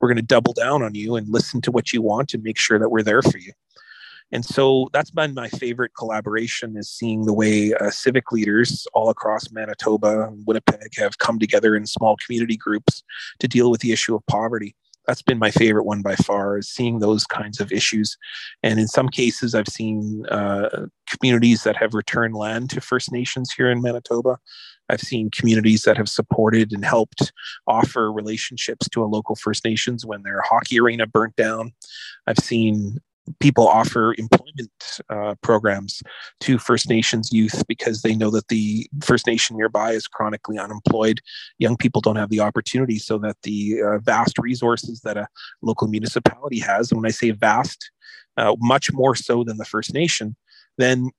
We're 0.00 0.08
going 0.08 0.16
to 0.16 0.22
double 0.22 0.52
down 0.52 0.82
on 0.82 0.94
you 0.94 1.16
and 1.16 1.28
listen 1.28 1.60
to 1.62 1.70
what 1.70 1.92
you 1.92 2.02
want 2.02 2.34
and 2.34 2.42
make 2.42 2.58
sure 2.58 2.78
that 2.78 2.90
we're 2.90 3.02
there 3.02 3.22
for 3.22 3.38
you. 3.38 3.52
And 4.32 4.44
so 4.44 4.88
that's 4.92 5.10
been 5.10 5.34
my 5.34 5.48
favorite 5.48 5.92
collaboration 5.98 6.76
is 6.76 6.88
seeing 6.88 7.24
the 7.24 7.32
way 7.32 7.74
uh, 7.74 7.90
civic 7.90 8.30
leaders 8.30 8.86
all 8.94 9.10
across 9.10 9.50
manitoba 9.50 10.28
and 10.28 10.44
winnipeg 10.46 10.94
have 10.96 11.18
come 11.18 11.38
together 11.38 11.74
in 11.74 11.84
small 11.86 12.16
community 12.24 12.56
groups 12.56 13.02
to 13.40 13.48
deal 13.48 13.70
with 13.70 13.80
the 13.80 13.92
issue 13.92 14.14
of 14.14 14.24
poverty 14.26 14.76
that's 15.06 15.22
been 15.22 15.38
my 15.38 15.50
favorite 15.50 15.84
one 15.84 16.02
by 16.02 16.14
far 16.16 16.58
is 16.58 16.68
seeing 16.68 16.98
those 16.98 17.24
kinds 17.24 17.60
of 17.60 17.72
issues. 17.72 18.16
And 18.62 18.78
in 18.78 18.88
some 18.88 19.08
cases 19.08 19.54
i've 19.54 19.68
seen 19.68 20.26
uh, 20.26 20.86
communities 21.08 21.64
that 21.64 21.76
have 21.76 21.94
returned 21.94 22.34
land 22.34 22.70
to 22.70 22.80
first 22.80 23.12
nations 23.12 23.52
here 23.56 23.70
in 23.70 23.82
manitoba. 23.82 24.38
I've 24.88 25.00
seen 25.00 25.30
communities 25.30 25.84
that 25.84 25.96
have 25.96 26.08
supported 26.08 26.72
and 26.72 26.84
helped 26.84 27.32
offer 27.66 28.12
relationships 28.12 28.88
to 28.88 29.04
a 29.04 29.06
local 29.06 29.36
first 29.36 29.64
nations 29.64 30.04
when 30.04 30.22
their 30.22 30.40
hockey 30.42 30.80
arena 30.80 31.06
burnt 31.06 31.36
down. 31.36 31.72
I've 32.26 32.38
seen 32.38 32.98
people 33.38 33.66
offer 33.68 34.14
employment 34.18 34.70
uh, 35.08 35.34
programs 35.42 36.02
to 36.40 36.58
First 36.58 36.88
Nations 36.88 37.30
youth 37.32 37.64
because 37.68 38.02
they 38.02 38.14
know 38.14 38.30
that 38.30 38.48
the 38.48 38.88
First 39.02 39.26
Nation 39.26 39.56
nearby 39.56 39.92
is 39.92 40.06
chronically 40.06 40.58
unemployed. 40.58 41.20
Young 41.58 41.76
people 41.76 42.00
don't 42.00 42.16
have 42.16 42.30
the 42.30 42.40
opportunity, 42.40 42.98
so 42.98 43.18
that 43.18 43.36
the 43.42 43.80
uh, 43.82 43.98
vast 43.98 44.38
resources 44.38 45.00
that 45.02 45.16
a 45.16 45.28
local 45.62 45.88
municipality 45.88 46.58
has, 46.58 46.90
and 46.90 47.00
when 47.00 47.08
I 47.08 47.12
say 47.12 47.30
vast, 47.30 47.90
uh, 48.36 48.56
much 48.58 48.92
more 48.92 49.14
so 49.14 49.44
than 49.44 49.58
the 49.58 49.64
First 49.64 49.94
Nation, 49.94 50.36
then 50.78 51.10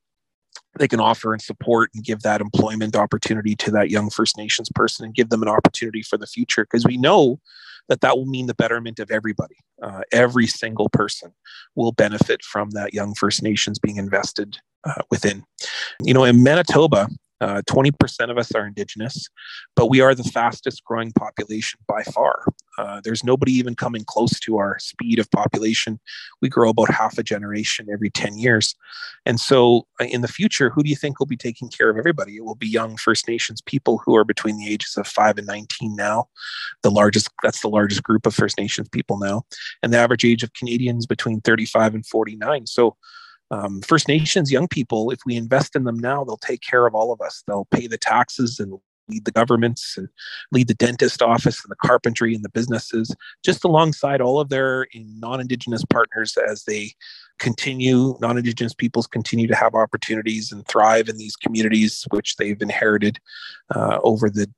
they 0.80 0.88
can 0.88 1.00
offer 1.00 1.34
and 1.34 1.42
support 1.42 1.90
and 1.94 2.04
give 2.04 2.22
that 2.22 2.42
employment 2.42 2.96
opportunity 2.96 3.56
to 3.58 3.72
that 3.72 3.90
young 3.90 4.10
First 4.10 4.38
Nations 4.38 4.70
person 4.74 5.06
and 5.06 5.16
give 5.16 5.30
them 5.30 5.42
an 5.42 5.50
opportunity 5.50 6.02
for 6.02 6.18
the 6.18 6.28
future 6.28 6.64
because 6.64 6.86
we 6.86 6.98
know 6.98 7.40
that 7.90 8.02
that 8.02 8.18
will 8.18 8.26
mean 8.26 8.48
the 8.48 8.54
betterment 8.54 9.00
of 9.00 9.12
everybody. 9.12 9.58
Uh, 9.82 10.02
every 10.12 10.48
single 10.48 10.88
person 10.90 11.34
will 11.76 11.92
benefit 11.92 12.44
from 12.44 12.70
that 12.72 12.94
young 12.94 13.14
First 13.14 13.44
Nations 13.44 13.80
being 13.80 13.98
invested 13.98 14.58
uh, 14.86 15.02
within. 15.10 15.44
You 16.02 16.14
know, 16.14 16.24
in 16.24 16.44
Manitoba, 16.44 17.10
uh, 17.42 17.62
20% 17.70 18.30
of 18.30 18.38
us 18.38 18.54
are 18.54 18.68
Indigenous, 18.68 19.28
but 19.76 19.90
we 19.90 20.00
are 20.00 20.14
the 20.14 20.24
fastest 20.24 20.84
growing 20.86 21.12
population 21.12 21.80
by 21.88 22.04
far. 22.04 22.46
Uh, 22.78 23.02
there's 23.04 23.24
nobody 23.24 23.52
even 23.52 23.76
coming 23.76 24.04
close 24.06 24.40
to 24.40 24.58
our 24.58 24.78
speed 24.80 25.18
of 25.20 25.30
population. 25.32 26.00
We 26.42 26.50
grow 26.50 26.70
about 26.70 26.94
half 26.94 27.18
a 27.18 27.24
generation 27.24 27.88
every 27.92 28.12
10 28.12 28.38
years. 28.38 28.76
And 29.26 29.40
so, 29.40 29.88
uh, 30.00 30.06
in 30.06 30.22
the 30.22 30.28
future, 30.28 30.70
who 30.70 30.84
do 30.84 30.90
you 30.90 30.96
think 30.96 31.20
will 31.20 31.26
be 31.26 31.36
taking 31.36 31.70
care 31.70 31.90
of 31.90 31.98
everybody? 31.98 32.38
It 32.38 32.46
will 32.46 32.56
be 32.56 32.68
young 32.68 32.96
First 32.96 33.28
Nations 33.28 33.62
people 33.62 34.00
who 34.06 34.16
are 34.16 34.24
between 34.24 34.58
the 34.58 34.70
ages 34.70 34.96
of 34.96 35.08
5 35.08 35.40
and 35.40 35.48
19 35.48 35.96
now. 35.96 36.30
The 36.84 36.92
largest, 36.92 37.30
that's 37.42 37.62
the 37.62 37.70
largest 37.70 38.04
group 38.04 38.26
of 38.26 38.36
First 38.36 38.58
Nations 38.58 38.88
people 38.90 39.18
now. 39.18 39.44
And 39.82 39.92
the 39.92 39.98
average 39.98 40.24
age 40.24 40.44
of 40.44 40.54
Canadians 40.54 41.08
between 41.08 41.42
35 41.42 41.96
and 41.96 42.06
49. 42.06 42.68
So, 42.68 42.96
um, 43.52 43.82
First 43.82 44.08
Nations 44.08 44.52
young 44.52 44.68
people, 44.68 45.12
if 45.12 45.20
we 45.26 45.36
invest 45.36 45.76
in 45.76 45.84
them 45.84 46.00
now, 46.00 46.24
they'll 46.24 46.38
take 46.38 46.62
care 46.62 46.88
of 46.88 46.96
all 46.96 47.12
of 47.12 47.22
us. 47.22 47.44
They'll 47.46 47.68
pay 47.72 47.86
the 47.88 47.98
taxes 47.98 48.60
and 48.60 48.80
lead 49.10 49.26
the 49.26 49.32
governments 49.32 49.96
and 49.98 50.08
lead 50.52 50.70
the 50.70 50.74
dentist 50.74 51.22
office 51.22 51.64
and 51.64 51.70
the 51.70 51.88
carpentry 51.88 52.34
and 52.34 52.46
the 52.46 52.50
businesses, 52.50 53.14
just 53.44 53.64
alongside 53.66 54.22
all 54.22 54.40
of 54.40 54.50
their 54.50 54.88
non-Indigenous 54.94 55.84
partners 55.86 56.38
as 56.50 56.64
they 56.64 56.94
continue, 57.40 58.18
non-Indigenous 58.22 58.74
peoples 58.74 59.08
continue 59.08 59.48
to 59.48 59.56
have 59.56 59.76
opportunities 59.76 60.52
and 60.52 60.66
thrive 60.68 61.10
in 61.10 61.18
these 61.18 61.36
communities 61.36 62.06
which 62.12 62.38
they've 62.38 62.62
inherited 62.62 63.20
uh, 63.76 64.00
over 64.04 64.30
the 64.30 64.50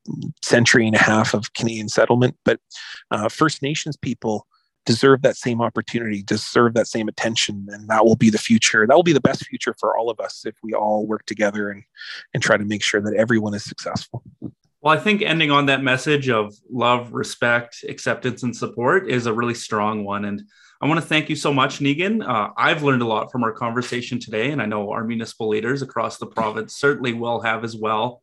century 0.43 0.85
and 0.85 0.95
a 0.95 0.99
half 0.99 1.33
of 1.33 1.53
Canadian 1.53 1.89
settlement. 1.89 2.35
But 2.45 2.59
uh, 3.09 3.29
First 3.29 3.63
Nations 3.63 3.97
people 3.97 4.45
deserve 4.85 5.21
that 5.21 5.37
same 5.37 5.61
opportunity, 5.61 6.21
deserve 6.23 6.73
that 6.73 6.87
same 6.87 7.07
attention, 7.07 7.67
and 7.71 7.87
that 7.87 8.05
will 8.05 8.15
be 8.15 8.29
the 8.29 8.37
future. 8.37 8.85
That 8.85 8.95
will 8.95 9.03
be 9.03 9.13
the 9.13 9.21
best 9.21 9.45
future 9.45 9.75
for 9.79 9.97
all 9.97 10.09
of 10.09 10.19
us 10.19 10.45
if 10.45 10.55
we 10.63 10.73
all 10.73 11.05
work 11.05 11.25
together 11.25 11.69
and 11.69 11.83
and 12.33 12.43
try 12.43 12.57
to 12.57 12.65
make 12.65 12.83
sure 12.83 13.01
that 13.01 13.15
everyone 13.15 13.53
is 13.53 13.63
successful. 13.63 14.23
Well, 14.81 14.93
I 14.93 14.99
think 14.99 15.21
ending 15.21 15.49
on 15.49 15.67
that 15.67 15.81
message 15.81 16.27
of 16.27 16.53
love, 16.69 17.13
respect, 17.13 17.85
acceptance, 17.87 18.43
and 18.43 18.53
support 18.53 19.09
is 19.09 19.25
a 19.27 19.33
really 19.33 19.53
strong 19.53 20.03
one. 20.03 20.25
And 20.25 20.41
I 20.81 20.87
want 20.87 20.99
to 20.99 21.07
thank 21.07 21.29
you 21.29 21.37
so 21.37 21.53
much, 21.53 21.79
Niigaan. 21.79 22.21
Uh, 22.27 22.49
I've 22.57 22.83
learned 22.83 23.01
a 23.01 23.07
lot 23.07 23.31
from 23.31 23.45
our 23.45 23.53
conversation 23.53 24.19
today, 24.19 24.51
and 24.51 24.61
I 24.61 24.65
know 24.65 24.91
our 24.91 25.05
municipal 25.05 25.47
leaders 25.47 25.81
across 25.81 26.17
the 26.17 26.25
province 26.25 26.75
certainly 26.75 27.13
will 27.13 27.39
have 27.39 27.63
as 27.63 27.77
well. 27.77 28.21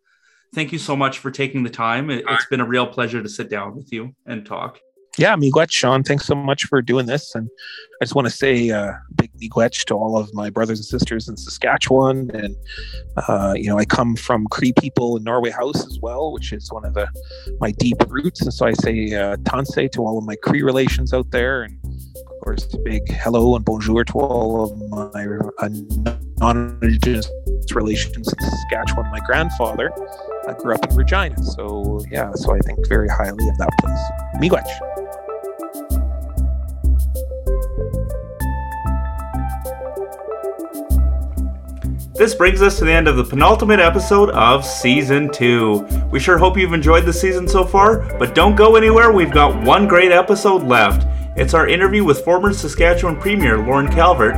Thank 0.54 0.70
you 0.70 0.78
so 0.78 0.94
much 0.94 1.20
for 1.20 1.30
taking 1.30 1.62
the 1.62 1.70
time. 1.70 2.10
It, 2.10 2.28
has 2.28 2.44
been 2.50 2.60
a 2.60 2.66
real 2.66 2.86
pleasure 2.86 3.22
to 3.22 3.28
sit 3.30 3.48
down 3.48 3.74
with 3.74 3.90
you 3.90 4.14
and 4.26 4.44
talk 4.44 4.80
yeah, 5.18 5.34
miigwech, 5.36 5.70
Sean. 5.70 6.02
Thanks 6.02 6.26
so 6.26 6.34
much 6.34 6.64
for 6.64 6.80
doing 6.80 7.06
this. 7.06 7.34
And 7.34 7.48
I 8.00 8.04
just 8.04 8.14
want 8.14 8.28
to 8.28 8.34
say 8.34 8.70
uh, 8.70 8.92
big 9.16 9.30
miigwech 9.40 9.84
to 9.86 9.94
all 9.94 10.16
of 10.16 10.32
my 10.34 10.50
brothers 10.50 10.78
and 10.78 10.86
sisters 10.86 11.28
in 11.28 11.36
Saskatchewan. 11.36 12.30
And, 12.32 12.56
uh, 13.16 13.54
you 13.56 13.68
know, 13.68 13.78
I 13.78 13.84
come 13.84 14.16
from 14.16 14.46
Cree 14.46 14.72
people 14.72 15.16
in 15.16 15.24
Norway 15.24 15.50
House 15.50 15.86
as 15.86 15.98
well, 16.00 16.32
which 16.32 16.52
is 16.52 16.70
one 16.72 16.84
of 16.84 16.94
the 16.94 17.08
my 17.60 17.72
deep 17.72 17.98
roots. 18.08 18.40
And 18.40 18.52
so 18.52 18.66
I 18.66 18.72
say 18.72 19.12
uh, 19.14 19.36
tanse 19.44 19.90
to 19.92 20.00
all 20.00 20.18
of 20.18 20.24
my 20.24 20.36
Cree 20.36 20.62
relations 20.62 21.12
out 21.12 21.30
there. 21.30 21.62
And, 21.62 21.76
of 21.84 22.44
course, 22.44 22.64
big 22.84 23.02
hello 23.12 23.56
and 23.56 23.64
bonjour 23.64 24.04
to 24.04 24.12
all 24.14 24.64
of 24.64 25.14
my 25.14 25.26
uh, 25.58 25.68
non-Indigenous 26.38 27.28
relations 27.74 28.32
in 28.32 28.40
Saskatchewan. 28.40 29.10
My 29.10 29.20
grandfather 29.26 29.92
uh, 30.50 30.54
grew 30.54 30.74
up 30.74 30.90
in 30.90 30.96
Regina. 30.96 31.36
So, 31.42 32.00
yeah, 32.10 32.32
so 32.34 32.54
I 32.54 32.58
think 32.60 32.86
very 32.88 33.08
highly 33.08 33.48
of 33.48 33.58
that 33.58 33.70
place. 33.80 33.98
Miigwech. 34.40 34.66
This 42.14 42.34
brings 42.34 42.60
us 42.60 42.78
to 42.78 42.84
the 42.84 42.92
end 42.92 43.08
of 43.08 43.16
the 43.16 43.24
penultimate 43.24 43.80
episode 43.80 44.28
of 44.30 44.64
season 44.64 45.32
two. 45.32 45.86
We 46.10 46.20
sure 46.20 46.36
hope 46.36 46.58
you've 46.58 46.74
enjoyed 46.74 47.06
the 47.06 47.14
season 47.14 47.48
so 47.48 47.64
far, 47.64 48.00
but 48.18 48.34
don't 48.34 48.56
go 48.56 48.76
anywhere, 48.76 49.10
we've 49.10 49.32
got 49.32 49.64
one 49.64 49.88
great 49.88 50.12
episode 50.12 50.62
left. 50.62 51.06
It's 51.36 51.54
our 51.54 51.66
interview 51.66 52.04
with 52.04 52.22
former 52.22 52.52
Saskatchewan 52.52 53.18
Premier 53.18 53.56
Lorne 53.56 53.90
Calvert. 53.90 54.34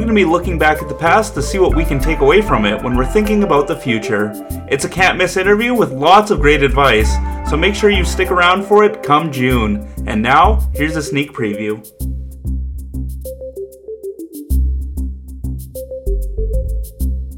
We're 0.00 0.06
going 0.06 0.16
to 0.16 0.24
be 0.24 0.30
looking 0.30 0.58
back 0.58 0.80
at 0.80 0.88
the 0.88 0.94
past 0.94 1.34
to 1.34 1.42
see 1.42 1.58
what 1.58 1.76
we 1.76 1.84
can 1.84 2.00
take 2.00 2.20
away 2.20 2.40
from 2.40 2.64
it 2.64 2.82
when 2.82 2.96
we're 2.96 3.04
thinking 3.04 3.42
about 3.42 3.68
the 3.68 3.76
future. 3.76 4.32
It's 4.66 4.86
a 4.86 4.88
can't 4.88 5.18
miss 5.18 5.36
interview 5.36 5.74
with 5.74 5.92
lots 5.92 6.30
of 6.30 6.40
great 6.40 6.62
advice, 6.62 7.12
so 7.46 7.54
make 7.54 7.74
sure 7.74 7.90
you 7.90 8.02
stick 8.06 8.30
around 8.30 8.64
for 8.64 8.82
it 8.82 9.02
come 9.02 9.30
June. 9.30 9.86
And 10.06 10.22
now, 10.22 10.66
here's 10.74 10.96
a 10.96 11.02
sneak 11.02 11.34
preview. 11.34 11.76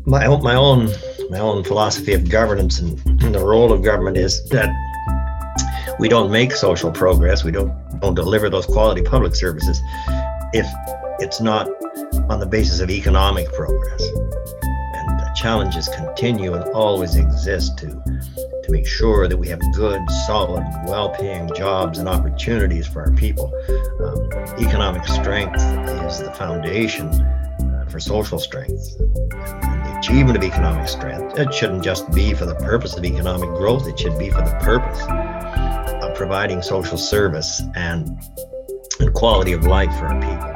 my 0.06 0.26
own 0.26 0.44
my 0.44 0.54
own 0.54 0.88
my 1.30 1.40
own 1.40 1.64
philosophy 1.64 2.12
of 2.12 2.30
governance 2.30 2.78
and, 2.78 2.96
and 3.24 3.34
the 3.34 3.44
role 3.44 3.72
of 3.72 3.82
government 3.82 4.16
is 4.16 4.48
that 4.50 4.70
we 5.98 6.08
don't 6.08 6.30
make 6.30 6.52
social 6.52 6.92
progress, 6.92 7.42
we 7.42 7.50
don't 7.50 7.74
don't 8.00 8.14
deliver 8.14 8.48
those 8.48 8.66
quality 8.66 9.02
public 9.02 9.34
services 9.34 9.80
if 10.52 10.66
it's 11.18 11.40
not 11.40 11.68
on 12.28 12.40
the 12.40 12.46
basis 12.46 12.80
of 12.80 12.90
economic 12.90 13.52
progress. 13.52 14.02
And 14.02 15.18
the 15.20 15.32
challenges 15.36 15.88
continue 15.88 16.54
and 16.54 16.64
always 16.72 17.16
exist 17.16 17.78
to 17.78 18.02
to 18.62 18.70
make 18.70 18.86
sure 18.86 19.28
that 19.28 19.36
we 19.36 19.48
have 19.48 19.60
good, 19.74 20.00
solid, 20.26 20.64
well-paying 20.84 21.50
jobs 21.54 21.98
and 21.98 22.08
opportunities 22.08 22.86
for 22.86 23.02
our 23.02 23.12
people. 23.12 23.52
Um, 24.00 24.30
economic 24.64 25.04
strength 25.04 25.56
is 25.56 26.20
the 26.20 26.32
foundation 26.36 27.08
uh, 27.08 27.86
for 27.88 27.98
social 27.98 28.38
strength 28.38 28.96
And 29.00 29.84
the 29.84 29.98
achievement 29.98 30.36
of 30.36 30.44
economic 30.44 30.88
strength. 30.88 31.38
It 31.38 31.52
shouldn't 31.52 31.82
just 31.82 32.10
be 32.12 32.34
for 32.34 32.46
the 32.46 32.54
purpose 32.54 32.96
of 32.96 33.04
economic 33.04 33.48
growth, 33.50 33.88
it 33.88 33.98
should 33.98 34.18
be 34.18 34.30
for 34.30 34.42
the 34.42 34.56
purpose 34.60 35.00
of 36.02 36.14
providing 36.14 36.62
social 36.62 36.98
service 36.98 37.62
and, 37.74 38.20
and 39.00 39.12
quality 39.12 39.52
of 39.52 39.66
life 39.66 39.92
for 39.98 40.06
our 40.06 40.20
people. 40.20 40.51